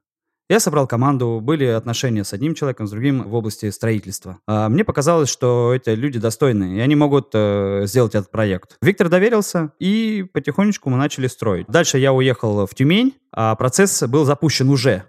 Я 0.49 0.61
собрал 0.61 0.87
команду, 0.87 1.41
были 1.43 1.65
отношения 1.65 2.23
с 2.23 2.33
одним 2.33 2.55
человеком, 2.55 2.87
с 2.87 2.91
другим 2.91 3.25
в 3.25 3.35
области 3.35 3.69
строительства. 3.71 4.39
А 4.47 4.69
мне 4.69 4.85
показалось, 4.85 5.29
что 5.29 5.75
эти 5.75 5.91
люди 5.91 6.21
достойные, 6.21 6.77
и 6.77 6.81
они 6.81 6.95
могут 6.95 7.31
э, 7.35 7.83
сделать 7.87 8.15
этот 8.15 8.31
проект. 8.31 8.77
Виктор 8.81 9.09
доверился, 9.09 9.73
и 9.81 10.25
потихонечку 10.33 10.89
мы 10.89 10.99
начали 10.99 11.27
строить. 11.27 11.67
Дальше 11.67 11.99
я 11.99 12.13
уехал 12.13 12.65
в 12.65 12.75
Тюмень, 12.77 13.15
а 13.33 13.57
процесс 13.57 14.05
был 14.05 14.25
запущен 14.25 14.69
уже. 14.71 15.03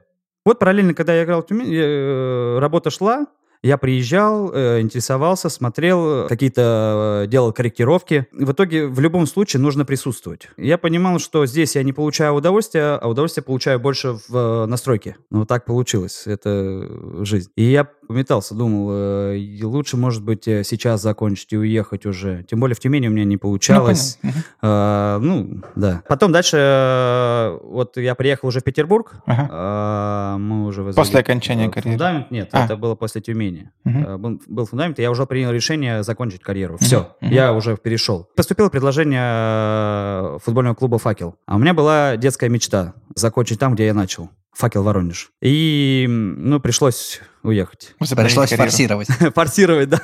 Вот 0.43 0.57
параллельно, 0.57 0.95
когда 0.95 1.13
я 1.13 1.23
играл 1.23 1.43
в 1.43 1.45
Тюмень, 1.45 1.71
э, 1.71 2.57
работа 2.57 2.89
шла, 2.89 3.27
я 3.61 3.77
приезжал, 3.77 4.51
э, 4.53 4.81
интересовался, 4.81 5.49
смотрел, 5.49 6.27
какие-то 6.27 7.23
э, 7.23 7.27
делал 7.27 7.53
корректировки. 7.53 8.27
В 8.31 8.51
итоге 8.51 8.87
в 8.87 8.99
любом 8.99 9.27
случае 9.27 9.61
нужно 9.61 9.85
присутствовать. 9.85 10.49
Я 10.57 10.77
понимал, 10.77 11.19
что 11.19 11.45
здесь 11.45 11.75
я 11.75 11.83
не 11.83 11.93
получаю 11.93 12.33
удовольствия, 12.33 12.97
а 13.01 13.07
удовольствие 13.07 13.43
получаю 13.43 13.79
больше 13.79 14.17
в 14.27 14.35
э, 14.35 14.65
настройке. 14.65 15.17
Ну, 15.29 15.45
так 15.45 15.65
получилось. 15.65 16.23
Это 16.25 17.25
жизнь. 17.25 17.49
И 17.55 17.63
я 17.63 17.89
пометался, 18.07 18.55
думал, 18.55 18.89
э, 18.91 19.63
лучше, 19.63 19.97
может 19.97 20.23
быть, 20.23 20.47
э, 20.47 20.63
сейчас 20.63 21.01
закончить 21.01 21.53
и 21.53 21.57
уехать 21.57 22.05
уже. 22.05 22.43
Тем 22.43 22.59
более 22.59 22.75
в 22.75 22.79
Тюмени 22.79 23.07
у 23.07 23.11
меня 23.11 23.25
не 23.25 23.37
получалось. 23.37 24.19
Ну, 24.23 24.31
а, 24.61 25.19
ну 25.19 25.61
да. 25.75 26.01
Потом 26.07 26.31
дальше, 26.31 26.57
э, 26.59 27.59
вот 27.63 27.97
я 27.97 28.15
приехал 28.15 28.47
уже 28.47 28.61
в 28.61 28.63
Петербург. 28.63 29.15
Ага. 29.25 29.47
А, 29.51 30.37
мы 30.37 30.65
уже 30.65 30.83
После 30.93 31.19
окончания 31.19 31.69
карьеры? 31.69 31.91
Фундамент, 31.91 32.31
нет, 32.31 32.49
а. 32.51 32.65
это 32.65 32.75
было 32.75 32.95
после 32.95 33.21
Тюмени. 33.21 33.69
Угу. 33.85 34.17
Был, 34.17 34.41
был 34.47 34.65
фундамент, 34.65 34.99
и 34.99 35.01
я 35.01 35.11
уже 35.11 35.25
принял 35.25 35.51
решение 35.51 36.03
закончить 36.03 36.41
карьеру. 36.41 36.77
Все, 36.79 37.15
угу. 37.21 37.31
я 37.33 37.53
уже 37.53 37.77
перешел. 37.77 38.27
Поступило 38.35 38.69
предложение 38.69 40.39
футбольного 40.39 40.75
клуба 40.75 40.97
«Факел». 40.97 41.35
А 41.45 41.55
у 41.55 41.59
меня 41.59 41.73
была 41.73 42.17
детская 42.17 42.49
мечта 42.49 42.93
закончить 43.15 43.59
там, 43.59 43.75
где 43.75 43.87
я 43.87 43.93
начал. 43.93 44.29
«Факел 44.57 44.83
Воронеж». 44.83 45.29
И, 45.41 46.05
ну, 46.07 46.59
пришлось 46.59 47.21
уехать. 47.47 47.95
Пришлось 47.99 48.51
форсировать. 48.51 49.07
форсировать, 49.35 49.89
да. 49.89 50.01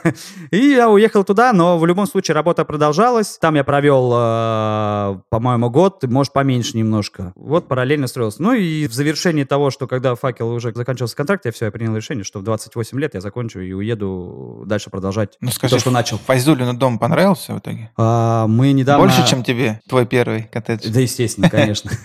И 0.52 0.58
я 0.58 0.90
уехал 0.90 1.24
туда, 1.24 1.54
но 1.54 1.78
в 1.78 1.86
любом 1.86 2.08
случае 2.08 2.36
работа 2.36 2.66
продолжалась. 2.66 3.38
Там 3.40 3.56
я 3.56 3.64
провел, 3.64 4.12
э, 4.16 5.20
по-моему, 5.30 5.70
год, 5.70 6.04
может, 6.04 6.34
поменьше 6.34 6.78
немножко. 6.78 7.34
Вот 7.36 7.68
параллельно 7.68 8.08
строился. 8.08 8.42
Ну 8.42 8.54
и 8.54 8.88
в 8.88 8.94
завершении 8.94 9.44
того, 9.44 9.70
что 9.72 9.88
когда 9.88 10.16
факел 10.16 10.50
уже 10.52 10.74
заканчивался 10.74 11.16
контракт, 11.16 11.46
я 11.46 11.52
все, 11.52 11.66
я 11.66 11.72
принял 11.72 11.96
решение, 11.96 12.24
что 12.24 12.40
в 12.40 12.44
28 12.44 13.00
лет 13.00 13.14
я 13.14 13.22
закончу 13.22 13.60
и 13.60 13.74
уеду 13.74 14.64
дальше 14.66 14.90
продолжать 14.90 15.38
ну, 15.42 15.52
скажи, 15.52 15.76
то, 15.76 15.80
что 15.80 15.92
начал. 15.92 16.18
Файзулину 16.18 16.74
дом 16.74 16.98
понравился 16.98 17.54
в 17.54 17.60
итоге? 17.60 17.92
А, 17.98 18.48
мы 18.48 18.72
недавно... 18.72 19.06
Больше, 19.06 19.28
чем 19.28 19.44
тебе, 19.44 19.82
твой 19.88 20.06
первый 20.06 20.44
коттедж? 20.44 20.90
Да, 20.90 21.00
естественно, 21.00 21.50
конечно. 21.50 21.92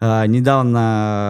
А, 0.00 0.26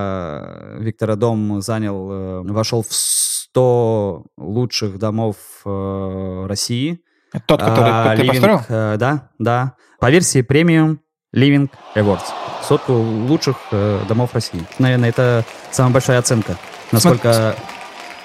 недавно 0.02 0.82
Виктора 0.82 1.16
дом 1.16 1.60
занял, 1.60 2.10
э, 2.10 2.42
вошел 2.52 2.82
в 2.82 2.92
100 2.92 4.24
лучших 4.36 4.98
домов 4.98 5.36
э, 5.64 6.46
России. 6.48 7.00
Тот, 7.46 7.60
который 7.60 7.90
а, 7.90 8.16
ты 8.16 8.22
Living, 8.22 8.28
построил? 8.28 8.60
Э, 8.68 8.96
да, 8.98 9.30
да. 9.38 9.74
По 10.00 10.10
версии 10.10 10.42
премиум 10.42 11.00
Living 11.34 11.70
Awards. 11.94 12.24
Сотку 12.62 12.92
лучших 12.92 13.56
э, 13.70 14.00
домов 14.08 14.34
России. 14.34 14.62
Наверное, 14.78 15.08
это 15.08 15.44
самая 15.70 15.94
большая 15.94 16.18
оценка, 16.18 16.56
насколько 16.92 17.32
Смотри, 17.32 17.62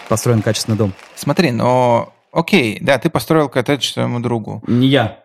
построен 0.09 0.41
качественный 0.41 0.77
дом. 0.77 0.93
Смотри, 1.15 1.51
но 1.51 2.13
окей, 2.31 2.79
да, 2.81 2.97
ты 2.97 3.09
построил 3.09 3.49
коттедж 3.49 3.91
своему 3.93 4.19
другу. 4.19 4.61
Не 4.67 4.87
я, 4.87 5.23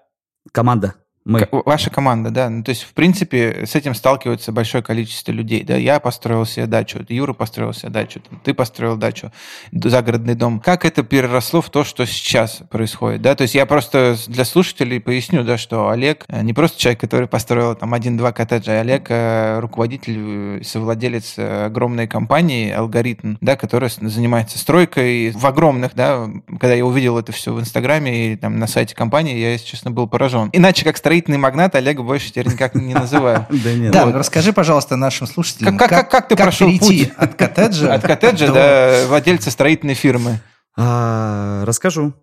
команда. 0.52 0.94
Мы. 1.24 1.48
Ваша 1.50 1.90
команда, 1.90 2.30
да. 2.30 2.50
Ну, 2.50 2.64
то 2.64 2.70
есть, 2.70 2.82
в 2.82 2.94
принципе, 2.94 3.64
с 3.64 3.76
этим 3.76 3.94
сталкивается 3.94 4.50
большое 4.50 4.82
количество 4.82 5.30
людей. 5.30 5.62
Да, 5.62 5.76
я 5.76 6.00
построил 6.00 6.44
себе 6.44 6.66
дачу, 6.66 7.04
Юра 7.08 7.32
построил 7.32 7.72
себе 7.72 7.90
дачу, 7.90 8.20
ты 8.42 8.54
построил 8.54 8.96
дачу, 8.96 9.30
загородный 9.72 10.34
дом. 10.34 10.58
Как 10.58 10.84
это 10.84 11.04
переросло 11.04 11.60
в 11.60 11.70
то, 11.70 11.84
что 11.84 12.06
сейчас 12.06 12.62
происходит? 12.70 13.22
Да, 13.22 13.36
то 13.36 13.42
есть 13.42 13.54
я 13.54 13.66
просто 13.66 14.16
для 14.26 14.44
слушателей 14.44 15.00
поясню, 15.00 15.44
да, 15.44 15.58
что 15.58 15.90
Олег 15.90 16.24
э, 16.28 16.42
не 16.42 16.52
просто 16.52 16.80
человек, 16.80 17.00
который 17.00 17.28
построил 17.28 17.76
там 17.76 17.94
один-два 17.94 18.32
коттеджа, 18.32 18.72
а 18.72 18.80
Олег 18.80 19.06
э, 19.08 19.60
руководитель, 19.60 20.58
э, 20.58 20.64
совладелец 20.64 21.38
огромной 21.38 22.08
компании 22.08 22.72
«Алгоритм», 22.72 23.36
да, 23.40 23.54
которая 23.56 23.90
занимается 23.90 24.58
стройкой 24.58 25.30
в 25.30 25.46
огромных, 25.46 25.94
да, 25.94 26.28
когда 26.48 26.74
я 26.74 26.84
увидел 26.84 27.16
это 27.18 27.30
все 27.30 27.52
в 27.52 27.60
Инстаграме 27.60 28.32
и 28.32 28.36
там 28.36 28.58
на 28.58 28.66
сайте 28.66 28.96
компании, 28.96 29.38
я, 29.38 29.52
если 29.52 29.66
честно, 29.66 29.92
был 29.92 30.08
поражен. 30.08 30.50
Иначе 30.52 30.84
как 30.84 30.96
строительный 31.12 31.36
магнат 31.36 31.74
Олега 31.74 32.02
больше 32.02 32.30
теперь 32.30 32.48
никак 32.48 32.74
не 32.74 32.94
называю. 32.94 33.46
Да 33.62 33.72
нет. 33.74 33.92
Да, 33.92 34.10
расскажи, 34.12 34.52
пожалуйста, 34.54 34.96
нашим 34.96 35.26
слушателям, 35.26 35.76
как 35.76 36.28
ты 36.28 36.36
прошел 36.36 36.70
путь 36.78 37.10
от 37.16 37.34
коттеджа 37.34 37.92
от 37.94 38.02
коттеджа 38.02 38.50
до 38.50 39.04
владельца 39.08 39.50
строительной 39.50 39.94
фирмы? 39.94 40.40
А, 40.74 41.64
расскажу. 41.66 42.14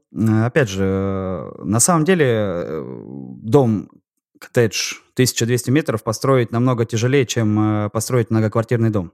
Опять 0.44 0.70
же, 0.70 1.52
на 1.60 1.80
самом 1.80 2.04
деле 2.04 2.84
дом 3.44 3.90
коттедж 4.40 4.96
1200 5.14 5.70
метров 5.70 6.04
построить 6.04 6.52
намного 6.52 6.86
тяжелее, 6.86 7.28
чем 7.28 7.86
э, 7.86 7.90
построить 7.90 8.32
многоквартирный 8.32 8.90
дом. 8.90 9.12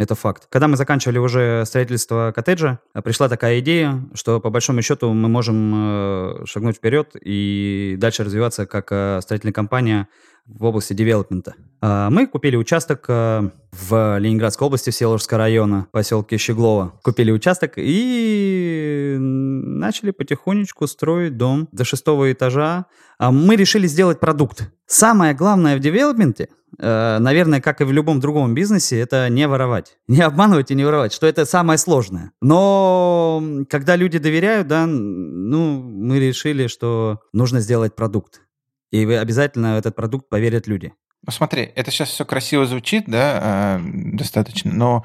Это 0.00 0.14
факт. 0.14 0.46
Когда 0.48 0.66
мы 0.66 0.78
заканчивали 0.78 1.18
уже 1.18 1.62
строительство 1.66 2.32
коттеджа, 2.34 2.78
пришла 3.04 3.28
такая 3.28 3.60
идея, 3.60 4.02
что 4.14 4.40
по 4.40 4.48
большому 4.48 4.80
счету 4.80 5.12
мы 5.12 5.28
можем 5.28 5.74
э, 5.74 6.46
шагнуть 6.46 6.76
вперед 6.76 7.14
и 7.22 7.96
дальше 7.98 8.24
развиваться 8.24 8.64
как 8.64 8.90
э, 8.92 9.20
строительная 9.20 9.52
компания 9.52 10.08
в 10.46 10.64
области 10.64 10.94
девелопмента. 10.94 11.54
А, 11.82 12.08
мы 12.08 12.26
купили 12.26 12.56
участок 12.56 13.04
э, 13.08 13.50
в 13.72 14.18
Ленинградской 14.18 14.66
области, 14.66 14.88
в 14.88 14.94
Селожского 14.94 15.36
района, 15.36 15.86
поселке 15.92 16.38
Щеглово. 16.38 16.98
Купили 17.02 17.30
участок 17.30 17.74
и 17.76 19.18
начали 19.20 20.12
потихонечку 20.12 20.86
строить 20.86 21.36
дом 21.36 21.68
до 21.72 21.84
шестого 21.84 22.32
этажа. 22.32 22.86
А 23.18 23.30
мы 23.30 23.54
решили 23.54 23.86
сделать 23.86 24.18
продукт. 24.18 24.72
Самое 24.86 25.34
главное 25.34 25.76
в 25.76 25.80
девелопменте– 25.80 26.48
Э, 26.59 26.59
наверное, 26.78 27.60
как 27.60 27.80
и 27.80 27.84
в 27.84 27.92
любом 27.92 28.20
другом 28.20 28.54
бизнесе, 28.54 28.98
это 28.98 29.28
не 29.28 29.46
воровать. 29.48 29.98
Не 30.08 30.22
обманывать 30.22 30.70
и 30.70 30.74
не 30.74 30.84
воровать, 30.84 31.12
что 31.12 31.26
это 31.26 31.44
самое 31.44 31.78
сложное. 31.78 32.32
Но 32.40 33.42
когда 33.68 33.96
люди 33.96 34.18
доверяют, 34.18 34.66
да, 34.68 34.86
ну, 34.86 35.82
мы 35.82 36.18
решили, 36.18 36.66
что 36.66 37.20
нужно 37.32 37.60
сделать 37.60 37.94
продукт. 37.94 38.42
И 38.90 39.04
обязательно 39.04 39.78
этот 39.78 39.94
продукт 39.94 40.28
поверят 40.28 40.66
люди. 40.66 40.92
Ну, 41.26 41.32
смотри, 41.32 41.70
это 41.74 41.90
сейчас 41.90 42.08
все 42.08 42.24
красиво 42.24 42.64
звучит, 42.66 43.04
да, 43.06 43.78
э, 43.78 44.14
достаточно, 44.14 44.72
но 44.72 45.04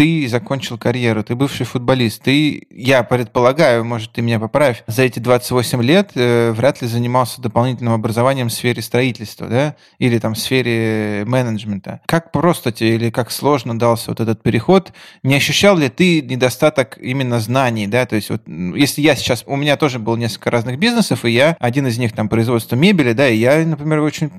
ты 0.00 0.26
закончил 0.28 0.78
карьеру, 0.78 1.22
ты 1.22 1.34
бывший 1.34 1.66
футболист, 1.66 2.22
ты, 2.22 2.66
я 2.70 3.02
предполагаю, 3.02 3.84
может, 3.84 4.12
ты 4.12 4.22
меня 4.22 4.40
поправь, 4.40 4.82
за 4.86 5.02
эти 5.02 5.18
28 5.18 5.82
лет 5.82 6.12
э, 6.14 6.52
вряд 6.52 6.80
ли 6.80 6.88
занимался 6.88 7.42
дополнительным 7.42 7.92
образованием 7.92 8.48
в 8.48 8.52
сфере 8.54 8.80
строительства, 8.80 9.46
да, 9.46 9.76
или 9.98 10.18
там 10.18 10.32
в 10.32 10.38
сфере 10.38 11.24
менеджмента. 11.26 12.00
Как 12.06 12.32
просто 12.32 12.72
тебе 12.72 12.94
или 12.94 13.10
как 13.10 13.30
сложно 13.30 13.78
дался 13.78 14.12
вот 14.12 14.20
этот 14.20 14.42
переход? 14.42 14.90
Не 15.22 15.34
ощущал 15.34 15.76
ли 15.76 15.90
ты 15.90 16.22
недостаток 16.22 16.96
именно 16.96 17.38
знаний, 17.38 17.86
да, 17.86 18.06
то 18.06 18.16
есть 18.16 18.30
вот 18.30 18.40
если 18.48 19.02
я 19.02 19.14
сейчас, 19.14 19.44
у 19.46 19.56
меня 19.56 19.76
тоже 19.76 19.98
было 19.98 20.16
несколько 20.16 20.50
разных 20.50 20.78
бизнесов, 20.78 21.26
и 21.26 21.30
я, 21.30 21.58
один 21.60 21.86
из 21.86 21.98
них 21.98 22.12
там 22.12 22.30
производство 22.30 22.74
мебели, 22.74 23.12
да, 23.12 23.28
и 23.28 23.36
я, 23.36 23.58
например, 23.66 24.00
очень 24.00 24.30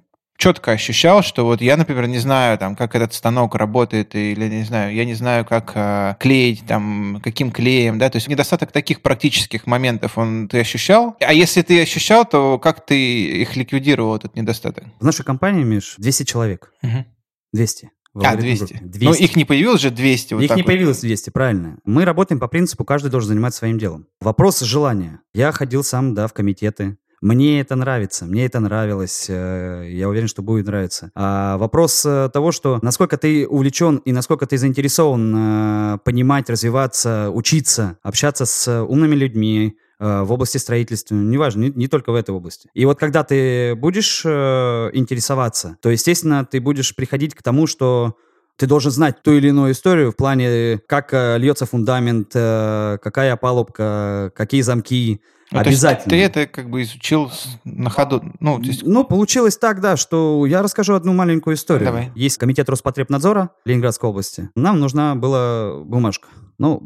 четко 0.41 0.71
ощущал, 0.71 1.21
что 1.21 1.45
вот 1.45 1.62
я, 1.62 1.77
например, 1.77 2.08
не 2.08 2.17
знаю, 2.17 2.58
там, 2.58 2.75
как 2.75 2.95
этот 2.95 3.13
станок 3.13 3.54
работает, 3.54 4.15
или 4.15 4.49
не 4.49 4.63
знаю, 4.63 4.93
я 4.93 5.06
не 5.06 5.13
знаю, 5.13 5.45
как 5.45 5.73
э, 5.75 6.15
клеить, 6.19 6.65
там, 6.65 7.21
каким 7.23 7.51
клеем, 7.51 7.99
да, 7.99 8.10
то 8.10 8.15
есть 8.15 8.27
недостаток 8.27 8.71
таких 8.71 9.01
практических 9.04 9.67
моментов 9.67 10.17
он 10.17 10.47
ты 10.47 10.60
ощущал? 10.60 11.15
А 11.19 11.32
если 11.32 11.62
ты 11.62 11.80
ощущал, 11.80 12.25
то 12.25 12.58
как 12.58 12.84
ты 12.84 13.41
их 13.41 13.56
ликвидировал, 13.56 14.15
этот 14.15 14.36
недостаток? 14.36 14.86
В 14.99 15.06
нашей 15.06 15.23
компании, 15.23 15.63
Миш, 15.63 15.93
200 15.99 16.23
человек. 16.23 16.73
Угу. 16.82 17.06
200. 17.54 17.91
в 18.15 18.25
А, 18.25 18.32
алгоритме 18.32 18.58
200. 18.58 18.73
группы. 18.73 18.86
Но 19.06 19.12
200. 19.12 19.23
их 19.23 19.36
не 19.36 19.45
появилось 19.45 19.82
же 19.82 19.91
200. 19.91 20.34
вот 20.34 20.43
Их 20.43 20.49
не 20.49 20.63
вот. 20.63 20.65
появилось 20.65 21.01
200, 21.01 21.30
правильно. 21.30 21.77
Мы 21.86 22.04
работаем 22.04 22.39
по 22.39 22.47
принципу, 22.47 22.84
каждый 22.84 23.12
должен 23.12 23.30
заниматься 23.30 23.60
своим 23.60 23.77
делом. 23.77 24.08
Вопрос 24.19 24.60
желания. 24.62 25.19
Я 25.36 25.51
ходил 25.51 25.84
сам, 25.84 26.15
да, 26.15 26.27
в 26.27 26.34
комитеты. 26.34 26.97
Мне 27.21 27.62
это 27.62 27.75
нравится, 27.75 28.25
мне 28.25 28.45
это 28.47 28.60
нравилось, 28.60 29.27
э, 29.29 29.86
я 29.91 30.10
уверен, 30.10 30.27
что 30.27 30.41
будет 30.41 30.65
нравиться. 30.65 31.12
А 31.13 31.57
вопрос 31.57 32.03
э, 32.03 32.31
того, 32.34 32.51
что 32.51 32.79
насколько 32.81 33.15
ты 33.15 33.47
увлечен 33.47 33.97
и 33.97 34.12
насколько 34.12 34.47
ты 34.47 34.57
заинтересован 34.57 35.36
э, 35.36 35.97
понимать, 36.03 36.49
развиваться, 36.49 37.29
учиться, 37.29 37.99
общаться 38.01 38.47
с 38.47 38.84
умными 38.84 39.15
людьми, 39.15 39.77
в 39.99 40.31
области 40.31 40.57
строительства, 40.57 41.13
неважно, 41.13 41.62
не, 41.62 41.69
не 41.69 41.88
только 41.88 42.12
в 42.12 42.15
этой 42.15 42.31
области. 42.31 42.71
И 42.73 42.86
вот 42.86 42.97
когда 42.97 43.23
ты 43.23 43.75
будешь 43.75 44.25
интересоваться, 44.25 45.77
то, 45.79 45.91
естественно, 45.91 46.43
ты 46.43 46.60
будешь 46.60 46.95
приходить 46.95 47.36
к 47.36 47.43
тому, 47.43 47.67
что 47.67 48.17
ты 48.62 48.67
должен 48.67 48.91
знать 48.91 49.24
ту 49.24 49.32
или 49.32 49.47
иную 49.47 49.71
историю 49.71 50.12
в 50.12 50.15
плане, 50.15 50.78
как 50.86 51.15
э, 51.15 51.39
льется 51.39 51.65
фундамент, 51.65 52.30
э, 52.36 53.00
какая 53.02 53.34
опалубка, 53.34 54.32
какие 54.36 54.62
замки. 54.62 55.19
Ну, 55.52 55.63
то 55.63 55.69
есть 55.69 55.84
Обязательно. 55.84 56.10
Ты 56.12 56.21
это 56.21 56.45
как 56.45 56.69
бы 56.69 56.84
изучил 56.84 57.32
на 57.63 57.89
ходу. 57.89 58.21
Ну, 58.39 58.60
то 58.60 58.67
есть, 58.67 58.84
Ну, 58.84 59.04
получилось 59.04 59.58
так, 59.58 59.82
да, 59.82 59.97
что 59.97 60.45
я 60.45 60.62
расскажу 60.62 60.93
одну 60.93 61.12
маленькую 61.13 61.56
историю. 61.56 61.88
Давай. 61.88 62.12
Есть 62.13 62.38
комитет 62.38 62.69
Роспотребнадзора 62.69 63.50
Ленинградской 63.65 64.08
области. 64.08 64.52
Нам 64.54 64.80
нужна 64.80 65.15
была 65.15 65.80
бумажка. 65.84 66.28
Ну, 66.60 66.84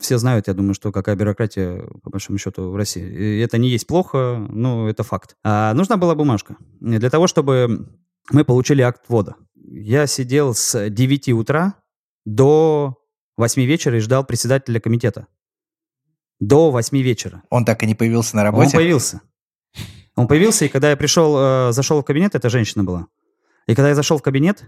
все 0.00 0.18
знают, 0.18 0.48
я 0.48 0.54
думаю, 0.54 0.74
что 0.74 0.90
какая 0.90 1.14
бюрократия, 1.14 1.84
по 2.02 2.10
большому 2.10 2.38
счету, 2.38 2.70
в 2.70 2.76
России. 2.76 3.04
И 3.04 3.38
это 3.38 3.56
не 3.56 3.68
есть 3.68 3.86
плохо, 3.86 4.44
но 4.50 4.88
это 4.88 5.04
факт. 5.04 5.36
А 5.44 5.74
нужна 5.74 5.96
была 5.96 6.16
бумажка. 6.16 6.56
Для 6.80 7.08
того, 7.08 7.28
чтобы 7.28 7.86
мы 8.32 8.44
получили 8.44 8.82
акт 8.82 9.02
ввода. 9.06 9.36
Я 9.66 10.06
сидел 10.06 10.54
с 10.54 10.90
9 10.90 11.30
утра 11.30 11.74
до 12.26 12.98
8 13.36 13.62
вечера 13.62 13.96
и 13.96 14.00
ждал 14.00 14.24
председателя 14.24 14.78
комитета. 14.78 15.26
До 16.38 16.70
8 16.70 16.98
вечера. 17.00 17.42
Он 17.48 17.64
так 17.64 17.82
и 17.82 17.86
не 17.86 17.94
появился 17.94 18.36
на 18.36 18.42
Он 18.42 18.46
работе. 18.46 18.76
появился. 18.76 19.22
Он 20.16 20.28
появился, 20.28 20.66
и 20.66 20.68
когда 20.68 20.90
я 20.90 20.96
пришел, 20.96 21.36
э, 21.38 21.72
зашел 21.72 22.00
в 22.00 22.04
кабинет, 22.04 22.34
это 22.34 22.48
женщина 22.48 22.84
была. 22.84 23.08
И 23.66 23.74
когда 23.74 23.88
я 23.88 23.94
зашел 23.94 24.18
в 24.18 24.22
кабинет, 24.22 24.64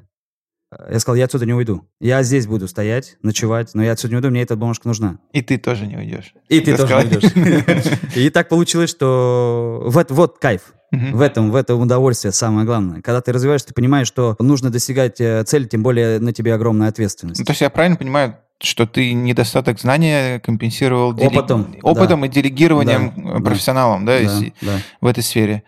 э, 0.73 0.93
я 0.95 0.99
сказал, 0.99 1.17
я 1.17 1.27
отсюда 1.27 1.47
не 1.47 1.53
уйду. 1.53 1.87
Я 2.01 2.23
здесь 2.23 2.47
буду 2.47 2.67
стоять, 2.67 3.17
ночевать, 3.23 3.75
но 3.75 3.85
я 3.85 3.93
отсюда 3.93 4.13
не 4.13 4.17
уйду, 4.17 4.31
мне 4.31 4.43
эта 4.43 4.57
бумажка 4.57 4.89
нужна. 4.89 5.21
и 5.33 5.43
ты 5.43 5.59
тоже 5.59 5.87
не 5.87 5.97
уйдешь. 5.97 6.35
И 6.49 6.61
ты 6.61 6.77
тоже 6.77 6.87
сказал. 6.87 7.05
не 7.05 7.17
уйдешь. 7.17 7.93
И 8.17 8.31
так 8.31 8.49
получилось, 8.49 8.91
что 8.91 9.83
вот, 9.87 10.11
вот 10.11 10.39
кайф. 10.39 10.73
В 10.93 11.21
этом, 11.21 11.51
в 11.51 11.57
этом 11.57 11.81
удовольствие 11.81 12.33
самое 12.33 12.65
главное. 12.67 13.03
Когда 13.03 13.21
ты 13.21 13.33
развиваешься, 13.33 13.69
ты 13.69 13.75
понимаешь, 13.75 14.07
что 14.07 14.37
нужно 14.39 14.71
достигать 14.71 15.21
э, 15.21 15.43
цели, 15.45 15.65
тем 15.65 15.83
более 15.83 16.21
на 16.21 16.33
тебе 16.33 16.55
огромная 16.55 16.89
ответственность. 16.89 17.41
Ну, 17.41 17.45
то 17.45 17.51
есть 17.53 17.61
я 17.61 17.71
правильно 17.71 17.97
понимаю, 17.97 18.37
что 18.61 18.87
ты 18.87 19.13
недостаток 19.13 19.79
знания 19.81 20.39
компенсировал 20.41 21.13
делег- 21.13 21.39
Опытом, 21.39 21.77
опытом 21.83 22.21
да. 22.23 22.27
и 22.27 22.31
делегированием 22.31 23.13
Да, 23.17 23.39
э, 23.39 23.43
профессионалам, 23.43 24.05
да, 24.07 24.21
Да, 24.21 24.41
да. 24.63 24.79
в 25.01 25.07
этой 25.07 25.23
сфере. 25.23 25.63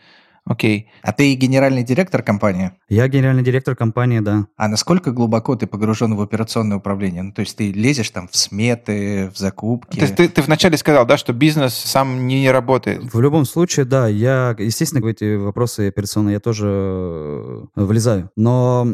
Окей. 0.49 0.91
А 1.03 1.13
ты 1.13 1.35
генеральный 1.35 1.85
директор 1.85 2.23
компании. 2.23 2.73
Я 2.89 3.07
генеральный 3.09 3.43
директор 3.43 3.77
компании, 3.77 4.21
да. 4.21 4.47
А 4.57 4.69
насколько 4.69 5.13
глубоко 5.13 5.57
ты 5.57 5.67
погружен 5.67 6.17
в 6.17 6.23
операционное 6.23 6.79
управление? 6.79 7.23
Ну, 7.23 7.33
то 7.33 7.41
есть 7.41 7.57
ты 7.57 7.71
лезешь 7.71 8.11
там 8.11 8.29
в 8.29 8.37
сметы, 8.37 9.31
в 9.35 9.39
закупки. 9.39 9.99
То 9.99 10.05
есть 10.05 10.17
ты, 10.17 10.29
ты 10.29 10.41
вначале 10.41 10.79
сказал, 10.79 11.05
да, 11.07 11.19
что 11.19 11.33
бизнес 11.33 11.75
сам 11.75 12.27
не 12.27 12.51
работает. 12.51 13.13
В 13.13 13.21
любом 13.21 13.45
случае, 13.45 13.85
да, 13.85 14.09
я, 14.09 14.57
естественно, 14.59 15.03
в 15.03 15.07
эти 15.07 15.37
вопросы 15.37 15.89
операционные 15.89 16.35
я 16.35 16.41
тоже 16.41 16.67
э, 16.67 17.65
влезаю. 17.77 18.31
Но, 18.37 18.87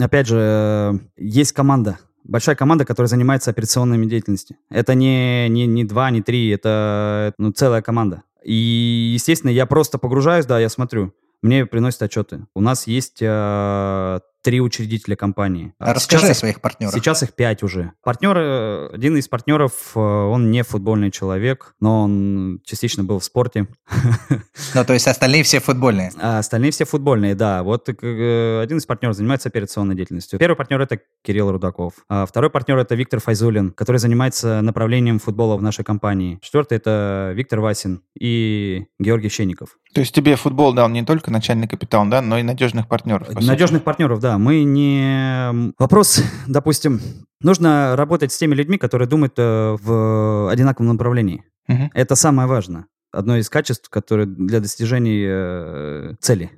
опять 0.00 0.28
же, 0.28 0.38
э, 0.38 0.98
есть 1.16 1.52
команда, 1.52 1.98
большая 2.24 2.54
команда, 2.54 2.84
которая 2.84 3.08
занимается 3.08 3.50
операционными 3.50 4.06
деятельностью. 4.06 4.56
Это 4.70 4.94
не, 4.94 5.48
не, 5.48 5.66
не 5.66 5.84
два, 5.84 6.10
не 6.10 6.22
три, 6.22 6.48
это 6.50 7.34
ну, 7.38 7.50
целая 7.50 7.82
команда. 7.82 8.22
И, 8.44 9.12
естественно, 9.14 9.50
я 9.50 9.66
просто 9.66 9.98
погружаюсь, 9.98 10.46
да, 10.46 10.58
я 10.58 10.68
смотрю. 10.68 11.12
Мне 11.42 11.66
приносят 11.66 12.02
отчеты. 12.02 12.46
У 12.54 12.60
нас 12.60 12.86
есть 12.86 13.18
э, 13.20 14.20
три 14.42 14.60
учредителя 14.60 15.16
компании. 15.16 15.74
А 15.78 15.92
расскажи 15.94 16.22
Сейчас 16.22 16.28
о 16.28 16.32
их- 16.32 16.38
своих 16.38 16.60
партнерах. 16.60 16.94
Сейчас 16.94 17.22
их 17.22 17.34
пять 17.34 17.62
уже. 17.62 17.92
Партнеры, 18.02 18.40
э, 18.42 18.90
один 18.94 19.16
из 19.16 19.28
партнеров, 19.28 19.72
э, 19.94 20.00
он 20.00 20.50
не 20.50 20.62
футбольный 20.62 21.10
человек, 21.10 21.74
но 21.80 22.02
он 22.02 22.60
частично 22.64 23.04
был 23.04 23.18
в 23.18 23.24
спорте. 23.24 23.66
Ну, 24.74 24.84
то 24.84 24.92
есть 24.92 25.08
остальные 25.08 25.42
все 25.42 25.58
футбольные. 25.58 26.12
А 26.20 26.38
остальные 26.38 26.70
все 26.70 26.84
футбольные, 26.84 27.34
да. 27.34 27.62
Вот 27.64 27.88
э, 27.88 28.60
один 28.62 28.78
из 28.78 28.86
партнеров 28.86 29.16
занимается 29.16 29.48
операционной 29.48 29.96
деятельностью. 29.96 30.38
Первый 30.38 30.54
партнер 30.54 30.80
это 30.80 31.00
Кирилл 31.24 31.50
Рудаков. 31.50 31.94
А 32.08 32.24
второй 32.24 32.50
партнер 32.50 32.78
это 32.78 32.94
Виктор 32.94 33.20
Файзулин, 33.20 33.72
который 33.72 33.96
занимается 33.96 34.60
направлением 34.60 35.18
футбола 35.18 35.56
в 35.56 35.62
нашей 35.62 35.84
компании. 35.84 36.38
Четвертый 36.40 36.76
это 36.78 37.32
Виктор 37.34 37.60
Васин 37.60 38.02
и 38.18 38.86
Георгий 39.00 39.28
Щенников. 39.28 39.76
То 39.92 40.00
есть 40.00 40.14
тебе 40.14 40.36
футбол 40.36 40.72
дал 40.72 40.88
не 40.88 41.02
только 41.04 41.32
начальный 41.32 41.66
капитал, 41.66 42.06
да, 42.06 42.22
но 42.22 42.38
и 42.38 42.42
надежных 42.42 42.86
партнеров. 42.86 43.28
Надежных 43.34 43.82
партнеров, 43.82 44.20
да. 44.20 44.29
Мы 44.38 44.64
не... 44.64 45.72
Вопрос, 45.78 46.22
допустим, 46.46 47.00
нужно 47.40 47.94
работать 47.96 48.32
с 48.32 48.38
теми 48.38 48.54
людьми, 48.54 48.78
которые 48.78 49.08
думают 49.08 49.34
э, 49.38 49.76
в 49.82 50.50
одинаковом 50.50 50.88
направлении. 50.92 51.44
Мгм. 51.68 51.90
Это 51.94 52.14
самое 52.16 52.48
важное. 52.48 52.86
Одно 53.12 53.36
из 53.36 53.48
качеств, 53.48 53.88
которые 53.90 54.26
для 54.26 54.60
достижения 54.60 55.26
э, 55.28 56.14
цели 56.20 56.50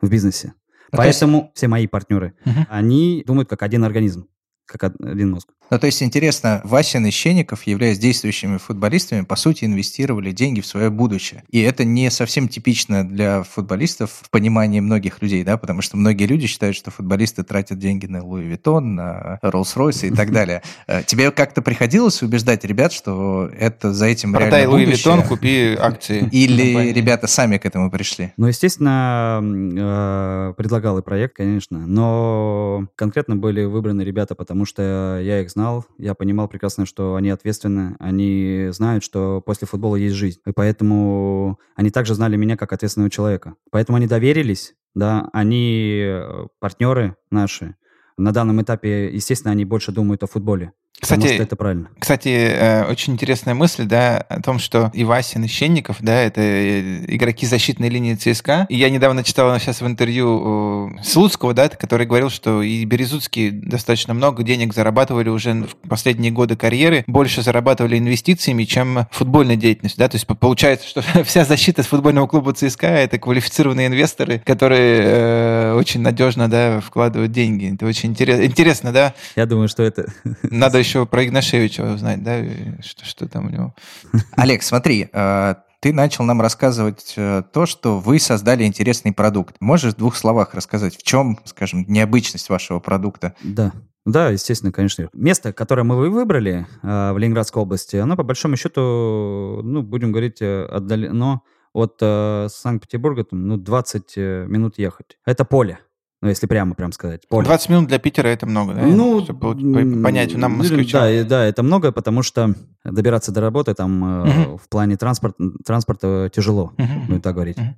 в 0.00 0.08
бизнесе. 0.10 0.48
Есть- 0.48 0.54
Поэтому 0.92 1.50
все 1.54 1.68
мои 1.68 1.86
партнеры, 1.86 2.32
Мгм. 2.44 2.66
они 2.70 3.22
думают 3.26 3.48
как 3.48 3.62
один 3.62 3.84
организм, 3.84 4.26
как 4.66 4.82
од- 4.84 5.00
один 5.00 5.30
мозг. 5.30 5.48
Ну, 5.70 5.78
то 5.78 5.86
есть, 5.86 6.02
интересно, 6.02 6.60
Васин 6.64 7.06
и 7.06 7.10
Щенников, 7.10 7.66
являясь 7.66 7.98
действующими 7.98 8.56
футболистами, 8.56 9.22
по 9.22 9.36
сути, 9.36 9.64
инвестировали 9.64 10.32
деньги 10.32 10.60
в 10.60 10.66
свое 10.66 10.90
будущее. 10.90 11.44
И 11.50 11.60
это 11.60 11.84
не 11.84 12.10
совсем 12.10 12.48
типично 12.48 13.06
для 13.06 13.42
футболистов 13.42 14.10
в 14.22 14.30
понимании 14.30 14.80
многих 14.80 15.20
людей, 15.20 15.44
да, 15.44 15.58
потому 15.58 15.82
что 15.82 15.96
многие 15.96 16.24
люди 16.24 16.46
считают, 16.46 16.74
что 16.76 16.90
футболисты 16.90 17.42
тратят 17.42 17.78
деньги 17.78 18.06
на 18.06 18.24
Louis 18.24 18.44
Vuitton, 18.44 18.94
на 18.94 19.38
Rolls-Royce 19.42 20.06
и 20.06 20.10
так 20.10 20.32
далее. 20.32 20.62
Э, 20.86 21.02
Тебе 21.02 21.30
как-то 21.30 21.60
приходилось 21.60 22.22
убеждать 22.22 22.64
ребят, 22.64 22.92
что 22.92 23.50
это 23.58 23.92
за 23.92 24.06
этим 24.06 24.32
Продай 24.32 24.60
реально 24.60 24.70
Луи 24.70 24.86
будущее? 24.86 25.14
Виттон, 25.14 25.28
купи 25.28 25.76
акции. 25.78 26.28
Или 26.32 26.92
ребята 26.92 27.26
сами 27.26 27.58
к 27.58 27.66
этому 27.66 27.90
пришли? 27.90 28.32
Ну, 28.36 28.46
естественно, 28.46 29.40
э, 29.42 30.54
предлагал 30.56 30.98
и 30.98 31.02
проект, 31.02 31.36
конечно, 31.36 31.86
но 31.86 32.86
конкретно 32.94 33.36
были 33.36 33.64
выбраны 33.64 34.02
ребята, 34.02 34.34
потому 34.34 34.64
что 34.64 35.20
я 35.22 35.40
их 35.40 35.50
знал, 35.58 35.86
я 35.98 36.14
понимал 36.14 36.46
прекрасно, 36.46 36.86
что 36.86 37.16
они 37.16 37.30
ответственны, 37.30 37.96
они 37.98 38.68
знают, 38.70 39.02
что 39.02 39.42
после 39.44 39.66
футбола 39.66 39.96
есть 39.96 40.14
жизнь, 40.14 40.38
и 40.46 40.52
поэтому 40.52 41.58
они 41.74 41.90
также 41.90 42.14
знали 42.14 42.36
меня 42.36 42.56
как 42.56 42.72
ответственного 42.72 43.10
человека. 43.10 43.54
Поэтому 43.72 43.96
они 43.96 44.06
доверились, 44.06 44.74
да, 44.94 45.28
они 45.32 46.00
э, 46.04 46.46
партнеры 46.60 47.16
наши. 47.32 47.74
На 48.16 48.30
данном 48.32 48.62
этапе, 48.62 49.12
естественно, 49.12 49.50
они 49.50 49.64
больше 49.64 49.90
думают 49.90 50.22
о 50.22 50.28
футболе. 50.28 50.74
Потому 51.00 51.20
Кстати, 51.22 51.34
что 51.34 51.42
это 51.42 51.56
правильно. 51.56 51.88
Кстати, 51.98 52.28
э, 52.28 52.84
очень 52.90 53.12
интересная 53.14 53.54
мысль, 53.54 53.84
да, 53.84 54.18
о 54.18 54.40
том, 54.42 54.58
что 54.58 54.90
и 54.94 55.04
Васин, 55.04 55.44
и 55.44 55.48
Щенников, 55.48 55.96
да, 56.00 56.20
это 56.20 56.40
э, 56.40 57.04
игроки 57.08 57.46
защитной 57.46 57.88
линии 57.88 58.14
ЦСКА. 58.14 58.66
И 58.68 58.76
я 58.76 58.90
недавно 58.90 59.24
читал 59.24 59.56
сейчас 59.58 59.80
в 59.80 59.86
интервью 59.86 60.90
э, 60.98 61.02
Слуцкого, 61.02 61.54
да, 61.54 61.68
который 61.68 62.06
говорил, 62.06 62.30
что 62.30 62.62
и 62.62 62.84
Березутский 62.84 63.50
достаточно 63.50 64.14
много 64.14 64.42
денег 64.42 64.74
зарабатывали 64.74 65.28
уже 65.28 65.52
в 65.54 65.88
последние 65.88 66.32
годы 66.32 66.56
карьеры, 66.56 67.04
больше 67.06 67.42
зарабатывали 67.42 67.98
инвестициями, 67.98 68.64
чем 68.64 69.06
футбольной 69.10 69.56
деятельностью, 69.56 69.98
да, 70.00 70.08
то 70.08 70.16
есть 70.16 70.26
по- 70.26 70.34
получается, 70.34 70.88
что 70.88 71.02
вся 71.24 71.44
защита 71.44 71.82
футбольного 71.82 72.26
клуба 72.26 72.52
ЦСКА 72.52 72.86
это 72.88 73.18
квалифицированные 73.18 73.86
инвесторы, 73.88 74.40
которые 74.44 75.00
э, 75.02 75.72
очень 75.74 76.00
надежно, 76.00 76.48
да, 76.48 76.80
вкладывают 76.80 77.32
деньги. 77.32 77.74
Это 77.74 77.86
очень 77.86 78.12
интерес- 78.12 78.44
интересно, 78.44 78.92
да, 78.92 79.14
Я 79.36 79.46
думаю, 79.46 79.68
что 79.68 79.82
это... 79.82 80.12
надо 80.42 80.78
еще 80.88 81.06
про 81.06 81.24
Игнашевича 81.24 81.82
узнать, 81.82 82.22
да, 82.22 82.42
что, 82.80 83.04
что 83.04 83.28
там 83.28 83.46
у 83.46 83.50
него. 83.50 83.74
Олег, 84.36 84.62
смотри, 84.62 85.08
э, 85.12 85.54
ты 85.80 85.92
начал 85.92 86.24
нам 86.24 86.40
рассказывать 86.40 87.12
э, 87.16 87.42
то, 87.52 87.66
что 87.66 87.98
вы 87.98 88.18
создали 88.18 88.64
интересный 88.64 89.12
продукт. 89.12 89.56
Можешь 89.60 89.94
в 89.94 89.96
двух 89.98 90.16
словах 90.16 90.54
рассказать, 90.54 90.96
в 90.96 91.02
чем, 91.02 91.38
скажем, 91.44 91.84
необычность 91.88 92.48
вашего 92.48 92.80
продукта? 92.80 93.34
Да. 93.42 93.72
Да, 94.06 94.30
естественно, 94.30 94.72
конечно. 94.72 95.10
Место, 95.12 95.52
которое 95.52 95.82
мы 95.82 95.96
вы- 95.96 96.08
выбрали 96.10 96.66
э, 96.82 97.12
в 97.12 97.18
Ленинградской 97.18 97.62
области, 97.62 97.96
оно 97.96 98.16
по 98.16 98.22
большому 98.22 98.56
счету, 98.56 99.60
ну, 99.62 99.82
будем 99.82 100.12
говорить, 100.12 100.40
отдалено 100.40 101.42
от 101.74 101.98
Санкт-Петербурга, 102.00 103.24
там, 103.24 103.46
ну, 103.46 103.56
20 103.58 104.14
э, 104.16 104.46
минут 104.48 104.78
ехать. 104.78 105.18
Это 105.26 105.44
поле. 105.44 105.80
Ну, 106.20 106.28
если 106.28 106.46
прямо 106.46 106.74
прям 106.74 106.90
сказать. 106.92 107.28
Поле. 107.28 107.44
20 107.46 107.68
минут 107.68 107.88
для 107.88 107.98
Питера 108.00 108.26
это 108.28 108.44
много, 108.46 108.74
да? 108.74 108.82
Ну, 108.82 109.22
Чтобы 109.22 109.54
понять, 110.02 110.34
нам 110.36 110.52
москвичам. 110.58 111.02
Да, 111.02 111.24
да, 111.24 111.44
это 111.44 111.62
много, 111.62 111.92
потому 111.92 112.22
что 112.22 112.54
добираться 112.84 113.30
до 113.30 113.40
работы 113.40 113.74
там 113.74 114.00
Мгм. 114.26 114.58
в 114.58 114.68
плане 114.68 114.96
транспорт, 114.96 115.36
транспорта 115.64 116.28
тяжело, 116.34 116.72
Мгм. 116.76 117.06
будем 117.06 117.20
так 117.20 117.34
говорить. 117.34 117.56
Мгм. 117.58 117.76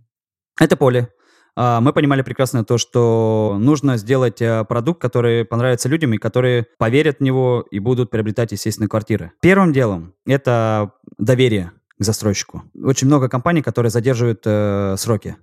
Это 0.58 0.76
поле. 0.76 1.08
А, 1.56 1.80
Мы 1.82 1.92
понимали 1.92 2.22
прекрасно 2.22 2.64
то, 2.64 2.78
что 2.78 3.56
нужно 3.58 3.96
сделать 3.98 4.40
э, 4.40 4.64
продукт, 4.64 5.02
который 5.02 5.44
понравится 5.44 5.88
людям 5.88 6.14
и 6.14 6.18
которые 6.18 6.64
поверят 6.78 7.18
в 7.18 7.22
него 7.22 7.66
и 7.70 7.78
будут 7.80 8.08
приобретать, 8.10 8.52
естественно, 8.52 8.88
квартиры. 8.88 9.32
Первым 9.42 9.72
делом 9.72 10.14
это 10.26 10.92
доверие 11.18 11.72
к 11.98 12.04
застройщику. 12.04 12.62
Очень 12.82 13.08
много 13.08 13.28
компаний, 13.28 13.60
которые 13.62 13.90
задерживают 13.90 14.42
э, 14.46 14.94
сроки. 14.96 15.36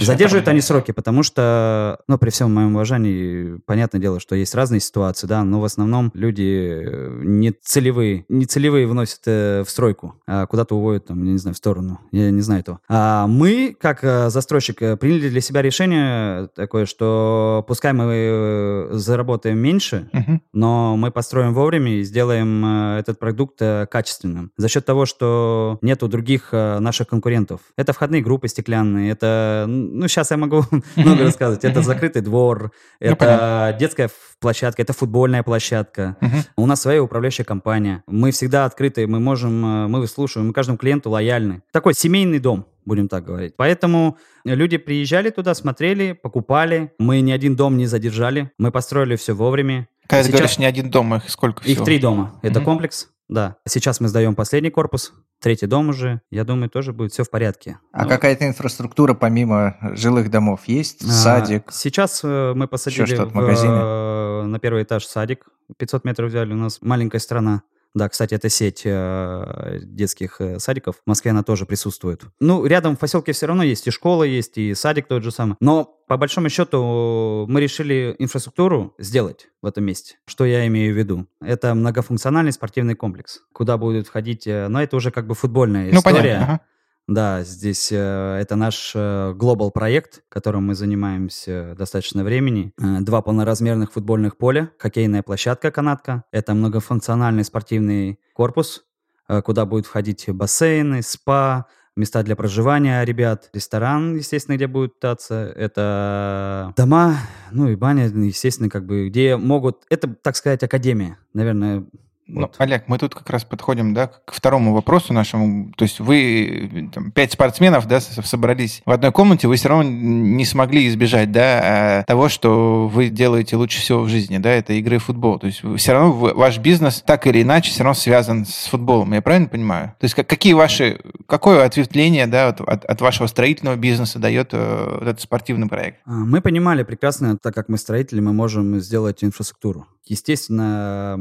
Задерживают 0.00 0.44
проблема. 0.44 0.50
они 0.50 0.60
сроки, 0.60 0.92
потому 0.92 1.22
что, 1.22 2.00
ну, 2.08 2.18
при 2.18 2.30
всем 2.30 2.52
моем 2.52 2.74
уважении, 2.74 3.58
понятное 3.64 4.00
дело, 4.00 4.18
что 4.20 4.34
есть 4.34 4.54
разные 4.54 4.80
ситуации, 4.80 5.26
да, 5.26 5.44
но 5.44 5.60
в 5.60 5.64
основном 5.64 6.10
люди 6.14 6.82
э, 6.84 7.20
не 7.22 7.52
целевые, 7.52 8.24
не 8.28 8.46
целевые 8.46 8.86
вносят 8.86 9.20
э, 9.26 9.62
в 9.64 9.70
стройку, 9.70 10.16
а 10.26 10.46
куда-то 10.46 10.74
уводят, 10.76 11.06
там, 11.06 11.22
я 11.24 11.32
не 11.32 11.38
знаю, 11.38 11.54
в 11.54 11.58
сторону, 11.58 12.00
я 12.10 12.30
не 12.30 12.40
знаю 12.40 12.60
этого. 12.60 12.80
А 12.88 13.26
мы, 13.26 13.76
как 13.80 14.02
э, 14.02 14.30
застройщик, 14.30 14.82
э, 14.82 14.96
приняли 14.96 15.28
для 15.28 15.40
себя 15.40 15.62
решение 15.62 16.48
такое, 16.56 16.86
что 16.86 17.64
пускай 17.68 17.92
мы 17.92 18.04
э, 18.12 18.88
заработаем 18.92 19.58
меньше, 19.58 20.08
Мгм. 20.12 20.42
но 20.52 20.96
мы 20.96 21.10
построим 21.10 21.54
вовремя 21.54 21.92
и 21.92 22.02
сделаем 22.02 22.64
э, 22.64 22.98
этот 22.98 23.18
продукт 23.18 23.56
э, 23.60 23.86
качественным. 23.90 24.50
За 24.56 24.68
счет 24.68 24.84
того, 24.84 25.06
что 25.06 25.78
нету 25.82 26.08
других 26.08 26.48
э, 26.52 26.78
наших 26.80 27.08
конкурентов. 27.08 27.60
Это 27.76 27.92
входные 27.92 28.22
группы 28.22 28.48
стеклянные, 28.48 29.10
это, 29.12 29.50
ну, 29.66 30.08
сейчас 30.08 30.30
я 30.30 30.36
могу 30.36 30.64
много 30.96 31.24
рассказывать. 31.24 31.64
Это 31.64 31.82
закрытый 31.82 32.22
двор, 32.22 32.72
это 33.00 33.76
детская 33.78 34.10
площадка, 34.40 34.82
это 34.82 34.92
футбольная 34.92 35.42
площадка. 35.42 36.16
У 36.56 36.66
нас 36.66 36.80
своя 36.82 37.02
управляющая 37.02 37.44
компания. 37.44 38.02
Мы 38.06 38.30
всегда 38.30 38.64
открыты, 38.64 39.06
мы 39.06 39.20
можем, 39.20 39.64
э, 39.64 39.88
мы 39.88 40.00
выслушиваем, 40.00 40.48
мы 40.48 40.52
каждому 40.54 40.78
клиенту 40.78 41.10
лояльны. 41.10 41.62
Такой 41.72 41.94
семейный 41.94 42.38
дом, 42.40 42.66
будем 42.84 43.08
так 43.08 43.24
говорить. 43.24 43.54
Поэтому 43.56 44.18
люди 44.44 44.76
приезжали 44.78 45.30
туда, 45.30 45.54
смотрели, 45.54 46.12
покупали. 46.12 46.92
Мы 46.98 47.20
ни 47.20 47.30
один 47.30 47.54
дом 47.56 47.76
не 47.76 47.86
задержали. 47.86 48.50
Мы 48.58 48.70
построили 48.72 49.16
все 49.16 49.32
вовремя. 49.34 49.88
Когда 50.08 50.22
ты 50.22 50.28
Сейчас- 50.28 50.40
говоришь 50.40 50.58
не 50.58 50.66
один 50.66 50.90
дом, 50.90 51.14
их 51.14 51.30
сколько 51.30 51.62
Их 51.64 51.74
всего? 51.74 51.84
три 51.84 51.98
дома. 51.98 52.38
Это 52.42 52.60
комплекс, 52.60 53.08
да. 53.28 53.56
Сейчас 53.68 54.00
мы 54.00 54.08
сдаем 54.08 54.34
последний 54.34 54.70
корпус, 54.70 55.12
третий 55.42 55.66
дом 55.66 55.90
уже. 55.90 56.20
Я 56.30 56.44
думаю, 56.44 56.70
тоже 56.70 56.92
будет 56.92 57.12
все 57.12 57.24
в 57.24 57.30
порядке. 57.30 57.78
А 57.92 58.04
Ну, 58.04 58.08
какая-то 58.08 58.46
инфраструктура 58.46 59.12
помимо 59.14 59.76
жилых 59.94 60.30
домов 60.30 60.60
есть? 60.66 61.02
а, 61.02 61.08
Садик? 61.08 61.70
Сейчас 61.70 62.20
э, 62.24 62.52
мы 62.54 62.68
посадили 62.68 63.14
в, 63.14 63.36
э, 63.36 64.46
на 64.46 64.58
первый 64.58 64.84
этаж 64.84 65.04
садик. 65.04 65.46
500 65.76 66.04
метров 66.04 66.28
взяли. 66.28 66.52
У 66.52 66.56
нас 66.56 66.78
маленькая 66.80 67.18
страна. 67.18 67.62
Да, 67.94 68.08
кстати, 68.08 68.34
это 68.34 68.48
сеть 68.48 68.82
э, 68.84 69.80
детских 69.82 70.40
э, 70.40 70.58
садиков. 70.58 70.96
В 70.96 71.06
Москве 71.06 71.30
она 71.30 71.42
тоже 71.42 71.66
присутствует. 71.66 72.22
Ну, 72.40 72.64
рядом 72.64 72.96
в 72.96 72.98
поселке 72.98 73.32
все 73.32 73.46
равно 73.46 73.62
есть 73.62 73.86
и 73.86 73.90
школа, 73.90 74.24
есть 74.24 74.56
и 74.56 74.74
садик 74.74 75.06
тот 75.08 75.22
же 75.22 75.30
самый. 75.30 75.56
Но, 75.60 75.84
по 76.08 76.16
большому 76.16 76.48
счету, 76.48 77.44
мы 77.48 77.60
решили 77.60 78.14
инфраструктуру 78.18 78.94
сделать 78.98 79.48
в 79.60 79.66
этом 79.66 79.84
месте. 79.84 80.16
Что 80.26 80.44
я 80.46 80.66
имею 80.68 80.94
в 80.94 80.96
виду? 80.96 81.26
Это 81.42 81.74
многофункциональный 81.74 82.52
спортивный 82.52 82.94
комплекс, 82.94 83.40
куда 83.52 83.76
будет 83.76 84.06
входить... 84.06 84.46
э, 84.46 84.68
Но 84.68 84.82
это 84.82 84.96
уже 84.96 85.10
как 85.10 85.26
бы 85.26 85.34
футбольная 85.34 85.92
Ну, 85.92 85.98
история. 85.98 86.16
понятно. 86.16 86.44
ага. 86.44 86.60
Да, 87.08 87.42
здесь 87.42 87.90
э, 87.90 88.38
это 88.40 88.54
наш 88.54 88.92
э, 88.94 89.32
глобал 89.34 89.72
проект, 89.72 90.22
которым 90.28 90.66
мы 90.68 90.74
занимаемся 90.74 91.74
достаточно 91.76 92.22
времени. 92.22 92.72
Э, 92.80 93.00
два 93.00 93.22
полноразмерных 93.22 93.92
футбольных 93.92 94.36
поля, 94.36 94.70
хоккейная 94.78 95.22
площадка 95.22 95.72
канатка. 95.72 96.24
Это 96.30 96.54
многофункциональный 96.54 97.44
спортивный 97.44 98.20
корпус, 98.34 98.84
э, 99.28 99.42
куда 99.42 99.66
будут 99.66 99.86
входить 99.86 100.30
бассейны, 100.30 101.02
спа, 101.02 101.66
места 101.96 102.22
для 102.22 102.36
проживания 102.36 103.04
ребят, 103.04 103.50
ресторан, 103.52 104.16
естественно, 104.16 104.56
где 104.56 104.66
будут 104.66 104.94
питаться. 104.94 105.52
Это 105.56 106.72
дома, 106.76 107.16
ну 107.50 107.68
и 107.68 107.74
баня, 107.74 108.06
естественно, 108.06 108.70
как 108.70 108.86
бы, 108.86 109.08
где 109.08 109.36
могут... 109.36 109.84
Это, 109.90 110.08
так 110.08 110.36
сказать, 110.36 110.62
академия, 110.62 111.18
наверное. 111.34 111.84
Ну, 112.32 112.42
вот. 112.42 112.54
Олег, 112.58 112.84
мы 112.86 112.98
тут 112.98 113.14
как 113.14 113.28
раз 113.30 113.44
подходим 113.44 113.92
да, 113.92 114.06
к 114.24 114.32
второму 114.32 114.72
вопросу 114.72 115.12
нашему. 115.12 115.72
То 115.76 115.82
есть 115.84 116.00
вы, 116.00 116.90
там, 116.92 117.10
пять 117.12 117.32
спортсменов, 117.32 117.86
да, 117.86 118.00
собрались 118.00 118.82
в 118.86 118.90
одной 118.90 119.12
комнате, 119.12 119.48
вы 119.48 119.56
все 119.56 119.68
равно 119.68 119.84
не 119.84 120.44
смогли 120.44 120.88
избежать, 120.88 121.30
да, 121.30 121.60
а, 121.62 122.04
того, 122.04 122.28
что 122.28 122.88
вы 122.88 123.10
делаете 123.10 123.56
лучше 123.56 123.80
всего 123.80 124.00
в 124.02 124.08
жизни, 124.08 124.38
да, 124.38 124.50
это 124.50 124.72
игры 124.72 124.98
в 124.98 125.04
футбол. 125.04 125.38
То 125.38 125.46
есть 125.46 125.62
все 125.76 125.92
равно 125.92 126.12
ваш 126.12 126.58
бизнес 126.58 127.02
так 127.06 127.26
или 127.26 127.42
иначе 127.42 127.70
все 127.70 127.84
равно 127.84 127.94
связан 127.94 128.46
с 128.46 128.66
футболом. 128.66 129.12
Я 129.12 129.20
правильно 129.20 129.48
понимаю? 129.48 129.94
То 130.00 130.04
есть 130.04 130.14
как- 130.14 130.26
какие 130.26 130.54
ваши, 130.54 131.00
какое 131.32 131.64
ответвление, 131.64 132.26
да, 132.26 132.48
от, 132.48 132.60
от- 132.60 133.00
вашего 133.00 133.26
строительного 133.26 133.76
бизнеса 133.76 134.18
дает 134.18 134.52
э, 134.52 134.98
вот 134.98 135.02
этот 135.08 135.20
спортивный 135.22 135.66
проект? 135.66 136.00
А, 136.04 136.10
Мы 136.12 136.42
понимали 136.42 136.82
прекрасно, 136.82 137.38
так 137.38 137.54
как 137.54 137.70
мы 137.70 137.78
строители, 137.78 138.20
мы 138.20 138.34
можем 138.34 138.78
сделать 138.80 139.24
инфраструктуру. 139.24 139.86
Естественно, 140.04 141.16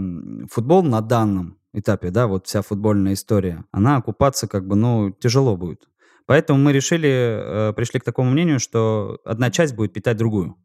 футбол 0.51 0.83
на 0.83 0.99
данном 0.99 1.55
этапе, 1.73 2.09
да, 2.09 2.27
вот 2.27 2.45
вся 2.45 2.61
футбольная 2.61 3.13
история, 3.13 3.63
она 3.71 3.95
окупаться 3.95 4.47
как 4.47 4.67
бы, 4.67 4.75
ну, 4.75 5.11
тяжело 5.11 5.55
будет. 5.55 5.87
Поэтому 6.25 6.59
мы 6.59 6.73
решили, 6.73 7.09
э, 7.09 7.73
пришли 7.73 8.01
к 8.01 8.03
такому 8.03 8.31
мнению, 8.31 8.59
что 8.59 9.17
одна 9.23 9.49
часть 9.49 9.75
будет 9.75 9.93
питать 9.93 10.17
другую. 10.17 10.57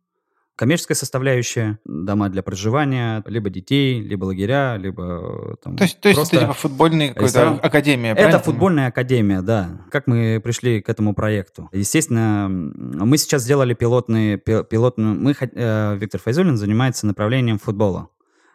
Коммерческая 0.57 0.97
составляющая, 0.97 1.79
дома 1.85 2.31
для 2.31 2.43
проживания, 2.43 3.23
либо 3.27 3.51
детей, 3.51 4.01
либо 4.01 4.25
лагеря, 4.25 4.79
либо 4.79 5.53
э, 5.53 5.55
там 5.63 5.77
То 5.77 5.85
есть, 5.85 6.01
то 6.01 6.09
есть 6.09 6.33
это 6.33 6.41
типа 6.41 6.55
футбольная 6.55 7.13
какая-то 7.13 7.61
академия, 7.63 8.11
это 8.13 8.17
правильно? 8.17 8.39
футбольная 8.39 8.87
академия, 8.89 9.43
да. 9.43 9.83
Как 9.91 10.07
мы 10.07 10.41
пришли 10.43 10.81
к 10.81 10.89
этому 10.89 11.15
проекту? 11.15 11.69
Естественно, 11.73 12.49
мы 12.49 13.19
сейчас 13.19 13.43
сделали 13.43 13.75
пилотный, 13.75 14.39
пи- 14.39 14.65
пилотную... 14.65 15.15
Мы, 15.15 15.35
э, 15.39 15.97
Виктор 15.99 16.21
Файзулин 16.23 16.57
занимается 16.57 17.07
направлением 17.07 17.59
футбола. 17.59 18.09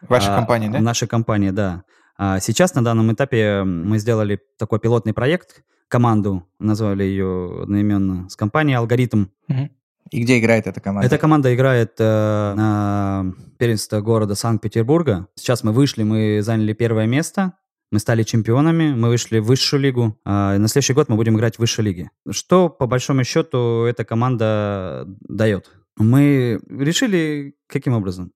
Ваша 0.08 0.34
А, 0.34 0.36
компания, 0.36 0.70
да? 0.70 0.78
В 0.78 0.82
нашей 0.82 1.06
компании, 1.06 1.50
да. 1.50 1.84
А 2.18 2.40
сейчас 2.40 2.74
на 2.74 2.82
данном 2.84 3.12
этапе 3.12 3.62
мы 3.62 3.98
сделали 3.98 4.40
такой 4.58 4.80
пилотный 4.80 5.12
проект, 5.12 5.62
команду, 5.86 6.48
назвали 6.58 7.04
ее 7.04 7.60
одноименно, 7.62 8.28
с 8.28 8.34
компанией 8.34 8.76
«Алгоритм». 8.76 9.26
Мгм. 9.46 9.70
И 10.10 10.22
где 10.22 10.38
играет 10.38 10.66
эта 10.66 10.80
команда? 10.80 11.06
Эта 11.06 11.18
команда 11.18 11.54
играет 11.54 11.94
э, 11.98 12.54
на 12.56 13.32
первенство 13.58 14.00
города 14.00 14.34
Санкт-Петербурга. 14.34 15.28
Сейчас 15.34 15.64
мы 15.64 15.72
вышли, 15.72 16.02
мы 16.02 16.42
заняли 16.42 16.72
первое 16.72 17.06
место. 17.06 17.54
Мы 17.90 17.98
стали 17.98 18.22
чемпионами, 18.22 18.94
мы 18.94 19.08
вышли 19.08 19.38
в 19.38 19.44
высшую 19.44 19.80
лигу. 19.80 20.18
А 20.24 20.56
на 20.56 20.68
следующий 20.68 20.94
год 20.94 21.08
мы 21.08 21.16
будем 21.16 21.36
играть 21.36 21.56
в 21.56 21.58
высшей 21.58 21.84
лиге. 21.84 22.10
Что, 22.30 22.70
по 22.70 22.86
большому 22.86 23.22
счету, 23.24 23.84
эта 23.84 24.04
команда 24.04 25.04
дает? 25.28 25.70
Мы 25.98 26.58
решили, 26.70 27.54
каким 27.66 27.92
образом? 27.92 28.32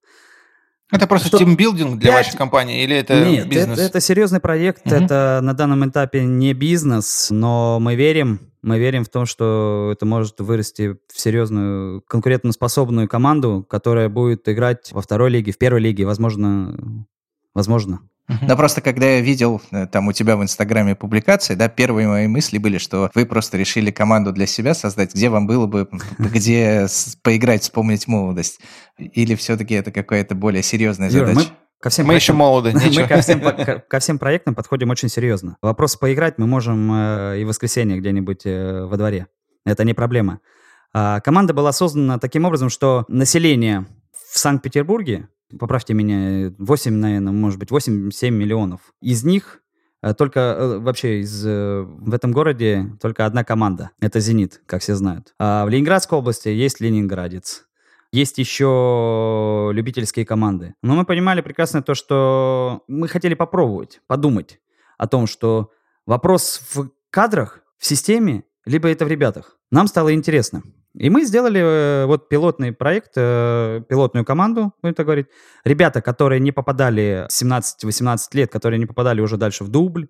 Это 0.92 1.06
просто 1.08 1.28
Что- 1.28 1.38
тимбилдинг 1.38 1.98
для 1.98 2.12
Пять- 2.12 2.26
вашей 2.26 2.36
компании 2.38 2.84
или 2.84 2.94
это 2.96 3.24
Нет, 3.24 3.48
бизнес? 3.48 3.78
это, 3.78 3.82
это 3.88 4.00
серьезный 4.00 4.38
проект, 4.38 4.86
Мгм. 4.86 5.04
это 5.04 5.40
на 5.42 5.52
данном 5.52 5.88
этапе 5.88 6.24
не 6.24 6.52
бизнес, 6.54 7.28
но 7.30 7.78
мы 7.80 7.96
верим, 7.96 8.38
мы 8.62 8.78
верим 8.78 9.04
в 9.04 9.08
том, 9.08 9.26
что 9.26 9.90
это 9.92 10.06
может 10.06 10.38
вырасти 10.40 10.96
в 11.12 11.20
серьезную 11.20 12.02
конкурентоспособную 12.06 13.08
команду, 13.08 13.66
которая 13.68 14.08
будет 14.08 14.48
играть 14.48 14.90
во 14.92 15.00
второй 15.02 15.30
лиге, 15.30 15.50
в 15.52 15.58
первой 15.58 15.80
лиге, 15.80 16.04
возможно, 16.06 17.04
возможно. 17.52 18.00
Да 18.42 18.56
просто 18.56 18.80
когда 18.80 19.06
я 19.06 19.20
видел 19.20 19.62
э, 19.70 19.86
там 19.86 20.08
у 20.08 20.12
тебя 20.12 20.36
в 20.36 20.42
Инстаграме 20.42 20.94
публикации, 20.96 21.54
да, 21.54 21.68
первые 21.68 22.08
мои 22.08 22.26
мысли 22.26 22.58
были, 22.58 22.78
что 22.78 23.10
вы 23.14 23.24
просто 23.24 23.56
решили 23.56 23.90
команду 23.90 24.32
для 24.32 24.46
себя 24.46 24.74
создать, 24.74 25.14
где 25.14 25.28
вам 25.28 25.46
было 25.46 25.66
бы 25.66 25.88
где 26.18 26.86
поиграть, 27.22 27.62
вспомнить 27.62 28.08
молодость. 28.08 28.60
Или 28.98 29.34
все-таки 29.36 29.74
это 29.74 29.92
какая-то 29.92 30.34
более 30.34 30.62
серьезная 30.62 31.08
Юра, 31.10 31.26
мы 31.28 31.34
задача? 31.34 31.50
ко 31.80 31.88
всем 31.90 32.06
Мы 32.06 32.14
еще 32.14 32.32
проектам- 32.32 32.36
молоды, 32.36 32.72
Мы 32.96 33.06
ко 33.06 33.20
всем, 33.20 33.40
ко- 33.64 33.84
ко 33.88 33.98
всем 34.00 34.18
проектам 34.18 34.54
подходим 34.54 34.90
очень 34.90 35.08
серьезно. 35.08 35.56
Вопрос 35.62 35.96
поиграть 35.96 36.38
мы 36.38 36.46
можем 36.46 36.92
э, 36.92 37.40
и 37.40 37.44
в 37.44 37.48
воскресенье 37.48 37.98
где-нибудь 37.98 38.42
э, 38.44 38.86
во 38.86 38.96
дворе. 38.96 39.28
Это 39.64 39.84
не 39.84 39.94
проблема. 39.94 40.40
А, 40.92 41.20
команда 41.20 41.52
была 41.54 41.72
создана 41.72 42.18
таким 42.18 42.44
образом, 42.44 42.70
что 42.70 43.04
население 43.08 43.86
в 44.32 44.38
Санкт-Петербурге, 44.38 45.28
поправьте 45.58 45.94
меня, 45.94 46.52
8, 46.58 46.92
наверное, 46.92 47.32
может 47.32 47.58
быть, 47.58 47.70
8-7 47.70 48.30
миллионов. 48.30 48.80
Из 49.00 49.24
них 49.24 49.62
э, 50.02 50.14
только 50.14 50.40
э, 50.40 50.78
вообще 50.78 51.20
из, 51.20 51.46
э, 51.46 51.82
в 51.82 52.14
этом 52.14 52.32
городе 52.32 52.96
только 53.00 53.26
одна 53.26 53.44
команда. 53.44 53.90
Это 54.00 54.20
«Зенит», 54.20 54.62
как 54.66 54.82
все 54.82 54.94
знают. 54.94 55.34
А 55.38 55.64
в 55.64 55.68
Ленинградской 55.68 56.18
области 56.18 56.48
есть 56.48 56.80
«Ленинградец». 56.80 57.66
Есть 58.12 58.38
еще 58.38 59.70
любительские 59.74 60.24
команды. 60.24 60.74
Но 60.82 60.94
мы 60.94 61.04
понимали 61.04 61.40
прекрасно 61.40 61.82
то, 61.82 61.94
что 61.94 62.84
мы 62.88 63.08
хотели 63.08 63.34
попробовать, 63.34 64.00
подумать 64.06 64.60
о 64.96 65.06
том, 65.06 65.26
что 65.26 65.70
вопрос 66.06 66.62
в 66.72 66.90
кадрах, 67.10 67.60
в 67.76 67.84
системе, 67.84 68.44
либо 68.64 68.88
это 68.88 69.04
в 69.04 69.08
ребятах. 69.08 69.58
Нам 69.70 69.86
стало 69.86 70.14
интересно. 70.14 70.62
И 70.96 71.10
мы 71.10 71.24
сделали 71.24 71.60
э, 71.60 72.06
вот 72.06 72.28
пилотный 72.28 72.72
проект, 72.72 73.12
э, 73.16 73.82
пилотную 73.88 74.24
команду, 74.24 74.72
будем 74.82 74.94
так 74.94 75.06
говорить. 75.06 75.26
Ребята, 75.64 76.00
которые 76.00 76.40
не 76.40 76.52
попадали 76.52 77.26
17-18 77.30 78.18
лет, 78.32 78.50
которые 78.50 78.78
не 78.78 78.86
попадали 78.86 79.20
уже 79.20 79.36
дальше 79.36 79.64
в 79.64 79.68
дубль, 79.68 80.08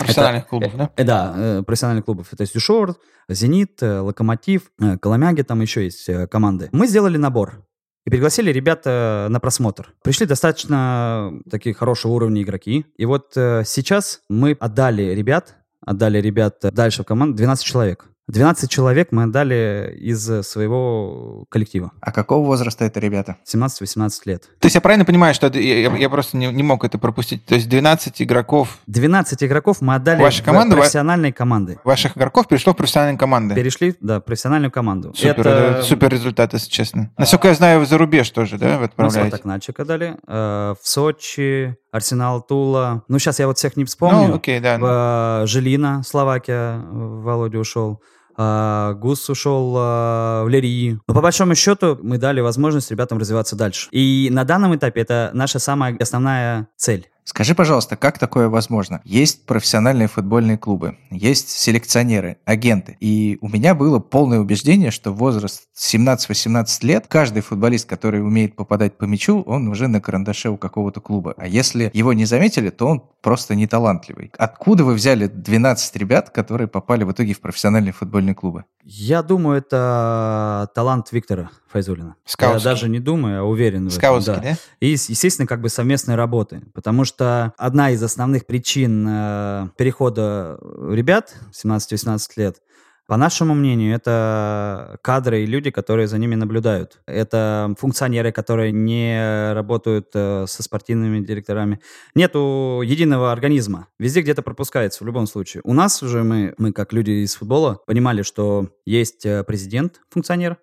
Профессиональных 0.00 0.46
клубов, 0.46 0.76
да? 0.76 0.90
Э, 0.96 1.04
да, 1.04 1.34
э, 1.36 1.62
профессиональных 1.62 2.04
клубов. 2.04 2.32
Это 2.32 2.42
есть 2.42 2.54
Дюшор, 2.54 2.96
Зенит, 3.28 3.82
э, 3.82 4.00
Локомотив, 4.00 4.72
э, 4.80 4.96
Коломяги, 4.98 5.42
там 5.42 5.60
еще 5.60 5.84
есть 5.84 6.08
э, 6.08 6.26
команды. 6.26 6.70
Мы 6.72 6.86
сделали 6.86 7.18
набор. 7.18 7.66
И 8.06 8.10
пригласили 8.10 8.50
ребят 8.50 8.82
э, 8.86 9.28
на 9.28 9.40
просмотр. 9.40 9.92
Пришли 10.02 10.26
достаточно 10.26 11.32
такие 11.50 11.74
хорошего 11.74 12.12
уровня 12.12 12.42
игроки. 12.42 12.86
И 12.96 13.04
вот 13.04 13.36
э, 13.36 13.62
сейчас 13.66 14.22
мы 14.30 14.56
отдали 14.58 15.02
ребят, 15.14 15.56
отдали 15.84 16.18
ребят 16.18 16.60
дальше 16.62 17.02
в 17.02 17.06
команду, 17.06 17.36
12 17.36 17.64
человек. 17.64 18.09
12 18.30 18.70
человек 18.70 19.08
мы 19.12 19.24
отдали 19.24 19.96
из 20.00 20.24
своего 20.46 21.44
коллектива. 21.48 21.92
А 22.00 22.12
какого 22.12 22.44
возраста 22.46 22.84
это 22.84 23.00
ребята? 23.00 23.36
17-18 23.52 24.10
лет. 24.26 24.42
То 24.58 24.66
есть 24.66 24.74
я 24.74 24.80
правильно 24.80 25.04
понимаю, 25.04 25.34
что 25.34 25.46
это- 25.48 25.58
я, 25.58 25.94
я 25.96 26.08
просто 26.08 26.36
не, 26.36 26.46
не 26.46 26.62
мог 26.62 26.84
это 26.84 26.98
пропустить. 26.98 27.44
То 27.44 27.54
есть 27.54 27.68
12 27.68 28.22
игроков, 28.22 28.78
12 28.86 29.42
игроков 29.44 29.80
мы 29.80 29.94
отдали 29.94 30.22
Ваша 30.22 30.42
в 30.42 30.44
команда, 30.44 30.76
ва- 30.76 30.80
профессиональные 30.82 31.32
команды. 31.32 31.78
ваших 31.84 32.16
игроков 32.16 32.46
перешло 32.48 32.72
в 32.72 32.76
профессиональные 32.76 33.18
команды. 33.18 33.54
Перешли, 33.54 33.94
да, 34.00 34.18
в 34.20 34.22
профессиональную 34.22 34.70
команду. 34.70 35.12
Супер, 35.14 35.40
это... 35.48 35.82
супер 35.82 36.08
результат, 36.10 36.52
если 36.52 36.70
честно. 36.70 37.10
Насколько 37.18 37.48
я 37.48 37.54
знаю, 37.54 37.80
вы 37.80 37.86
за 37.86 37.98
рубеж 37.98 38.30
тоже, 38.30 38.58
да, 38.58 38.74
вы 38.74 38.78
Мы 38.78 38.84
отправляете? 38.84 39.36
Спартак 39.36 39.80
отдали. 39.80 40.16
э, 40.26 40.74
в 40.80 40.86
Сочи, 40.88 41.76
Арсенал 41.92 42.40
Тула. 42.42 43.02
Ну, 43.08 43.18
сейчас 43.18 43.38
я 43.38 43.46
вот 43.46 43.58
всех 43.58 43.76
не 43.76 43.84
вспомню. 43.84 44.28
Ну, 44.28 44.34
окей, 44.36 44.60
да. 44.60 44.78
В, 44.78 45.42
э, 45.42 45.46
Желина, 45.46 46.02
Словакия, 46.04 46.76
э, 46.76 46.80
Володя 46.84 47.58
ушел. 47.58 48.00
А, 48.42 48.94
Гус 48.94 49.28
ушел 49.28 49.74
а, 49.76 50.44
в 50.44 50.48
Лерии. 50.48 50.98
Но 51.06 51.12
по 51.12 51.20
большому 51.20 51.54
счету 51.54 51.98
мы 52.02 52.16
дали 52.16 52.40
возможность 52.40 52.90
ребятам 52.90 53.18
развиваться 53.18 53.54
дальше. 53.54 53.88
И 53.90 54.30
на 54.32 54.44
данном 54.44 54.74
этапе 54.74 55.02
это 55.02 55.30
наша 55.34 55.58
самая 55.58 55.94
основная 56.00 56.68
цель. 56.74 57.10
Скажи, 57.30 57.54
пожалуйста, 57.54 57.94
как 57.94 58.18
такое 58.18 58.48
возможно? 58.48 59.00
Есть 59.04 59.46
профессиональные 59.46 60.08
футбольные 60.08 60.58
клубы, 60.58 60.98
есть 61.12 61.48
селекционеры, 61.48 62.38
агенты. 62.44 62.96
И 62.98 63.38
у 63.40 63.48
меня 63.48 63.76
было 63.76 64.00
полное 64.00 64.40
убеждение, 64.40 64.90
что 64.90 65.12
возраст 65.12 65.68
17-18 65.78 66.66
лет, 66.84 67.06
каждый 67.06 67.42
футболист, 67.42 67.88
который 67.88 68.20
умеет 68.20 68.56
попадать 68.56 68.98
по 68.98 69.04
мячу, 69.04 69.42
он 69.42 69.68
уже 69.68 69.86
на 69.86 70.00
карандаше 70.00 70.50
у 70.50 70.56
какого-то 70.56 71.00
клуба. 71.00 71.34
А 71.36 71.46
если 71.46 71.92
его 71.94 72.12
не 72.14 72.24
заметили, 72.24 72.68
то 72.70 72.88
он 72.88 73.04
просто 73.22 73.54
не 73.54 73.68
талантливый. 73.68 74.32
Откуда 74.36 74.82
вы 74.82 74.94
взяли 74.94 75.28
12 75.28 75.96
ребят, 75.98 76.30
которые 76.30 76.66
попали 76.66 77.04
в 77.04 77.12
итоге 77.12 77.34
в 77.34 77.40
профессиональные 77.40 77.92
футбольные 77.92 78.34
клубы? 78.34 78.64
Я 78.82 79.22
думаю, 79.22 79.58
это 79.58 80.68
талант 80.74 81.12
Виктора 81.12 81.50
Файзулина. 81.70 82.16
Скаутский. 82.24 82.58
Я 82.58 82.74
даже 82.74 82.88
не 82.88 82.98
думаю, 82.98 83.42
а 83.42 83.44
уверен 83.44 83.84
в 83.84 83.86
этом. 83.88 83.98
Скаутский, 83.98 84.34
да. 84.34 84.40
да? 84.40 84.56
И, 84.80 84.88
естественно, 84.88 85.46
как 85.46 85.60
бы 85.60 85.68
совместной 85.68 86.16
работы. 86.16 86.62
Потому 86.74 87.04
что 87.04 87.19
одна 87.20 87.90
из 87.90 88.02
основных 88.02 88.46
причин 88.46 89.06
э, 89.08 89.68
перехода 89.76 90.58
ребят 90.90 91.34
17-18 91.52 92.28
лет, 92.36 92.62
по 93.10 93.16
нашему 93.16 93.54
мнению, 93.54 93.92
это 93.92 95.00
кадры 95.02 95.42
и 95.42 95.46
люди, 95.46 95.72
которые 95.72 96.06
за 96.06 96.16
ними 96.16 96.36
наблюдают. 96.36 97.00
Это 97.06 97.74
функционеры, 97.76 98.30
которые 98.30 98.70
не 98.70 99.52
работают 99.52 100.10
э, 100.14 100.44
со 100.46 100.62
спортивными 100.62 101.18
директорами. 101.18 101.80
Нету 102.14 102.82
единого 102.84 103.32
организма. 103.32 103.88
Везде 103.98 104.20
где-то 104.20 104.42
пропускается 104.42 105.02
в 105.02 105.08
любом 105.08 105.26
случае. 105.26 105.62
У 105.64 105.72
нас 105.72 106.04
уже 106.04 106.22
мы, 106.22 106.54
мы 106.56 106.72
как 106.72 106.92
люди 106.92 107.24
из 107.24 107.34
футбола, 107.34 107.80
понимали, 107.84 108.22
что 108.22 108.68
есть 108.84 109.26
э, 109.26 109.42
президент, 109.42 110.00
функционер, 110.08 110.58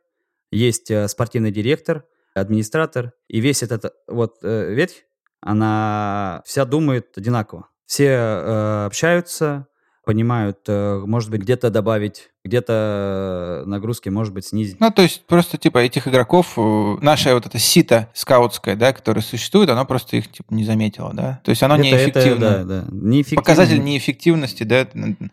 есть 0.50 0.90
э, 0.90 1.10
спортивный 1.10 1.52
директор, 1.52 2.06
администратор, 2.34 3.12
и 3.28 3.42
весь 3.42 3.62
этот 3.62 3.94
вот 4.08 4.38
э, 4.44 4.74
ветвь, 4.74 5.07
она 5.42 6.42
вся 6.46 6.66
думает 6.66 7.18
одинаково. 7.18 7.68
Все 7.86 8.06
э, 8.08 8.86
общаются, 8.86 9.68
понимают, 10.06 10.60
э, 10.68 11.04
может 11.06 11.30
быть, 11.30 11.42
где-то 11.42 11.70
добавить, 11.70 12.30
где-то 12.46 13.64
э, 13.66 13.70
нагрузки, 13.70 14.08
может 14.08 14.34
быть, 14.34 14.46
снизить. 14.46 14.80
Ну, 14.80 14.90
то 14.90 15.02
есть 15.02 15.26
просто, 15.26 15.58
типа, 15.58 15.80
этих 15.80 16.08
игроков, 16.08 16.54
э, 16.58 16.96
наше 17.02 17.34
вот 17.34 17.46
это 17.46 17.60
сито 17.60 18.10
скаутское, 18.14 18.76
да, 18.78 18.94
которое 18.94 19.20
существует, 19.22 19.70
оно 19.70 19.86
просто 19.86 20.16
их, 20.18 20.32
типа, 20.32 20.54
не 20.54 20.64
заметило, 20.64 21.12
да? 21.14 21.42
То 21.44 21.50
есть 21.50 21.62
оно 21.62 21.76
Это- 21.76 21.84
неэффективно. 21.84 22.46
Это, 22.46 22.64
да, 22.64 22.82
да. 22.82 22.88
Неэффективно. 22.90 23.42
Показатель 23.42 23.84
неэффективности, 23.84 24.64
да? 24.64 24.88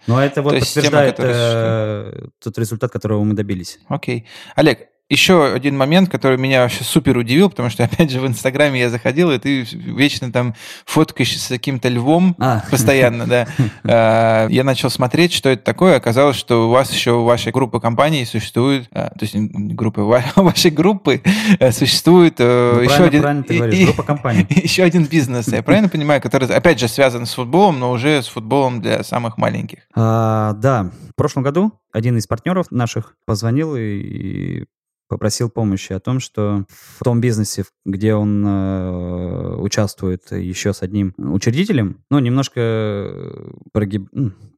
Но 0.09 0.21
это 0.23 0.43
вот 0.43 0.51
То 0.51 0.61
система, 0.61 0.87
подтверждает 1.07 1.17
которая 1.17 2.03
э, 2.25 2.27
тот 2.43 2.59
результат, 2.59 2.90
которого 2.93 3.23
мы 3.23 3.35
добились. 3.35 3.79
Окей. 3.88 4.27
Олег, 4.57 4.88
еще 5.11 5.53
один 5.53 5.77
момент, 5.77 6.09
который 6.11 6.38
меня 6.38 6.62
вообще 6.62 6.83
супер 6.83 7.17
удивил, 7.19 7.51
потому 7.51 7.69
что, 7.71 7.85
опять 7.85 8.11
же, 8.11 8.21
в 8.21 8.27
Инстаграме 8.27 8.81
я 8.81 8.90
заходил, 8.90 9.31
и 9.31 9.38
ты 9.38 9.62
вечно 9.62 10.33
там 10.33 10.55
фоткаешься 10.87 11.38
с 11.38 11.49
каким-то 11.49 11.88
львом 11.88 12.35
А. 12.38 12.62
постоянно, 12.71 13.27
да. 13.27 13.47
А, 13.87 14.49
Я 14.49 14.64
начал 14.64 14.90
смотреть, 14.90 15.33
что 15.33 15.51
это 15.51 15.62
такое. 15.62 15.97
Оказалось, 15.97 16.37
что 16.37 16.67
у 16.69 16.71
вас 16.71 16.93
еще 16.93 17.12
у 17.12 17.25
вашей 17.25 17.53
группы 17.53 17.81
компаний 17.81 18.25
существует, 18.25 18.88
а, 18.93 19.11
то 19.11 19.19
есть 19.25 19.35
группы, 19.37 20.01
у 20.01 20.07
ва- 20.07 20.25
у 20.37 20.43
вашей 20.43 20.71
группы 20.71 21.23
э, 21.59 21.71
существует 21.73 22.37
э, 22.38 22.73
Ну, 22.77 22.81
еще 22.81 23.05
один... 23.05 23.21
правильно 23.23 23.45
ты 23.45 23.57
говоришь, 23.59 23.85
группа 23.85 24.03
компаний. 24.03 24.47
Еще 24.49 24.83
один 24.83 25.05
бизнес, 25.05 25.49
я 25.49 25.62
правильно 25.62 25.88
понимаю, 25.88 26.21
который, 26.23 26.49
опять 26.49 26.81
же, 26.81 26.88
связан 26.88 27.27
с 27.27 27.35
футболом, 27.35 27.79
но 27.79 27.90
уже 27.90 28.23
с 28.23 28.27
футболом 28.27 28.81
для 28.81 29.03
самых 29.05 29.37
маленьких. 29.38 29.81
А, 29.95 30.55
да, 30.55 30.90
в 31.11 31.14
прошлом 31.14 31.43
году 31.43 31.73
один 31.93 32.17
из 32.17 32.27
партнеров 32.27 32.67
наших 32.71 33.14
позвонил 33.27 33.77
и 33.77 34.64
попросил 35.09 35.51
помощи 35.51 35.93
о 35.93 36.01
том, 36.01 36.21
что 36.21 36.64
в 36.69 37.05
том 37.05 37.21
бизнесе, 37.21 37.64
где 37.85 38.14
он 38.14 38.45
э, 38.47 39.57
участвует 39.57 40.31
еще 40.31 40.73
с 40.73 40.83
одним 40.83 41.14
учредителем, 41.19 42.05
ну, 42.11 42.19
немножко 42.19 42.61
э, 42.61 43.51
прогиб... 43.73 44.09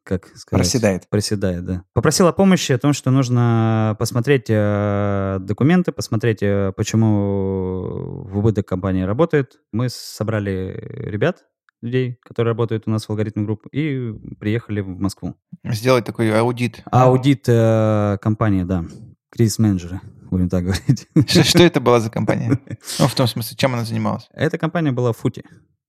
как 0.03 0.27
сказать? 0.37 0.51
Проседает. 0.51 1.09
Проседает, 1.09 1.65
да. 1.65 1.83
Попросил 1.93 2.27
о 2.27 2.33
помощи 2.33 2.73
о 2.73 2.79
том, 2.79 2.93
что 2.93 3.11
нужно 3.11 3.97
посмотреть 3.99 4.47
э, 4.49 5.39
документы, 5.41 5.93
посмотреть, 5.93 6.43
э, 6.43 6.73
почему 6.77 8.25
в 8.25 8.39
убыток 8.39 8.67
компания 8.67 9.07
работает. 9.07 9.59
Мы 9.73 9.89
собрали 9.89 10.79
ребят, 10.81 11.45
людей, 11.83 12.19
которые 12.23 12.53
работают 12.53 12.85
у 12.87 12.91
нас 12.91 13.07
в 13.07 13.11
алгоритм 13.11 13.45
групп, 13.45 13.67
и 13.73 14.13
приехали 14.39 14.81
в 14.81 14.89
Москву. 14.89 15.35
Сделать 15.65 16.05
такой 16.05 16.37
аудит. 16.37 16.83
Аудит 16.91 17.45
э, 17.49 18.19
компании, 18.21 18.65
да. 18.65 18.85
Кризис-менеджеры, 19.31 20.01
будем 20.31 20.49
так 20.49 20.65
говорить. 20.65 21.07
Что, 21.27 21.45
что 21.45 21.63
это 21.63 21.81
была 21.81 22.01
за 22.01 22.11
компания? 22.11 22.59
Ну, 22.99 23.07
в 23.09 23.15
том 23.15 23.27
смысле, 23.27 23.57
чем 23.57 23.75
она 23.75 23.85
занималась? 23.85 24.29
Эта 24.33 24.59
компания 24.59 24.93
была 24.93 25.13
в 25.13 25.17
Футе. 25.19 25.43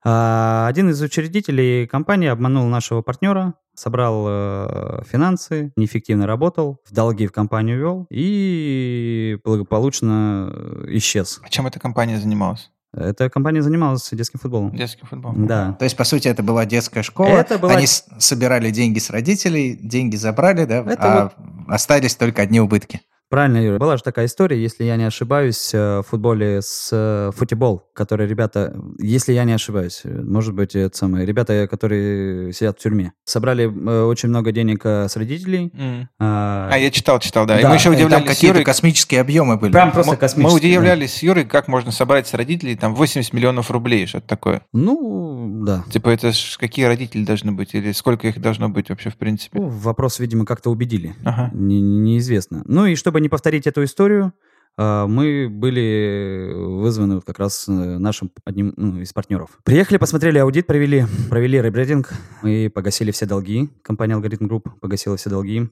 А, 0.04 0.66
Один 0.68 0.90
из 0.90 1.00
учредителей 1.02 1.86
компании 1.86 2.28
обманул 2.28 2.66
нашего 2.68 3.02
партнера, 3.02 3.54
собрал 3.74 4.26
э, 4.28 5.02
финансы, 5.10 5.72
неэффективно 5.76 6.26
работал, 6.26 6.78
в 6.88 6.92
долги 6.94 7.26
в 7.26 7.32
компанию 7.32 7.78
вел 7.78 8.06
и 8.10 9.38
благополучно 9.44 10.50
э, 10.52 10.84
исчез. 10.98 11.40
А 11.42 11.48
чем 11.48 11.66
эта 11.66 11.78
компания 11.80 12.18
занималась? 12.18 12.70
Эта 12.94 13.28
компания 13.28 13.60
занималась 13.62 14.08
детским 14.10 14.38
футболом. 14.40 14.74
Детским 14.74 15.06
футболом? 15.06 15.46
Да. 15.46 15.74
То 15.74 15.84
есть, 15.84 15.96
по 15.96 16.04
сути, 16.04 16.26
это 16.28 16.42
была 16.42 16.64
детская 16.64 17.02
школа. 17.02 17.28
Это 17.28 17.58
была- 17.58 17.72
Они 17.76 17.86
собирали 17.86 18.70
деньги 18.70 18.98
с 18.98 19.10
родителей, 19.10 19.76
деньги 19.76 20.16
забрали, 20.16 20.64
да, 20.64 20.78
Это 20.78 21.02
а 21.02 21.32
остались 21.74 22.16
только 22.16 22.42
одни 22.42 22.60
убытки. 22.60 23.02
Правильно, 23.30 23.58
Юра. 23.62 23.78
Была 23.78 23.98
же 23.98 24.02
такая 24.02 24.24
история, 24.24 24.60
если 24.60 24.84
я 24.84 24.96
не 24.96 25.04
ошибаюсь, 25.04 25.70
э, 25.74 25.98
в 25.98 26.04
футболе 26.08 26.60
с 26.62 26.88
э, 26.92 27.30
футбол, 27.36 27.84
которые 27.92 28.26
ребята, 28.26 28.74
если 28.98 29.34
я 29.34 29.44
не 29.44 29.52
ошибаюсь, 29.52 30.00
э, 30.04 30.08
может 30.22 30.54
быть, 30.54 30.74
это 30.74 30.96
самое, 30.96 31.26
ребята, 31.26 31.66
которые 31.68 32.54
сидят 32.54 32.78
в 32.78 32.82
тюрьме, 32.82 33.12
собрали 33.24 33.66
очень 33.66 34.30
много 34.30 34.50
денег 34.50 34.84
с 34.86 35.14
родителей. 35.16 35.70
М. 35.74 36.08
а, 36.18 36.70
А, 36.72 36.78
я 36.78 36.90
читал, 36.90 37.18
читал, 37.20 37.44
да. 37.44 37.58
И 37.58 37.62
Да, 37.62 37.68
мы 37.68 37.74
еще 37.74 37.90
И 37.90 37.96
там 37.96 38.06
удивлялись 38.06 38.24
с 38.24 38.28
какие-то 38.28 38.54
Юрой, 38.58 38.64
космические 38.64 39.20
объемы 39.20 39.58
были. 39.58 39.72
Прям 39.72 39.92
просто 39.92 40.12
мы- 40.12 40.16
космические. 40.16 40.54
Мы 40.54 40.60
да. 40.60 40.66
удивлялись 40.80 41.14
с 41.14 41.22
Юрой, 41.22 41.44
как 41.44 41.68
можно 41.68 41.92
собрать 41.92 42.26
с 42.28 42.34
родителей 42.34 42.76
там 42.76 42.94
80 42.94 43.34
миллионов 43.34 43.70
рублей, 43.70 44.06
что-то 44.06 44.26
такое. 44.26 44.62
Ну, 44.72 45.64
да. 45.66 45.84
Типа, 45.90 46.08
это 46.08 46.32
ж 46.32 46.56
какие 46.58 46.86
родители 46.86 47.24
должны 47.24 47.52
быть, 47.52 47.74
или 47.74 47.92
сколько 47.92 48.26
их 48.28 48.40
должно 48.40 48.70
быть 48.70 48.88
вообще, 48.88 49.10
в 49.10 49.16
принципе? 49.16 49.58
Ну, 49.60 49.68
вопрос, 49.68 50.18
видимо, 50.18 50.46
как-то 50.46 50.70
убедили. 50.70 51.14
Ага. 51.24 51.50
Не- 51.52 51.80
неизвестно. 51.80 52.62
Ну 52.66 52.86
и 52.86 52.94
чтобы 52.94 53.17
не 53.20 53.28
повторить 53.28 53.66
эту 53.66 53.84
историю, 53.84 54.32
э, 54.76 55.06
мы 55.06 55.48
были 55.50 56.52
вызваны 56.54 57.16
вот 57.16 57.24
как 57.24 57.38
раз 57.38 57.68
э, 57.68 57.72
нашим 57.72 58.30
одним 58.44 58.74
ну, 58.76 59.00
из 59.00 59.12
партнеров. 59.12 59.58
Приехали, 59.64 59.98
посмотрели 59.98 60.38
аудит, 60.38 60.66
провели, 60.66 61.06
провели 61.30 61.60
ребрендинг, 61.60 62.12
мы 62.42 62.70
погасили 62.74 63.10
все 63.10 63.26
долги. 63.26 63.68
Компания 63.82 64.14
Алгоритм 64.14 64.46
Group 64.46 64.68
погасила 64.80 65.16
все 65.16 65.30
долги. 65.30 65.68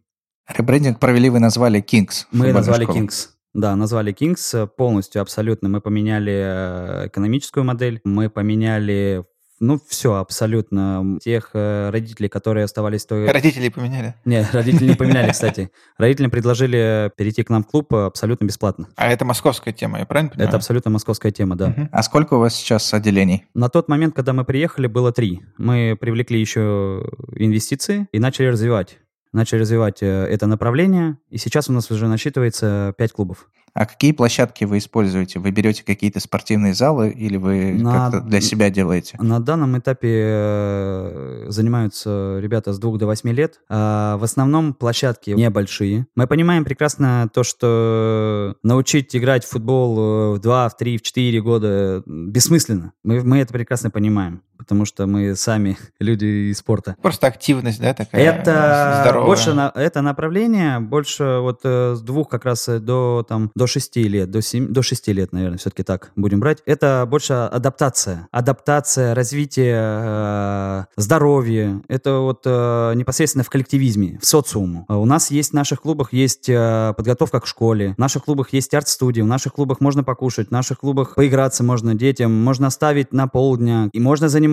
Ребрендинг 0.49 1.01
провели, 1.01 1.29
вы 1.29 1.41
назвали 1.41 1.83
Kings. 1.83 2.27
Мы 2.31 2.53
назвали 2.53 2.85
школу. 2.85 2.99
Kings. 3.01 3.29
Да, 3.57 3.75
назвали 3.75 4.13
Kings 4.13 4.65
э, 4.65 4.67
полностью, 4.67 5.23
абсолютно. 5.23 5.69
Мы 5.69 5.81
поменяли 5.81 6.33
э, 6.33 7.07
экономическую 7.07 7.65
модель, 7.65 8.01
мы 8.05 8.29
поменяли 8.29 9.25
Ну, 9.59 9.81
все, 9.89 10.15
абсолютно. 10.15 11.19
Тех 11.23 11.51
э, 11.55 11.91
родителей, 11.91 12.29
которые 12.29 12.65
оставались... 12.65 13.05
той- 13.07 13.27
Родителей 13.33 13.71
поменяли. 13.71 14.15
Не, 14.25 14.47
родители 14.53 14.89
не 14.91 14.95
поменяли, 14.95 15.31
кстати. 15.33 15.71
Родителям 15.99 16.31
предложили 16.31 17.11
перейти 17.17 17.43
к 17.43 17.51
нам 17.51 17.63
в 17.65 17.67
клуб 17.67 17.95
абсолютно 17.95 18.45
бесплатно. 18.47 18.89
А 18.97 19.09
это 19.11 19.25
московская 19.25 19.73
тема, 19.73 19.99
я 19.99 20.05
правильно 20.07 20.31
понимаю? 20.31 20.49
Это 20.49 20.57
абсолютно 20.59 20.91
московская 20.91 21.33
тема, 21.33 21.57
да. 21.57 21.89
А 21.91 22.03
сколько 22.03 22.35
у 22.35 22.39
вас 22.39 22.55
сейчас 22.55 22.93
отделений? 22.93 23.47
На 23.55 23.69
тот 23.69 23.89
момент, 23.89 24.15
когда 24.15 24.33
мы 24.33 24.45
приехали, 24.45 24.87
было 24.87 25.13
три. 25.13 25.43
Мы 25.59 25.97
привлекли 25.99 26.39
еще 26.41 27.03
инвестиции 27.35 28.09
и 28.13 28.19
начали 28.19 28.47
развивать. 28.47 28.99
Начали 29.33 29.61
развивать 29.61 30.03
э, 30.03 30.07
это 30.07 30.47
направление, 30.47 31.19
и 31.31 31.37
сейчас 31.39 31.69
у 31.69 31.73
нас 31.73 31.91
уже 31.91 32.07
насчитывается 32.09 32.95
пять 32.97 33.13
клубов. 33.13 33.49
А 33.77 33.85
какие 33.85 34.13
площадки 34.13 34.65
вы 34.65 34.79
используете? 34.79 35.39
Вы 35.39 35.51
берете 35.51 35.85
какие-то 35.85 36.19
спортивные 36.19 36.73
залы 36.73 37.11
или 37.11 37.37
вы 37.37 37.75
На- 37.75 37.93
как-то 37.93 38.21
для 38.23 38.41
себя 38.41 38.71
делаете? 38.71 39.19
На 39.21 39.39
данном 39.39 39.79
этапе 39.79 40.09
э, 40.11 41.45
занимаются 41.49 42.39
ребята 42.41 42.73
с 42.73 42.79
двух 42.79 42.97
до 42.97 43.07
восьми 43.07 43.33
лет. 43.33 43.61
А 43.69 44.17
в 44.17 44.25
основном 44.25 44.73
площадки 44.73 45.31
небольшие. 45.31 46.07
Мы 46.17 46.27
понимаем 46.27 46.65
прекрасно 46.65 47.29
то, 47.31 47.43
что 47.45 48.57
научить 48.63 49.15
играть 49.15 49.45
в 49.45 49.51
футбол 49.51 49.99
э, 49.99 50.37
в 50.37 50.39
два, 50.41 50.71
в 50.71 50.77
три, 50.79 50.97
в 50.97 51.03
четыре 51.03 51.43
года 51.43 52.03
бессмысленно. 52.07 52.95
Мы, 53.05 53.23
мы 53.23 53.41
это 53.41 53.53
прекрасно 53.53 53.91
понимаем, 53.91 54.41
потому 54.57 54.85
что 54.85 55.07
мы 55.07 55.37
сами 55.37 55.77
люди 56.01 56.51
из 56.51 56.59
спорта. 56.59 56.97
Просто 57.03 57.27
активность, 57.27 57.81
да, 57.81 57.95
такая 57.95 58.21
Это 58.21 59.01
здоровая. 59.03 59.27
больше 59.27 59.55
на, 59.55 59.73
это 59.75 60.03
направление 60.03 60.81
больше 60.81 61.39
вот 61.41 61.61
э, 61.65 61.95
с 61.95 62.01
двух 62.01 62.29
как 62.29 62.45
раз 62.45 62.69
э, 62.69 62.79
до 62.79 63.25
там 63.29 63.51
до 63.55 63.67
шести 63.67 64.05
лет, 64.05 64.31
до 64.31 64.43
семи, 64.43 64.67
до 64.67 64.83
шести 64.83 65.13
лет, 65.13 65.33
наверное, 65.33 65.59
все-таки 65.59 65.83
так 65.83 66.13
будем 66.17 66.41
брать. 66.41 66.59
Это 66.67 67.07
больше 67.09 67.35
адаптация, 67.35 68.29
адаптация, 68.31 69.15
развитие 69.15 69.77
э, 69.77 70.85
здоровья. 70.97 71.83
Это 71.89 72.19
вот 72.19 72.43
э, 72.45 72.93
непосредственно 72.95 73.45
в 73.45 73.51
коллективизме, 73.51 74.19
в 74.21 74.27
социуму. 74.27 74.85
А 74.89 74.99
У 74.99 75.05
нас 75.05 75.31
есть 75.31 75.51
в 75.51 75.55
наших 75.55 75.83
клубах 75.83 76.13
есть 76.13 76.49
э, 76.49 76.95
подготовка 76.97 77.41
к 77.41 77.47
школе, 77.47 77.95
в 77.97 77.99
наших 77.99 78.25
клубах 78.25 78.53
есть 78.53 78.73
арт-студия, 78.75 79.25
в 79.25 79.27
наших 79.27 79.53
клубах 79.55 79.81
можно 79.81 80.05
покушать, 80.05 80.49
в 80.49 80.51
наших 80.51 80.79
клубах 80.81 81.15
поиграться 81.15 81.63
можно 81.63 81.95
детям, 81.95 82.33
можно 82.33 82.69
оставить 82.69 83.13
на 83.13 83.29
полдня 83.29 83.89
и 83.93 84.01
можно 84.01 84.29
заниматься 84.29 84.46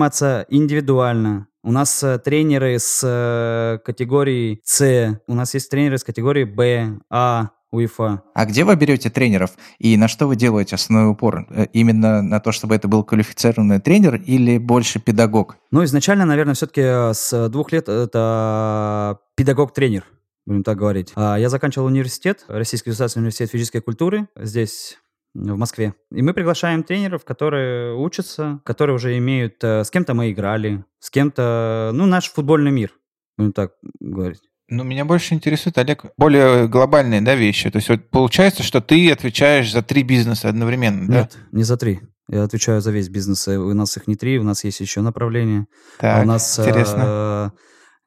индивидуально. 0.48 1.46
У 1.62 1.72
нас 1.72 2.02
э, 2.02 2.18
тренеры 2.18 2.78
с 2.78 3.00
э, 3.02 3.78
категории 3.84 4.60
С, 4.64 5.18
у 5.26 5.34
нас 5.34 5.54
есть 5.54 5.70
тренеры 5.70 5.96
с 5.96 6.04
категории 6.04 6.44
Б, 6.44 6.98
А, 7.08 7.50
УЕФА. 7.70 8.22
А 8.34 8.44
где 8.44 8.64
вы 8.64 8.76
берете 8.76 9.08
тренеров 9.10 9.52
и 9.78 9.96
на 9.96 10.06
что 10.06 10.26
вы 10.28 10.36
делаете 10.36 10.74
основной 10.74 11.10
упор? 11.10 11.46
Э, 11.50 11.66
Именно 11.72 12.20
на 12.20 12.38
то, 12.40 12.52
чтобы 12.52 12.74
это 12.74 12.86
был 12.86 13.02
квалифицированный 13.02 13.80
тренер 13.80 14.16
или 14.16 14.58
больше 14.58 15.00
педагог? 15.00 15.56
Ну, 15.70 15.82
изначально, 15.84 16.26
наверное, 16.26 16.54
все-таки 16.54 16.82
с 17.14 17.48
двух 17.48 17.72
лет 17.72 17.88
это 17.88 19.18
педагог-тренер, 19.34 20.04
будем 20.46 20.62
так 20.64 20.76
говорить. 20.76 21.12
А 21.16 21.36
Я 21.36 21.48
заканчивал 21.48 21.86
университет, 21.86 22.44
Российский 22.46 22.90
государственный 22.90 23.22
университет 23.22 23.50
физической 23.50 23.80
культуры 23.80 24.28
здесь, 24.36 24.98
в 25.34 25.56
Москве. 25.56 25.94
И 26.12 26.22
мы 26.22 26.32
приглашаем 26.32 26.82
тренеров, 26.84 27.24
которые 27.24 27.94
учатся, 27.96 28.60
которые 28.64 28.94
уже 28.94 29.18
имеют... 29.18 29.62
э, 29.62 29.84
С 29.84 29.90
кем-то 29.90 30.14
мы 30.14 30.30
играли, 30.30 30.84
с 31.00 31.10
кем-то... 31.10 31.90
Ну, 31.92 32.06
наш 32.06 32.30
футбольный 32.30 32.70
мир, 32.70 32.92
будем 33.36 33.52
так 33.52 33.72
говорить. 34.00 34.42
Ну, 34.68 34.82
меня 34.82 35.04
больше 35.04 35.34
интересует, 35.34 35.76
Олег, 35.76 36.04
более 36.16 36.68
глобальные 36.68 37.20
да, 37.20 37.34
вещи. 37.34 37.70
То 37.70 37.76
есть 37.76 37.88
вот 37.90 38.08
получается, 38.10 38.62
что 38.62 38.80
ты 38.80 39.10
отвечаешь 39.12 39.70
за 39.70 39.82
три 39.82 40.02
бизнеса 40.02 40.48
одновременно, 40.48 41.06
да? 41.06 41.20
Нет, 41.20 41.38
не 41.52 41.64
за 41.64 41.76
три. 41.76 42.00
Я 42.30 42.44
отвечаю 42.44 42.80
за 42.80 42.90
весь 42.90 43.10
бизнес. 43.10 43.46
И 43.48 43.56
У 43.56 43.74
нас 43.74 43.96
их 43.98 44.06
не 44.06 44.16
три, 44.16 44.38
у 44.38 44.42
нас 44.42 44.64
есть 44.64 44.80
еще 44.80 45.02
направление. 45.02 45.66
А 45.98 46.00
Так, 46.00 46.24
у 46.24 46.28
нас, 46.28 46.58
интересно. 46.58 47.52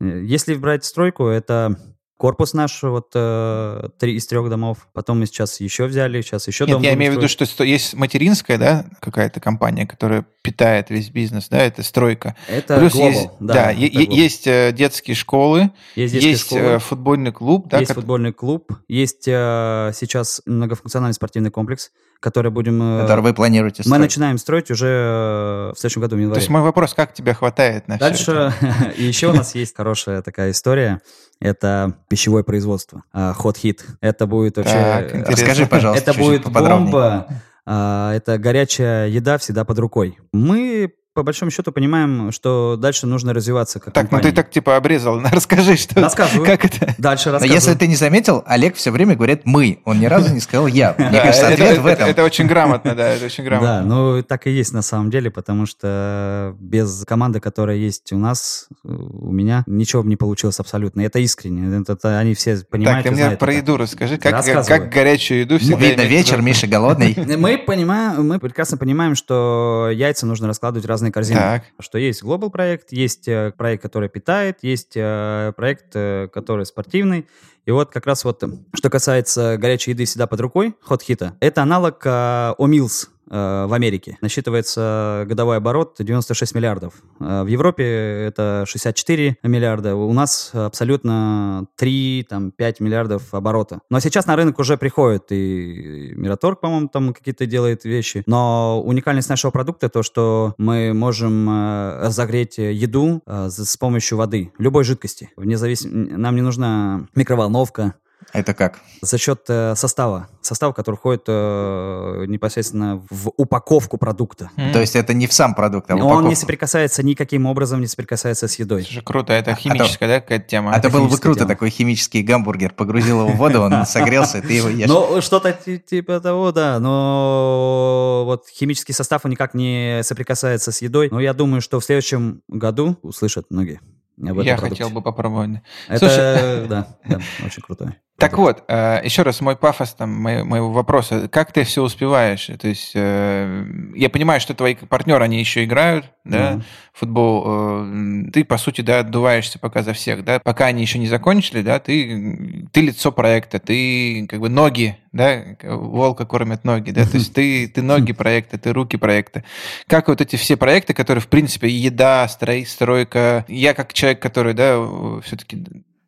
э, 0.01 0.23
если 0.23 0.55
брать 0.55 0.83
стройку, 0.83 1.27
это 1.27 1.77
корпус 2.17 2.53
наш 2.53 2.81
вот 2.83 3.11
э, 3.13 3.89
три 3.99 4.15
из 4.15 4.25
трех 4.27 4.49
домов. 4.49 4.87
Потом 4.93 5.19
мы 5.19 5.27
сейчас 5.27 5.59
еще 5.61 5.85
взяли, 5.85 6.21
сейчас 6.21 6.47
еще 6.47 6.65
Нет, 6.65 6.73
дом 6.73 6.81
я 6.81 6.93
имею 6.95 7.13
в 7.13 7.15
виду, 7.17 7.27
что 7.27 7.63
есть 7.63 7.93
материнская, 7.93 8.57
да, 8.57 8.85
какая-то 8.99 9.39
компания, 9.39 9.85
которая 9.85 10.25
питает 10.41 10.89
весь 10.89 11.09
бизнес, 11.09 11.47
да, 11.49 11.59
это 11.59 11.83
стройка. 11.83 12.35
это 12.47 12.79
Плюс 12.79 12.95
Global, 12.95 13.07
есть, 13.09 13.29
да, 13.39 13.53
да, 13.53 13.71
это 13.71 13.79
е- 13.81 13.89
Global. 13.89 14.13
есть 14.15 14.47
э, 14.47 14.71
детские 14.71 15.15
школы, 15.15 15.71
есть 15.95 16.13
детские 16.13 16.31
есть 16.31 16.45
школы, 16.45 16.61
э, 16.61 16.79
футбольный 16.79 17.31
клуб, 17.31 17.67
да, 17.67 17.79
есть 17.79 17.89
ко- 17.89 17.95
футбольный 17.95 18.33
клуб, 18.33 18.71
есть 18.87 19.27
э, 19.27 19.91
сейчас 19.93 20.41
многофункциональный 20.45 21.13
спортивный 21.13 21.51
комплекс, 21.51 21.91
который 22.19 22.51
будем... 22.51 22.81
э, 22.99 23.01
Который 23.01 23.21
вы 23.21 23.33
планируете 23.33 23.81
мы 23.81 23.89
строить? 23.89 24.01
начинаем 24.01 24.37
строить 24.37 24.71
уже 24.71 24.87
э, 24.87 25.73
в 25.75 25.79
следующем 25.79 26.01
году, 26.01 26.15
в 26.15 26.19
То 26.19 26.21
январе. 26.21 26.39
есть 26.41 26.49
мой 26.49 26.61
вопрос, 26.61 26.93
как 26.93 27.13
тебя 27.13 27.33
хватает 27.33 27.87
на? 27.87 27.97
Дальше 27.97 28.53
еще 28.97 29.27
у 29.27 29.33
нас 29.33 29.55
есть 29.55 29.75
хорошая 29.75 30.21
такая 30.21 30.51
история. 30.51 31.01
Это 31.39 31.93
пищевое 32.09 32.43
производство. 32.43 33.03
а, 33.13 33.33
Hot 33.39 33.55
Hit. 33.63 33.81
Это 34.01 34.25
будет 34.25 34.57
вообще... 34.57 34.73
Э. 34.75 35.23
Расскажи, 35.27 35.65
пожалуйста, 35.69 36.11
Это 36.11 36.19
будет 36.19 36.45
бомба. 36.49 37.27
А, 37.65 38.13
Это 38.15 38.37
горячая 38.37 39.07
еда 39.07 39.37
всегда 39.37 39.63
под 39.65 39.77
рукой. 39.79 40.17
Мы 40.33 40.93
по 41.17 41.23
большому 41.23 41.49
счету 41.49 41.71
понимаем, 41.71 42.31
что 42.31 42.77
дальше 42.79 43.07
нужно 43.07 43.33
развиваться 43.33 43.79
как 43.79 43.91
Так, 43.91 44.03
ну 44.03 44.09
компания. 44.11 44.29
ты 44.29 44.35
так 44.35 44.51
типа 44.51 44.75
обрезал, 44.75 45.19
расскажи, 45.31 45.75
что... 45.75 45.99
Рассказываю. 45.99 46.45
Как 46.45 46.63
это? 46.63 46.93
Дальше 46.99 47.29
Но 47.29 47.33
рассказываю. 47.33 47.55
если 47.55 47.73
ты 47.73 47.87
не 47.87 47.95
заметил, 47.95 48.43
Олег 48.45 48.75
все 48.75 48.91
время 48.91 49.15
говорит 49.15 49.41
«мы». 49.45 49.79
Он 49.83 49.99
ни 49.99 50.05
разу 50.05 50.31
не 50.31 50.39
сказал 50.39 50.67
«я». 50.67 50.93
Мне 50.99 51.09
Да, 51.09 51.21
кажется, 51.23 51.47
это- 51.47 51.63
ответ 51.63 51.77
в 51.79 51.85
этом. 51.87 52.07
Это 52.07 52.23
очень 52.23 52.45
грамотно, 52.45 52.93
да, 52.93 53.07
это 53.07 53.25
очень 53.25 53.43
Да, 53.45 53.49
грамотно. 53.49 53.83
ну 53.85 54.21
так 54.21 54.45
и 54.45 54.51
есть 54.51 54.73
на 54.73 54.83
самом 54.83 55.09
деле, 55.09 55.31
потому 55.31 55.65
что 55.65 56.55
без 56.59 57.03
команды, 57.07 57.39
которая 57.39 57.77
есть 57.77 58.13
у 58.13 58.19
нас, 58.19 58.67
у 58.83 59.31
меня, 59.31 59.63
ничего 59.65 60.03
бы 60.03 60.09
не 60.09 60.17
получилось 60.17 60.59
абсолютно. 60.59 61.01
Это 61.01 61.17
искренне. 61.17 61.83
Это, 61.87 62.19
они 62.19 62.35
все 62.35 62.57
понимают 62.69 63.03
Так, 63.05 63.11
ты 63.15 63.19
мне 63.19 63.35
про 63.37 63.53
еду 63.55 63.77
расскажи, 63.77 64.19
как, 64.19 64.93
горячую 64.93 65.39
еду 65.39 65.57
всегда 65.57 65.77
Видно, 65.77 66.01
вечер, 66.03 66.43
Миша 66.43 66.67
голодный. 66.67 67.15
Мы 67.37 67.57
понимаем, 67.57 68.27
мы 68.27 68.37
прекрасно 68.37 68.77
понимаем, 68.77 69.15
что 69.15 69.89
яйца 69.91 70.27
нужно 70.27 70.47
раскладывать 70.47 70.85
в 70.85 70.87
разные 71.07 71.11
корзины. 71.11 71.39
Так. 71.39 71.63
Что 71.79 71.97
есть 71.97 72.23
глобал 72.23 72.49
проект, 72.49 72.91
есть 72.91 73.27
э, 73.27 73.51
проект, 73.57 73.83
который 73.83 74.09
питает, 74.09 74.59
есть 74.61 74.93
э, 74.95 75.53
проект, 75.55 75.95
э, 75.95 76.27
который 76.33 76.65
спортивный. 76.65 77.25
И 77.65 77.71
вот 77.71 77.91
как 77.91 78.05
раз 78.05 78.23
вот, 78.23 78.43
что 78.73 78.89
касается 78.89 79.57
горячей 79.57 79.91
еды 79.91 80.05
всегда 80.05 80.27
под 80.27 80.39
рукой, 80.41 80.75
хот 80.81 81.01
хита, 81.01 81.35
это 81.39 81.61
аналог 81.61 82.01
э, 82.05 82.09
O'Meals 82.57 83.09
в 83.29 83.73
Америке. 83.73 84.17
Насчитывается 84.21 85.25
годовой 85.27 85.57
оборот 85.57 85.95
96 85.99 86.55
миллиардов. 86.55 86.93
Э, 87.19 87.43
В 87.43 87.47
Европе 87.47 87.83
это 87.83 88.63
64 88.67 89.37
миллиарда. 89.43 89.95
У 89.95 90.13
нас 90.13 90.51
абсолютно 90.53 91.67
3-5 91.79 92.75
миллиардов 92.79 93.33
оборота. 93.33 93.81
Но 93.89 93.99
сейчас 93.99 94.25
на 94.27 94.35
рынок 94.35 94.59
уже 94.59 94.77
приходит 94.77 95.31
и 95.31 96.13
Мираторг, 96.15 96.59
по-моему, 96.59 96.87
там 96.87 97.13
какие-то 97.13 97.45
делает 97.45 97.85
вещи. 97.85 98.23
Но 98.25 98.81
уникальность 98.83 99.29
нашего 99.29 99.51
продукта 99.51 99.89
то, 99.89 100.03
что 100.03 100.55
мы 100.57 100.93
можем 100.93 101.49
э, 101.49 102.05
разогреть 102.05 102.57
еду 102.57 103.21
э, 103.25 103.49
с 103.49 103.77
помощью 103.77 104.17
воды, 104.17 104.51
любой 104.57 104.83
жидкости. 104.83 105.31
Вне 105.35 105.57
зависим... 105.57 106.21
Нам 106.21 106.35
не 106.35 106.41
нужна 106.41 107.07
микроволновка, 107.15 107.95
Это 108.33 108.53
как? 108.53 108.79
за 109.01 109.17
счет 109.17 109.41
э, 109.47 109.73
состава. 109.75 110.27
Состав, 110.41 110.73
который 110.75 110.95
входит 110.95 111.23
э, 111.27 112.25
непосредственно 112.27 113.01
в 113.09 113.31
упаковку 113.37 113.97
продукта. 113.97 114.49
М. 114.57 114.73
То 114.73 114.79
есть 114.81 114.95
это 114.95 115.13
не 115.13 115.27
в 115.27 115.33
сам 115.33 115.53
продукт, 115.55 115.89
а 115.91 115.95
в 115.95 115.99
Он 115.99 116.03
не 116.05 116.11
упаковку. 116.13 116.35
соприкасается 116.35 117.03
никаким 117.03 117.45
образом, 117.45 117.79
не 117.79 117.87
соприкасается 117.87 118.47
с 118.47 118.55
едой. 118.59 118.81
Это 118.81 118.91
же 118.91 119.01
круто, 119.01 119.33
это 119.33 119.51
А 119.51 119.55
химическая, 119.55 120.09
да, 120.09 120.19
какая-то 120.21 120.45
тема? 120.47 120.73
А 120.73 120.77
это 120.77 120.89
было 120.89 121.07
бы 121.07 121.17
круто, 121.17 121.39
тема. 121.41 121.49
такой 121.49 121.69
химический 121.69 122.21
гамбургер. 122.21 122.73
Погрузил 122.73 123.21
его 123.21 123.29
в 123.29 123.37
воду, 123.37 123.61
он 123.61 123.85
согрелся, 123.85 124.41
ты 124.41 124.53
его 124.53 124.67
ешь. 124.69 124.87
Ну, 124.89 125.21
что-то 125.21 125.53
ти- 125.53 125.79
типа 125.79 126.19
того, 126.19 126.51
да. 126.51 126.79
Но 126.79 128.23
вот 128.25 128.45
химический 128.49 128.93
состав 128.93 129.25
он 129.25 129.31
никак 129.31 129.53
не 129.53 130.01
соприкасается 130.03 130.71
с 130.71 130.81
едой. 130.81 131.09
Но 131.11 131.19
я 131.19 131.33
думаю, 131.33 131.61
что 131.61 131.79
в 131.79 131.85
следующем 131.85 132.41
году 132.47 132.97
услышат 133.03 133.45
многие 133.49 133.79
об 134.19 134.25
этом 134.39 134.41
Я 134.43 134.57
продукте. 134.57 134.83
хотел 134.83 134.95
бы 134.95 135.01
попробовать. 135.01 135.61
Это, 135.87 135.99
Слушай- 135.99 136.67
да, 136.67 136.87
да, 137.07 137.19
очень 137.45 137.61
крутой. 137.61 137.95
Так 138.17 138.35
вот, 138.39 138.63
э, 138.67 139.01
еще 139.03 139.21
раз 139.21 139.41
мой 139.41 139.55
пафос 139.55 139.93
там, 139.93 140.09
мо- 140.11 140.43
моего 140.43 140.71
вопроса. 140.71 141.27
Как 141.29 141.51
ты 141.51 141.63
все 141.63 141.83
успеваешь? 141.83 142.49
То 142.59 142.67
есть 142.67 142.93
э, 142.95 143.65
я 143.95 144.09
понимаю, 144.09 144.41
что 144.41 144.55
твои 144.55 144.73
партнеры, 144.73 145.23
они 145.23 145.39
еще 145.39 145.63
играют, 145.63 146.05
да, 146.23 146.53
Мгм. 146.53 146.63
футбол. 146.93 147.43
э, 147.45 148.31
Ты, 148.33 148.43
по 148.43 148.57
сути, 148.57 148.81
да, 148.81 148.99
отдуваешься 149.01 149.59
пока 149.59 149.83
за 149.83 149.93
всех, 149.93 150.23
да. 150.23 150.39
Пока 150.39 150.65
они 150.65 150.81
еще 150.81 150.97
не 150.97 151.07
закончили, 151.07 151.61
да, 151.61 151.77
ты, 151.79 152.67
ты 152.71 152.81
лицо 152.81 153.11
проекта, 153.11 153.59
ты 153.59 154.25
как 154.27 154.39
бы 154.39 154.49
ноги, 154.49 154.97
да, 155.11 155.43
волка 155.63 156.25
кормят 156.25 156.63
ноги, 156.63 156.89
да, 156.89 157.05
то 157.05 157.17
есть 157.17 157.33
ты, 157.35 157.67
ты 157.67 157.83
ноги 157.83 158.13
проекта, 158.13 158.57
ты 158.57 158.73
руки 158.73 158.97
проекта. 158.97 159.43
Как 159.87 160.07
вот 160.07 160.21
эти 160.21 160.37
все 160.37 160.57
проекты, 160.57 160.95
которые, 160.95 161.21
в 161.21 161.27
принципе, 161.27 161.67
еда, 161.69 162.27
строй, 162.27 162.65
стройка. 162.65 163.45
Я 163.47 163.75
как 163.75 163.93
человек, 163.93 164.19
который, 164.21 164.55
да, 164.55 164.77
все-таки 165.23 165.63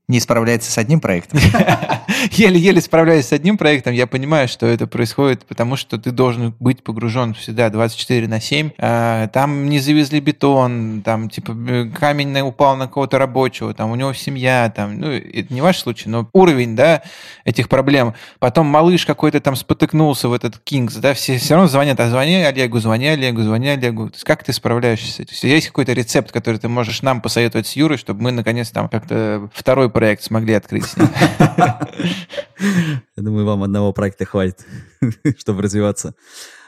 не 0.09 0.19
справляется 0.19 0.71
с 0.71 0.77
одним 0.77 0.99
проектом. 0.99 1.39
Еле-еле 2.31 2.81
справляюсь 2.81 3.27
с 3.27 3.31
одним 3.31 3.57
проектом. 3.57 3.93
Я 3.93 4.07
понимаю, 4.07 4.47
что 4.47 4.65
это 4.65 4.87
происходит, 4.87 5.45
потому 5.45 5.75
что 5.75 5.99
ты 5.99 6.09
должен 6.09 6.55
быть 6.59 6.83
погружен 6.83 7.35
всегда 7.35 7.69
24 7.69 8.27
на 8.27 8.41
7. 8.41 8.71
А, 8.79 9.27
там 9.27 9.69
не 9.69 9.79
завезли 9.79 10.19
бетон, 10.19 11.03
там 11.05 11.29
типа 11.29 11.55
камень 11.97 12.39
упал 12.41 12.75
на 12.75 12.87
кого-то 12.87 13.19
рабочего, 13.19 13.73
там 13.75 13.91
у 13.91 13.95
него 13.95 14.11
семья, 14.13 14.73
там, 14.75 14.99
ну, 14.99 15.11
это 15.11 15.53
не 15.53 15.61
ваш 15.61 15.77
случай, 15.77 16.09
но 16.09 16.27
уровень, 16.33 16.75
да, 16.75 17.03
этих 17.45 17.69
проблем. 17.69 18.15
Потом 18.39 18.65
малыш 18.65 19.05
какой-то 19.05 19.39
там 19.39 19.55
спотыкнулся 19.55 20.27
в 20.27 20.33
этот 20.33 20.57
Кингс, 20.57 20.95
да, 20.95 21.13
все 21.13 21.37
все 21.37 21.53
равно 21.53 21.69
звонят, 21.69 21.99
а 21.99 22.09
звони 22.09 22.37
Олегу, 22.37 22.79
звони 22.79 23.07
Олегу, 23.09 23.43
звони 23.43 23.69
Олегу. 23.69 24.09
То 24.09 24.15
есть 24.15 24.25
как 24.25 24.43
ты 24.43 24.53
справляешься 24.53 25.11
с 25.11 25.19
этим? 25.19 25.35
Есть 25.47 25.67
какой-то 25.67 25.93
рецепт, 25.93 26.31
который 26.31 26.59
ты 26.59 26.67
можешь 26.67 27.03
нам 27.03 27.21
посоветовать 27.21 27.67
с 27.67 27.75
Юрой, 27.75 27.99
чтобы 27.99 28.23
мы 28.23 28.31
наконец 28.31 28.71
там 28.71 28.89
как-то 28.89 29.49
второй 29.53 29.91
проект 29.99 30.23
смогли 30.23 30.53
открыть 30.53 30.85
с 30.85 30.95
ним? 30.97 31.09
Я 33.17 33.23
думаю, 33.23 33.45
вам 33.45 33.63
одного 33.63 33.91
проекта 33.91 34.23
хватит, 34.23 34.65
чтобы 35.37 35.61
развиваться. 35.61 36.15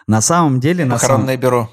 На 0.05 0.19
самом 0.19 0.59
деле... 0.59 0.85
Похоронное 0.85 1.37
бюро. 1.37 1.71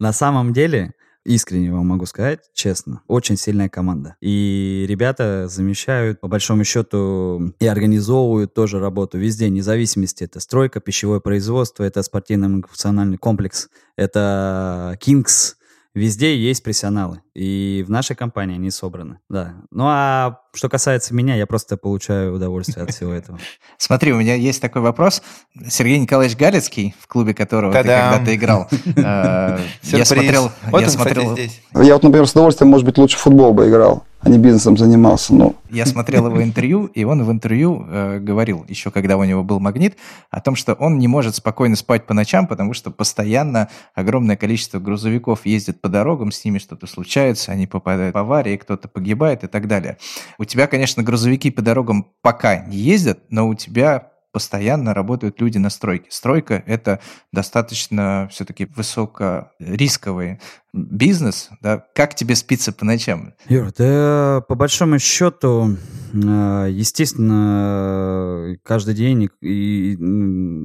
На 0.00 0.12
самом 0.12 0.52
деле, 0.52 0.94
искренне 1.24 1.70
вам 1.70 1.86
могу 1.86 2.06
сказать, 2.06 2.40
честно, 2.54 3.02
очень 3.06 3.36
сильная 3.36 3.68
команда. 3.68 4.16
И 4.20 4.84
ребята 4.88 5.46
замещают, 5.46 6.20
по 6.20 6.26
большому 6.26 6.64
счету, 6.64 7.54
и 7.60 7.66
организовывают 7.68 8.52
тоже 8.52 8.80
работу 8.80 9.16
везде, 9.16 9.48
независимости. 9.48 10.24
Это 10.24 10.40
стройка, 10.40 10.80
пищевое 10.80 11.20
производство, 11.20 11.84
это 11.84 12.02
спортивно-функциональный 12.02 13.18
комплекс, 13.18 13.68
это 13.94 14.98
Kings, 15.00 15.54
Везде 15.92 16.36
есть 16.36 16.62
профессионалы, 16.62 17.20
и 17.34 17.84
в 17.84 17.90
нашей 17.90 18.14
компании 18.14 18.54
они 18.54 18.70
собраны, 18.70 19.18
да. 19.28 19.56
Ну 19.72 19.84
а 19.88 20.38
что 20.52 20.68
касается 20.68 21.14
меня, 21.14 21.34
я 21.34 21.46
просто 21.46 21.76
получаю 21.76 22.34
удовольствие 22.34 22.84
от 22.84 22.94
всего 22.94 23.12
этого. 23.12 23.40
Смотри, 23.76 24.12
у 24.12 24.18
меня 24.18 24.36
есть 24.36 24.62
такой 24.62 24.82
вопрос. 24.82 25.20
Сергей 25.68 25.98
Николаевич 25.98 26.36
Галицкий, 26.36 26.94
в 27.00 27.08
клубе 27.08 27.34
которого 27.34 27.72
ты 27.72 27.82
когда-то 27.82 28.34
играл, 28.34 28.68
э, 28.96 29.58
я 29.82 30.04
смотрел... 30.04 30.52
Я 30.72 30.88
смотрел. 30.88 31.36
Я 31.74 31.94
вот, 31.94 32.04
например, 32.04 32.28
с 32.28 32.32
удовольствием, 32.32 32.70
может 32.70 32.86
быть, 32.86 32.96
лучше 32.96 33.16
футбол 33.16 33.52
бы 33.52 33.68
играл 33.68 34.04
а 34.22 34.28
не 34.28 34.38
бизнесом 34.38 34.76
занимался. 34.76 35.34
Но... 35.34 35.54
Я 35.70 35.86
смотрел 35.86 36.26
его 36.26 36.42
интервью, 36.42 36.86
и 36.86 37.04
он 37.04 37.24
в 37.24 37.30
интервью 37.30 37.86
э, 37.88 38.18
говорил, 38.18 38.64
еще 38.68 38.90
когда 38.90 39.16
у 39.16 39.24
него 39.24 39.42
был 39.42 39.60
магнит, 39.60 39.96
о 40.30 40.40
том, 40.40 40.56
что 40.56 40.74
он 40.74 40.98
не 40.98 41.08
может 41.08 41.36
спокойно 41.36 41.74
спать 41.76 42.06
по 42.06 42.12
ночам, 42.12 42.46
потому 42.46 42.74
что 42.74 42.90
постоянно 42.90 43.68
огромное 43.94 44.36
количество 44.36 44.78
грузовиков 44.78 45.46
ездит 45.46 45.80
по 45.80 45.88
дорогам, 45.88 46.32
с 46.32 46.44
ними 46.44 46.58
что-то 46.58 46.86
случается, 46.86 47.52
они 47.52 47.66
попадают 47.66 48.14
в 48.14 48.18
аварии, 48.18 48.56
кто-то 48.56 48.88
погибает 48.88 49.44
и 49.44 49.46
так 49.46 49.66
далее. 49.66 49.96
У 50.38 50.44
тебя, 50.44 50.66
конечно, 50.66 51.02
грузовики 51.02 51.50
по 51.50 51.62
дорогам 51.62 52.06
пока 52.20 52.58
не 52.66 52.76
ездят, 52.76 53.20
но 53.30 53.48
у 53.48 53.54
тебя 53.54 54.09
постоянно 54.32 54.94
работают 54.94 55.40
люди 55.40 55.58
на 55.58 55.70
стройке. 55.70 56.06
Стройка– 56.10 56.62
это 56.66 57.00
достаточно 57.32 58.28
все-таки 58.30 58.66
высокорисковый 58.66 60.40
бизнес. 60.72 61.50
Да? 61.60 61.84
Как 61.94 62.14
тебе 62.14 62.34
спится 62.34 62.72
по 62.72 62.84
ночам? 62.84 63.34
Юр, 63.48 63.72
да 63.76 64.42
по 64.48 64.54
большому 64.54 64.98
счету, 64.98 65.76
а, 66.14 66.66
естественно, 66.66 68.56
каждый 68.62 68.94
день, 68.94 69.28
и, 69.40 69.96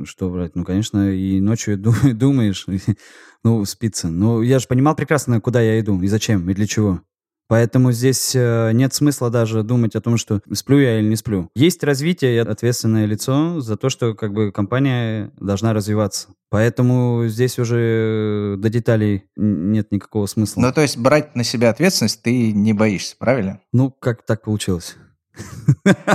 что 0.05 0.29
брать, 0.29 0.55
ну, 0.55 0.63
конечно, 0.63 1.11
и 1.11 1.39
ночью 1.39 1.77
думаешь, 2.13 2.65
ну, 3.43 3.65
спится. 3.65 4.09
Но 4.09 4.41
я 4.43 4.59
же 4.59 4.67
понимал 4.67 4.95
прекрасно, 4.95 5.41
куда 5.41 5.61
я 5.61 5.79
иду, 5.79 6.01
и 6.01 6.07
зачем, 6.07 6.49
и 6.49 6.53
для 6.53 6.67
чего. 6.67 7.01
Поэтому 7.47 7.91
здесь 7.91 8.35
э, 8.35 8.71
нет 8.73 8.93
смысла 8.93 9.29
даже 9.29 9.63
думать 9.63 9.95
о 9.95 10.01
том, 10.01 10.17
что 10.17 10.41
сплю 10.51 10.79
я 10.79 10.99
или 10.99 11.07
не 11.07 11.15
сплю. 11.15 11.49
Есть 11.55 11.83
развитие 11.83 12.35
и 12.35 12.37
ответственное 12.37 13.05
лицо 13.05 13.59
за 13.61 13.77
то, 13.77 13.89
что 13.89 14.15
как 14.15 14.33
бы 14.33 14.51
компания 14.51 15.31
должна 15.39 15.73
развиваться. 15.73 16.29
Поэтому 16.49 17.23
здесь 17.27 17.59
уже 17.59 18.55
до 18.57 18.69
деталей 18.69 19.25
нет 19.35 19.91
никакого 19.91 20.25
смысла. 20.25 20.61
Ну, 20.61 20.71
то 20.71 20.81
есть 20.81 20.97
брать 20.97 21.35
на 21.35 21.43
себя 21.43 21.69
ответственность 21.69 22.21
ты 22.23 22.51
не 22.51 22.73
боишься, 22.73 23.15
правильно? 23.19 23.59
Ну, 23.73 23.91
как 23.91 24.25
так 24.25 24.43
получилось? 24.43 24.95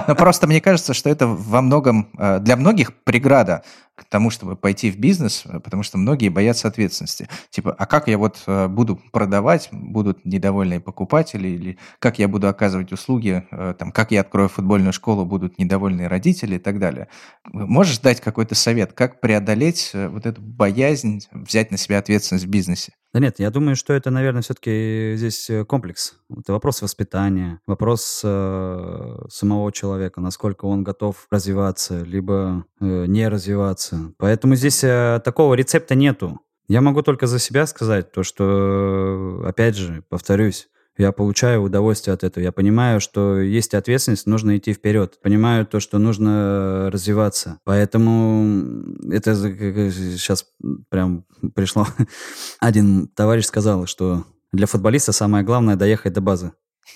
Но 0.09 0.15
просто 0.15 0.47
мне 0.47 0.61
кажется, 0.61 0.95
что 0.95 1.11
это 1.11 1.27
во 1.27 1.61
многом 1.63 2.11
э, 2.19 2.39
для 2.41 2.57
многих 2.57 2.95
преграда 3.05 3.63
к 3.95 4.05
тому, 4.05 4.31
чтобы 4.31 4.57
пойти 4.57 4.91
в 4.91 4.99
бизнес, 4.99 5.43
э, 5.45 5.61
потому 5.61 5.83
что 5.83 5.99
многие 5.99 6.29
боятся 6.29 6.69
ответственности. 6.69 7.29
Типа, 7.51 7.75
а 7.79 7.87
как 7.87 8.09
я 8.09 8.19
вот 8.19 8.43
э, 8.47 8.69
буду 8.69 9.01
продавать, 9.13 9.69
будут 9.73 10.25
недовольные 10.25 10.81
покупатели, 10.81 11.49
или 11.49 11.79
как 11.99 12.19
я 12.19 12.29
буду 12.29 12.49
оказывать 12.49 12.93
услуги, 12.93 13.45
там, 13.79 13.93
как 13.93 14.11
я 14.11 14.23
открою 14.23 14.49
футбольную 14.49 14.93
школу, 14.93 15.25
будут 15.25 15.59
недовольные 15.59 16.09
родители 16.09 16.57
и 16.57 16.59
так 16.59 16.79
далее. 16.79 17.09
Можешь 17.53 17.99
дать 17.99 18.21
какой-то 18.21 18.55
совет, 18.55 18.93
как 18.93 19.21
преодолеть 19.21 19.91
вот 19.95 20.27
эту 20.27 20.41
боязнь 20.41 21.23
взять 21.33 21.71
на 21.71 21.77
себя 21.77 21.99
ответственность 21.99 22.47
в 22.47 22.49
бизнесе? 22.49 22.93
Да 23.13 23.19
нет, 23.19 23.41
я 23.41 23.51
думаю, 23.51 23.75
что 23.75 23.93
это, 23.93 24.11
наверное, 24.11 24.43
все-таки 24.43 25.15
здесь 25.17 25.51
э, 25.51 25.65
комплекс. 25.65 26.15
Это 26.37 26.53
вопрос 26.53 26.81
воспитания, 26.81 27.61
вопрос 27.67 28.23
э, 28.23 29.17
самого 29.29 29.73
человека, 29.73 30.21
насколько 30.21 30.67
он 30.67 30.85
готов 30.85 31.27
развиваться, 31.29 32.03
либо 32.03 32.65
э, 32.81 33.07
не 33.07 33.29
развиваться. 33.29 34.13
Поэтому 34.17 34.55
здесь 34.55 34.85
э, 34.85 35.21
такого 35.25 35.55
рецепта 35.55 35.97
нету. 35.97 36.41
Я 36.69 36.83
могу 36.83 37.03
только 37.03 37.27
за 37.27 37.41
себя 37.41 37.67
сказать 37.67 38.13
то, 38.13 38.23
что, 38.23 39.43
опять 39.45 39.75
же, 39.75 40.05
повторюсь, 40.09 40.69
я 41.01 41.13
получаю 41.13 41.63
удовольствие 41.63 42.15
от 42.15 42.25
этого. 42.25 42.45
Я 42.45 42.53
понимаю, 42.53 43.01
что 43.01 43.41
есть 43.41 43.75
ответственность, 43.75 44.27
нужно 44.27 44.59
идти 44.59 44.73
вперед. 44.73 45.19
Понимаю 45.23 45.67
то, 45.67 45.81
что 45.81 45.99
нужно 45.99 46.91
развиваться. 46.93 47.59
Поэтому 47.65 48.85
это 49.11 49.35
сейчас 49.35 50.47
прям 50.91 51.25
пришло. 51.55 51.87
Один 52.61 53.09
товарищ 53.09 53.47
сказал, 53.47 53.87
что 53.87 54.25
для 54.53 54.67
футболиста 54.67 55.13
самое 55.13 55.45
главное 55.45 55.77
доехать 55.77 56.13
до 56.13 56.21
базы. 56.21 56.53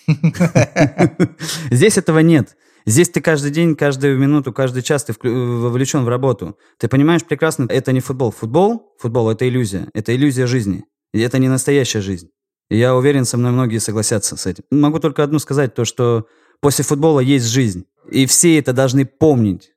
Здесь 1.71 1.97
этого 1.97 2.19
нет. 2.19 2.57
Здесь 2.87 3.09
ты 3.09 3.23
каждый 3.23 3.51
день, 3.51 3.75
каждую 3.75 4.19
минуту, 4.19 4.53
каждый 4.53 4.83
час 4.83 5.05
ты 5.05 5.15
вовлечен 5.23 6.05
в 6.05 6.09
работу. 6.09 6.59
Ты 6.79 6.89
понимаешь 6.89 7.25
прекрасно, 7.25 7.67
это 7.71 7.93
не 7.93 8.01
футбол. 8.01 8.31
Футбол, 8.31 8.95
футбол– 8.99 9.31
это 9.31 9.49
иллюзия. 9.49 9.89
Это 9.95 10.15
иллюзия 10.15 10.47
жизни. 10.47 10.85
И 11.15 11.21
это 11.21 11.39
не 11.39 11.49
настоящая 11.49 12.03
жизнь. 12.03 12.29
Я 12.71 12.97
уверен, 12.97 13.25
со 13.25 13.37
мной 13.37 13.53
многие 13.53 13.79
согласятся 13.79 14.37
с 14.37 14.47
этим. 14.47 14.65
Могу 14.71 14.99
только 14.99 15.23
одну 15.23 15.39
сказать, 15.39 15.75
то 15.75 15.85
что 15.85 16.27
после 16.61 16.85
футбола 16.85 17.21
есть 17.21 17.47
жизнь. 17.47 17.87
И 18.11 18.27
все 18.27 18.59
это 18.59 18.73
должны 18.73 19.05
помнить. 19.05 19.74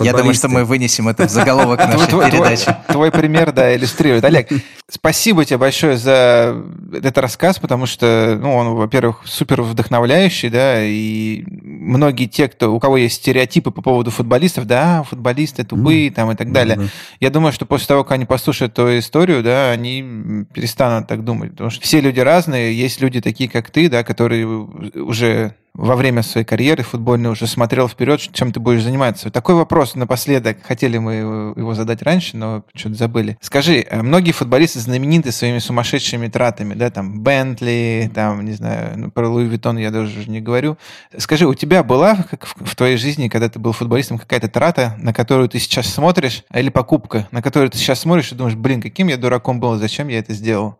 Я 0.00 0.12
думаю, 0.12 0.34
что 0.34 0.48
мы 0.48 0.64
вынесем 0.64 1.08
это 1.08 1.26
в 1.26 1.30
заголовок 1.30 1.78
нашей 1.78 2.30
передачи. 2.30 2.74
Твой 2.88 3.10
пример, 3.10 3.52
да, 3.52 3.74
иллюстрирует. 3.74 4.24
Олег, 4.24 4.48
спасибо 4.88 5.44
тебе 5.44 5.58
большое 5.58 5.96
за 5.96 6.56
этот 6.92 7.18
рассказ, 7.18 7.58
потому 7.58 7.86
что, 7.86 8.38
ну, 8.40 8.54
он, 8.54 8.74
во-первых, 8.74 9.22
супер 9.24 9.62
вдохновляющий, 9.62 10.48
да, 10.48 10.82
и 10.82 11.44
многие 11.48 12.26
те, 12.26 12.48
кто, 12.48 12.72
у 12.72 12.80
кого 12.80 12.96
есть 12.96 13.16
стереотипы 13.16 13.70
по 13.70 13.82
поводу 13.82 14.10
футболистов, 14.10 14.66
да, 14.66 15.02
футболисты 15.02 15.64
тупые, 15.64 16.10
там, 16.10 16.30
и 16.32 16.34
так 16.34 16.52
далее. 16.52 16.88
Я 17.20 17.30
думаю, 17.30 17.52
что 17.52 17.66
после 17.66 17.86
того, 17.86 18.04
как 18.04 18.12
они 18.12 18.24
послушают 18.24 18.74
твою 18.74 19.00
историю, 19.00 19.42
да, 19.42 19.70
они 19.70 20.44
перестанут 20.52 21.08
так 21.08 21.24
думать, 21.24 21.52
потому 21.52 21.70
что 21.70 21.82
все 21.82 22.00
люди 22.00 22.20
разные, 22.20 22.76
есть 22.76 23.00
люди 23.00 23.20
такие, 23.20 23.48
как 23.48 23.70
ты, 23.70 23.88
да, 23.88 24.04
которые 24.04 24.46
уже 24.46 25.54
во 25.74 25.96
время 25.96 26.22
своей 26.22 26.44
карьеры 26.46 26.82
футбольной 26.82 27.30
уже 27.30 27.46
смотрел 27.46 27.88
вперед, 27.88 28.20
чем 28.32 28.52
ты 28.52 28.60
будешь 28.60 28.82
заниматься. 28.82 29.30
Такой 29.30 29.54
вопрос 29.54 29.94
напоследок. 29.94 30.58
Хотели 30.62 30.98
мы 30.98 31.14
его 31.14 31.74
задать 31.74 32.02
раньше, 32.02 32.36
но 32.36 32.64
что-то 32.74 32.96
забыли. 32.96 33.38
Скажи, 33.40 33.86
э, 33.88 34.02
многие 34.02 34.32
футболисты 34.32 34.80
знамениты 34.80 35.32
своими 35.32 35.58
сумасшедшими 35.58 36.28
тратами, 36.28 36.74
да, 36.74 36.90
там, 36.90 37.20
Бентли, 37.20 38.10
там, 38.14 38.44
не 38.44 38.52
знаю, 38.52 38.98
ну, 38.98 39.10
про 39.10 39.28
Луи 39.28 39.46
Виттон 39.46 39.78
я 39.78 39.90
даже 39.90 40.28
не 40.28 40.40
говорю. 40.40 40.78
Скажи, 41.16 41.46
у 41.46 41.54
тебя 41.54 41.82
была 41.82 42.16
как 42.16 42.46
в 42.46 42.74
твоей 42.76 42.96
жизни, 42.96 43.28
когда 43.28 43.48
ты 43.48 43.58
был 43.58 43.72
футболистом, 43.72 44.18
какая-то 44.18 44.48
трата, 44.48 44.94
на 44.98 45.12
которую 45.12 45.48
ты 45.48 45.58
сейчас 45.58 45.86
смотришь, 45.86 46.44
или 46.54 46.70
покупка, 46.70 47.28
на 47.30 47.42
которую 47.42 47.70
ты 47.70 47.78
сейчас 47.78 48.00
смотришь 48.00 48.32
и 48.32 48.34
думаешь, 48.34 48.56
блин, 48.56 48.80
каким 48.80 49.08
я 49.08 49.16
дураком 49.16 49.60
был, 49.60 49.76
зачем 49.76 50.08
я 50.08 50.18
это 50.18 50.32
сделал? 50.32 50.78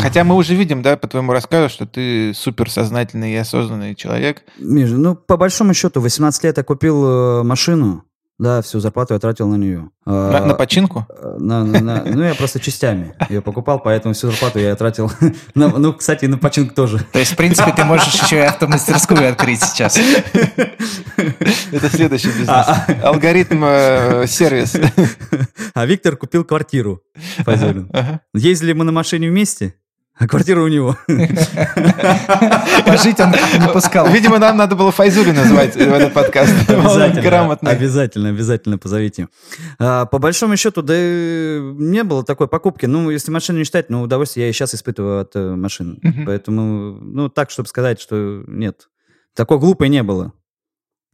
Хотя 0.00 0.24
мы 0.24 0.34
уже 0.34 0.54
видим, 0.54 0.82
да, 0.82 0.96
по 0.96 1.08
твоему 1.08 1.32
рассказу, 1.32 1.68
что 1.68 1.86
ты 1.86 2.32
супер 2.34 2.70
сознательный 2.70 3.32
и 3.32 3.36
осознанный 3.36 3.94
человек, 3.94 4.25
человек. 4.26 4.44
Миша, 4.58 4.94
ну, 4.94 5.14
по 5.14 5.36
большому 5.36 5.74
счету, 5.74 6.00
18 6.00 6.44
лет 6.44 6.56
я 6.56 6.64
купил 6.64 7.04
э, 7.04 7.42
машину, 7.42 8.04
да, 8.38 8.60
всю 8.60 8.80
зарплату 8.80 9.14
я 9.14 9.20
тратил 9.20 9.48
на 9.48 9.54
нее. 9.54 9.88
На, 10.04 10.44
на 10.44 10.54
починку? 10.54 11.06
Э, 11.08 11.36
на, 11.38 11.64
на, 11.64 11.80
на, 11.80 12.04
ну, 12.04 12.22
я 12.22 12.34
просто 12.34 12.60
частями 12.60 13.14
ее 13.30 13.40
покупал, 13.40 13.80
поэтому 13.80 14.12
всю 14.12 14.30
зарплату 14.30 14.58
я 14.58 14.74
тратил. 14.76 15.10
на, 15.54 15.68
ну, 15.68 15.94
кстати, 15.94 16.26
на 16.26 16.36
починку 16.36 16.74
тоже. 16.74 17.02
То 17.12 17.18
есть, 17.18 17.32
в 17.32 17.36
принципе, 17.36 17.72
ты 17.72 17.84
можешь 17.84 18.12
еще 18.12 18.36
и 18.36 18.40
автомастерскую 18.40 19.30
открыть 19.30 19.62
сейчас. 19.62 19.98
Это 21.72 21.88
следующий 21.88 22.28
бизнес. 22.28 22.48
А, 22.48 22.84
а. 22.86 23.08
Алгоритм 23.08 23.64
э, 23.64 24.26
сервис. 24.26 24.76
А 25.72 25.86
Виктор 25.86 26.16
купил 26.16 26.44
квартиру. 26.44 27.02
Ездили 28.34 28.74
мы 28.74 28.84
на 28.84 28.92
машине 28.92 29.30
вместе, 29.30 29.76
а 30.18 30.26
квартира 30.26 30.62
у 30.62 30.68
него. 30.68 30.96
Пожить 32.86 33.20
он 33.20 33.32
не 33.32 33.72
пускал. 33.72 34.08
Видимо, 34.08 34.38
нам 34.38 34.56
надо 34.56 34.74
было 34.74 34.90
Файзули 34.90 35.32
назвать 35.32 35.74
в 35.74 35.78
этот 35.78 36.14
подкаст. 36.14 36.52
Обязательно, 36.70 37.22
Грамотно. 37.22 37.70
обязательно, 37.70 38.28
обязательно 38.30 38.78
позовите. 38.78 39.28
А, 39.78 40.06
по 40.06 40.18
большому 40.18 40.56
счету, 40.56 40.80
да 40.80 40.94
не 40.96 42.02
было 42.02 42.24
такой 42.24 42.48
покупки. 42.48 42.86
Ну, 42.86 43.10
если 43.10 43.30
машину 43.30 43.58
не 43.58 43.64
считать, 43.64 43.90
ну, 43.90 44.00
удовольствие 44.02 44.46
я 44.46 44.50
и 44.50 44.52
сейчас 44.54 44.74
испытываю 44.74 45.20
от 45.20 45.36
э, 45.36 45.54
машин. 45.54 45.98
Мгм. 46.02 46.24
Поэтому, 46.24 46.92
ну, 46.92 47.28
так, 47.28 47.50
чтобы 47.50 47.68
сказать, 47.68 48.00
что 48.00 48.42
нет. 48.46 48.88
Такой 49.34 49.58
глупой 49.58 49.90
не 49.90 50.02
было. 50.02 50.32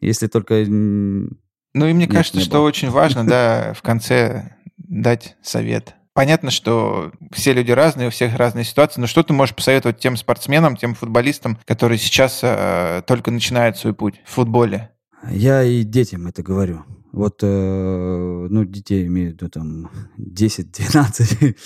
Если 0.00 0.28
только... 0.28 0.64
Ну 0.64 1.86
и 1.86 1.92
мне 1.92 2.07
Нет, 2.07 2.12
кажется, 2.12 2.40
что 2.40 2.59
было. 2.59 2.66
очень 2.66 2.90
важно, 2.90 3.26
да, 3.26 3.72
в 3.74 3.82
конце 3.82 4.57
дать 4.76 5.36
совет. 5.42 5.94
Понятно, 6.14 6.50
что 6.50 7.12
все 7.32 7.54
люди 7.54 7.70
разные, 7.72 8.08
у 8.08 8.10
всех 8.10 8.36
разные 8.36 8.64
ситуации, 8.64 9.00
но 9.00 9.06
что 9.06 9.22
ты 9.22 9.32
можешь 9.32 9.54
посоветовать 9.54 9.98
тем 9.98 10.16
спортсменам, 10.16 10.76
тем 10.76 10.94
футболистам, 10.94 11.58
которые 11.64 11.98
сейчас 11.98 12.40
э, 12.42 13.02
только 13.06 13.30
начинают 13.30 13.78
свой 13.78 13.94
путь 13.94 14.20
в 14.26 14.30
футболе? 14.30 14.90
Я 15.30 15.62
и 15.62 15.84
детям 15.84 16.26
это 16.26 16.42
говорю. 16.42 16.84
Вот, 17.12 17.40
э, 17.42 18.46
ну, 18.50 18.64
детей 18.64 19.06
имею 19.06 19.30
в 19.30 19.32
виду 19.34 19.48
там 19.48 19.90
10-12. 20.18 21.56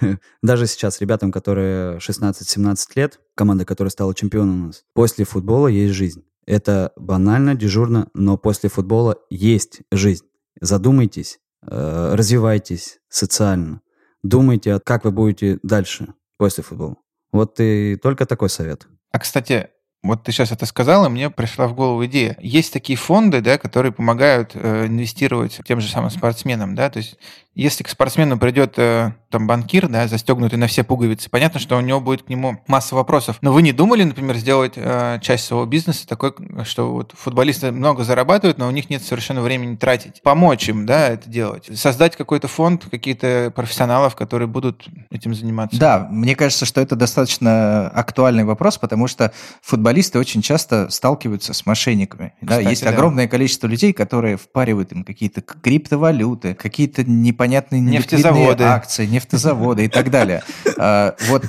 Даже 0.42 0.66
сейчас 0.66 1.00
ребятам, 1.00 1.30
которые 1.30 1.98
16-17 1.98 2.76
лет, 2.94 3.20
команда, 3.34 3.64
которая 3.64 3.90
стала 3.90 4.14
чемпионом 4.14 4.62
у 4.62 4.66
нас, 4.68 4.84
после 4.92 5.24
футбола 5.24 5.68
есть 5.68 5.94
жизнь. 5.94 6.24
Это 6.46 6.92
банально, 6.96 7.54
дежурно, 7.54 8.08
но 8.14 8.38
после 8.38 8.70
футбола 8.70 9.18
есть 9.30 9.82
жизнь. 9.92 10.24
Задумайтесь, 10.60 11.40
э, 11.62 12.14
развивайтесь 12.14 12.98
социально. 13.08 13.80
Думайте, 14.22 14.74
а 14.74 14.80
как 14.80 15.04
вы 15.04 15.12
будете 15.12 15.58
дальше 15.62 16.08
после 16.36 16.64
футбола. 16.64 16.96
Вот 17.32 17.60
и 17.60 17.96
только 17.96 18.26
такой 18.26 18.48
совет. 18.48 18.86
А, 19.10 19.18
кстати, 19.18 19.70
вот 20.02 20.22
ты 20.22 20.32
сейчас 20.32 20.52
это 20.52 20.64
сказал, 20.64 21.06
и 21.06 21.08
мне 21.08 21.28
пришла 21.28 21.66
в 21.66 21.74
голову 21.74 22.06
идея. 22.06 22.36
Есть 22.40 22.72
такие 22.72 22.96
фонды, 22.96 23.40
да, 23.40 23.58
которые 23.58 23.92
помогают 23.92 24.52
э, 24.54 24.86
инвестировать 24.86 25.60
тем 25.66 25.80
же 25.80 25.88
самым 25.88 26.10
спортсменам, 26.10 26.74
да, 26.74 26.88
то 26.88 26.98
есть 26.98 27.18
если 27.58 27.82
к 27.82 27.88
спортсмену 27.88 28.38
придет 28.38 28.74
э, 28.76 29.10
там 29.30 29.48
банкир, 29.48 29.88
да, 29.88 30.06
застегнутый 30.06 30.60
на 30.60 30.68
все 30.68 30.84
пуговицы, 30.84 31.28
понятно, 31.28 31.58
что 31.58 31.76
у 31.76 31.80
него 31.80 32.00
будет 32.00 32.22
к 32.22 32.28
нему 32.28 32.62
масса 32.68 32.94
вопросов. 32.94 33.38
Но 33.40 33.52
вы 33.52 33.62
не 33.62 33.72
думали, 33.72 34.04
например, 34.04 34.36
сделать 34.36 34.74
э, 34.76 35.18
часть 35.22 35.46
своего 35.46 35.66
бизнеса 35.66 36.06
такой, 36.06 36.34
что 36.62 36.92
вот 36.92 37.14
футболисты 37.18 37.72
много 37.72 38.04
зарабатывают, 38.04 38.58
но 38.58 38.68
у 38.68 38.70
них 38.70 38.88
нет 38.90 39.02
совершенно 39.02 39.42
времени 39.42 39.74
тратить. 39.74 40.22
Помочь 40.22 40.68
им, 40.68 40.86
да, 40.86 41.08
это 41.08 41.28
делать. 41.28 41.68
Создать 41.76 42.14
какой-то 42.14 42.46
фонд, 42.46 42.86
какие-то 42.88 43.52
профессионалов, 43.54 44.14
которые 44.14 44.46
будут 44.46 44.88
этим 45.10 45.34
заниматься. 45.34 45.80
Да, 45.80 46.06
мне 46.12 46.36
кажется, 46.36 46.64
что 46.64 46.80
это 46.80 46.94
достаточно 46.94 47.88
актуальный 47.88 48.44
вопрос, 48.44 48.78
потому 48.78 49.08
что 49.08 49.32
футболисты 49.62 50.20
очень 50.20 50.42
часто 50.42 50.90
сталкиваются 50.90 51.52
с 51.54 51.66
мошенниками. 51.66 52.34
Да, 52.40 52.58
Кстати, 52.58 52.68
есть 52.68 52.84
да. 52.84 52.90
огромное 52.90 53.26
количество 53.26 53.66
людей, 53.66 53.92
которые 53.92 54.36
впаривают 54.36 54.92
им 54.92 55.02
какие-то 55.02 55.40
криптовалюты, 55.40 56.54
какие-то 56.54 57.02
непонятные 57.02 57.47
неликвидные 57.48 57.98
Нефтезаводы. 57.98 58.64
акции, 58.64 59.06
нефтезаводы 59.06 59.84
и 59.84 59.88
так 59.88 60.10
далее. 60.10 60.42
А, 60.76 61.14
Вот 61.28 61.44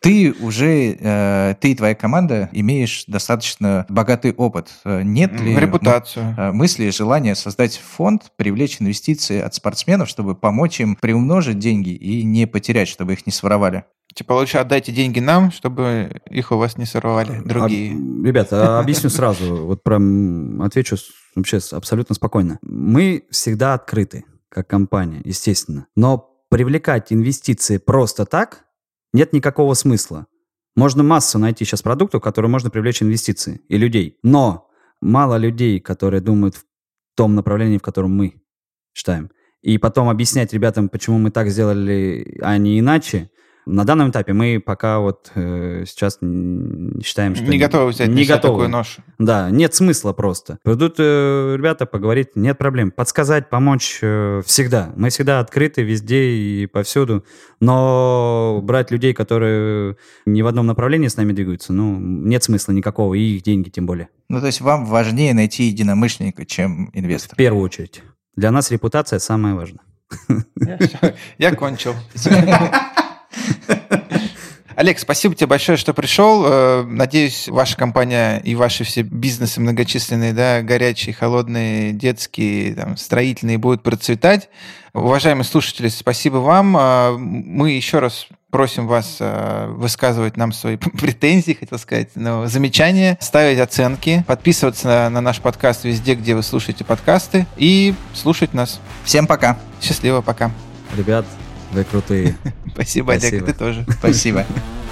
ты 0.00 0.32
уже, 0.40 0.96
э, 0.98 1.54
ты 1.60 1.72
и 1.72 1.74
твоя 1.74 1.94
команда 1.94 2.48
имеешь 2.52 3.04
достаточно 3.06 3.86
богатый 3.88 4.32
опыт. 4.32 4.68
Э, 4.84 5.02
Нет 5.02 5.38
ли 5.40 5.54
репутацию. 5.56 6.34
э, 6.36 6.52
мысли 6.52 6.84
и 6.84 6.90
желания 6.90 7.34
создать 7.34 7.78
фонд, 7.78 8.32
привлечь 8.36 8.80
инвестиции 8.80 9.40
от 9.40 9.54
спортсменов, 9.54 10.08
чтобы 10.08 10.34
помочь 10.34 10.80
им 10.80 10.96
приумножить 10.96 11.58
деньги 11.58 11.90
и 11.90 12.22
не 12.24 12.46
потерять, 12.46 12.88
чтобы 12.88 13.12
их 13.14 13.26
не 13.26 13.32
своровали? 13.32 13.84
Типа 14.14 14.32
лучше 14.34 14.58
отдайте 14.58 14.92
деньги 14.92 15.18
нам, 15.18 15.50
чтобы 15.50 16.20
их 16.30 16.52
у 16.52 16.56
вас 16.56 16.76
не 16.78 16.84
сорвали 16.84 17.40
другие. 17.44 17.92
А, 17.92 18.26
ребята, 18.26 18.78
объясню 18.78 19.10
сразу, 19.10 19.66
вот 19.66 19.82
прям 19.82 20.62
отвечу 20.62 20.96
вообще 21.34 21.58
абсолютно 21.72 22.14
спокойно. 22.14 22.58
Мы 22.62 23.24
всегда 23.32 23.74
открыты, 23.74 24.24
как 24.54 24.68
компания, 24.68 25.20
естественно. 25.24 25.86
Но 25.96 26.30
привлекать 26.48 27.12
инвестиции 27.12 27.78
просто 27.78 28.24
так 28.24 28.64
нет 29.12 29.32
никакого 29.32 29.74
смысла. 29.74 30.26
Можно 30.76 31.02
массу 31.02 31.38
найти 31.38 31.64
сейчас 31.64 31.82
продуктов, 31.82 32.22
которые 32.22 32.50
можно 32.50 32.70
привлечь 32.70 33.02
инвестиции 33.02 33.60
и 33.68 33.76
людей. 33.76 34.18
Но 34.22 34.68
мало 35.00 35.36
людей, 35.36 35.78
которые 35.80 36.20
думают 36.20 36.56
в 36.56 36.64
том 37.16 37.34
направлении, 37.34 37.78
в 37.78 37.82
котором 37.82 38.16
мы 38.16 38.42
считаем. 38.92 39.30
И 39.62 39.78
потом 39.78 40.08
объяснять 40.08 40.52
ребятам, 40.52 40.88
почему 40.88 41.18
мы 41.18 41.30
так 41.30 41.48
сделали, 41.48 42.38
а 42.42 42.58
не 42.58 42.78
иначе. 42.78 43.30
На 43.66 43.84
данном 43.84 44.10
этапе 44.10 44.32
мы 44.34 44.60
пока 44.64 44.98
вот 44.98 45.30
э, 45.34 45.84
сейчас 45.86 46.18
считаем, 47.02 47.34
что 47.34 47.44
не 47.44 47.58
готовы 47.58 47.90
взять 47.90 48.08
не 48.08 48.24
готовы. 48.24 48.54
такую 48.54 48.68
ношу. 48.68 49.02
Да, 49.18 49.48
нет 49.50 49.74
смысла 49.74 50.12
просто. 50.12 50.58
Придут 50.62 50.96
э, 50.98 51.54
ребята 51.56 51.86
поговорить, 51.86 52.36
нет 52.36 52.58
проблем. 52.58 52.90
Подсказать, 52.90 53.48
помочь 53.48 54.00
э, 54.02 54.42
всегда. 54.44 54.92
Мы 54.96 55.08
всегда 55.08 55.40
открыты 55.40 55.82
везде 55.82 56.24
и 56.30 56.66
повсюду. 56.66 57.24
Но 57.60 58.60
брать 58.62 58.90
людей, 58.90 59.14
которые 59.14 59.96
не 60.26 60.42
в 60.42 60.46
одном 60.46 60.66
направлении 60.66 61.08
с 61.08 61.16
нами 61.16 61.32
двигаются, 61.32 61.72
ну, 61.72 61.98
нет 61.98 62.44
смысла 62.44 62.72
никакого, 62.72 63.14
и 63.14 63.20
их 63.36 63.42
деньги 63.42 63.70
тем 63.70 63.86
более. 63.86 64.08
Ну, 64.28 64.40
то 64.40 64.46
есть 64.46 64.60
вам 64.60 64.84
важнее 64.84 65.32
найти 65.32 65.64
единомышленника, 65.64 66.44
чем 66.44 66.88
В 66.88 66.96
инвестора. 66.98 67.36
первую 67.36 67.64
очередь. 67.64 68.02
Для 68.36 68.50
нас 68.50 68.70
репутация 68.70 69.18
самое 69.20 69.54
важное. 69.54 69.80
Я 71.38 71.54
кончил. 71.54 71.94
Олег, 74.76 74.98
спасибо 74.98 75.34
тебе 75.34 75.46
большое, 75.46 75.78
что 75.78 75.94
пришел. 75.94 76.44
Э, 76.46 76.84
Надеюсь, 76.84 77.48
ваша 77.48 77.76
компания 77.76 78.38
и 78.38 78.54
ваши 78.54 78.82
все 78.84 79.02
бизнесы 79.02 79.60
многочисленные, 79.60 80.32
да, 80.32 80.62
горячие, 80.62 81.14
холодные, 81.14 81.92
детские, 81.92 82.74
там, 82.74 82.96
строительные 82.96 83.58
будут 83.58 83.82
процветать. 83.82 84.48
Уважаемые 84.92 85.44
слушатели, 85.44 85.88
спасибо 85.88 86.38
вам. 86.38 86.76
Э, 86.76 87.16
Мы 87.16 87.70
еще 87.70 88.00
раз 88.00 88.26
просим 88.50 88.86
вас 88.86 89.18
э, 89.20 89.66
высказывать 89.76 90.36
нам 90.36 90.52
свои 90.52 90.76
претензии, 91.00 91.52
хотел 91.52 91.78
сказать, 91.78 92.10
но 92.14 92.46
замечания, 92.46 93.16
ставить 93.20 93.58
оценки, 93.58 94.24
подписываться 94.26 94.86
на, 94.86 95.10
на 95.10 95.20
наш 95.20 95.40
подкаст 95.40 95.84
везде, 95.84 96.14
где 96.14 96.34
вы 96.34 96.42
слушаете 96.42 96.84
подкасты, 96.84 97.46
и 97.56 97.94
слушать 98.12 98.54
нас. 98.54 98.80
Всем 99.04 99.26
пока. 99.26 99.58
Счастливо, 99.80 100.20
пока. 100.20 100.50
Ребят, 100.96 101.26
вы 101.72 101.84
крутые. 101.84 102.36
Спасибо, 102.74 103.12
Олег, 103.12 103.28
Спасибо. 103.28 103.46
ты 103.46 103.54
тоже. 103.54 103.86
Спасибо. 103.98 104.46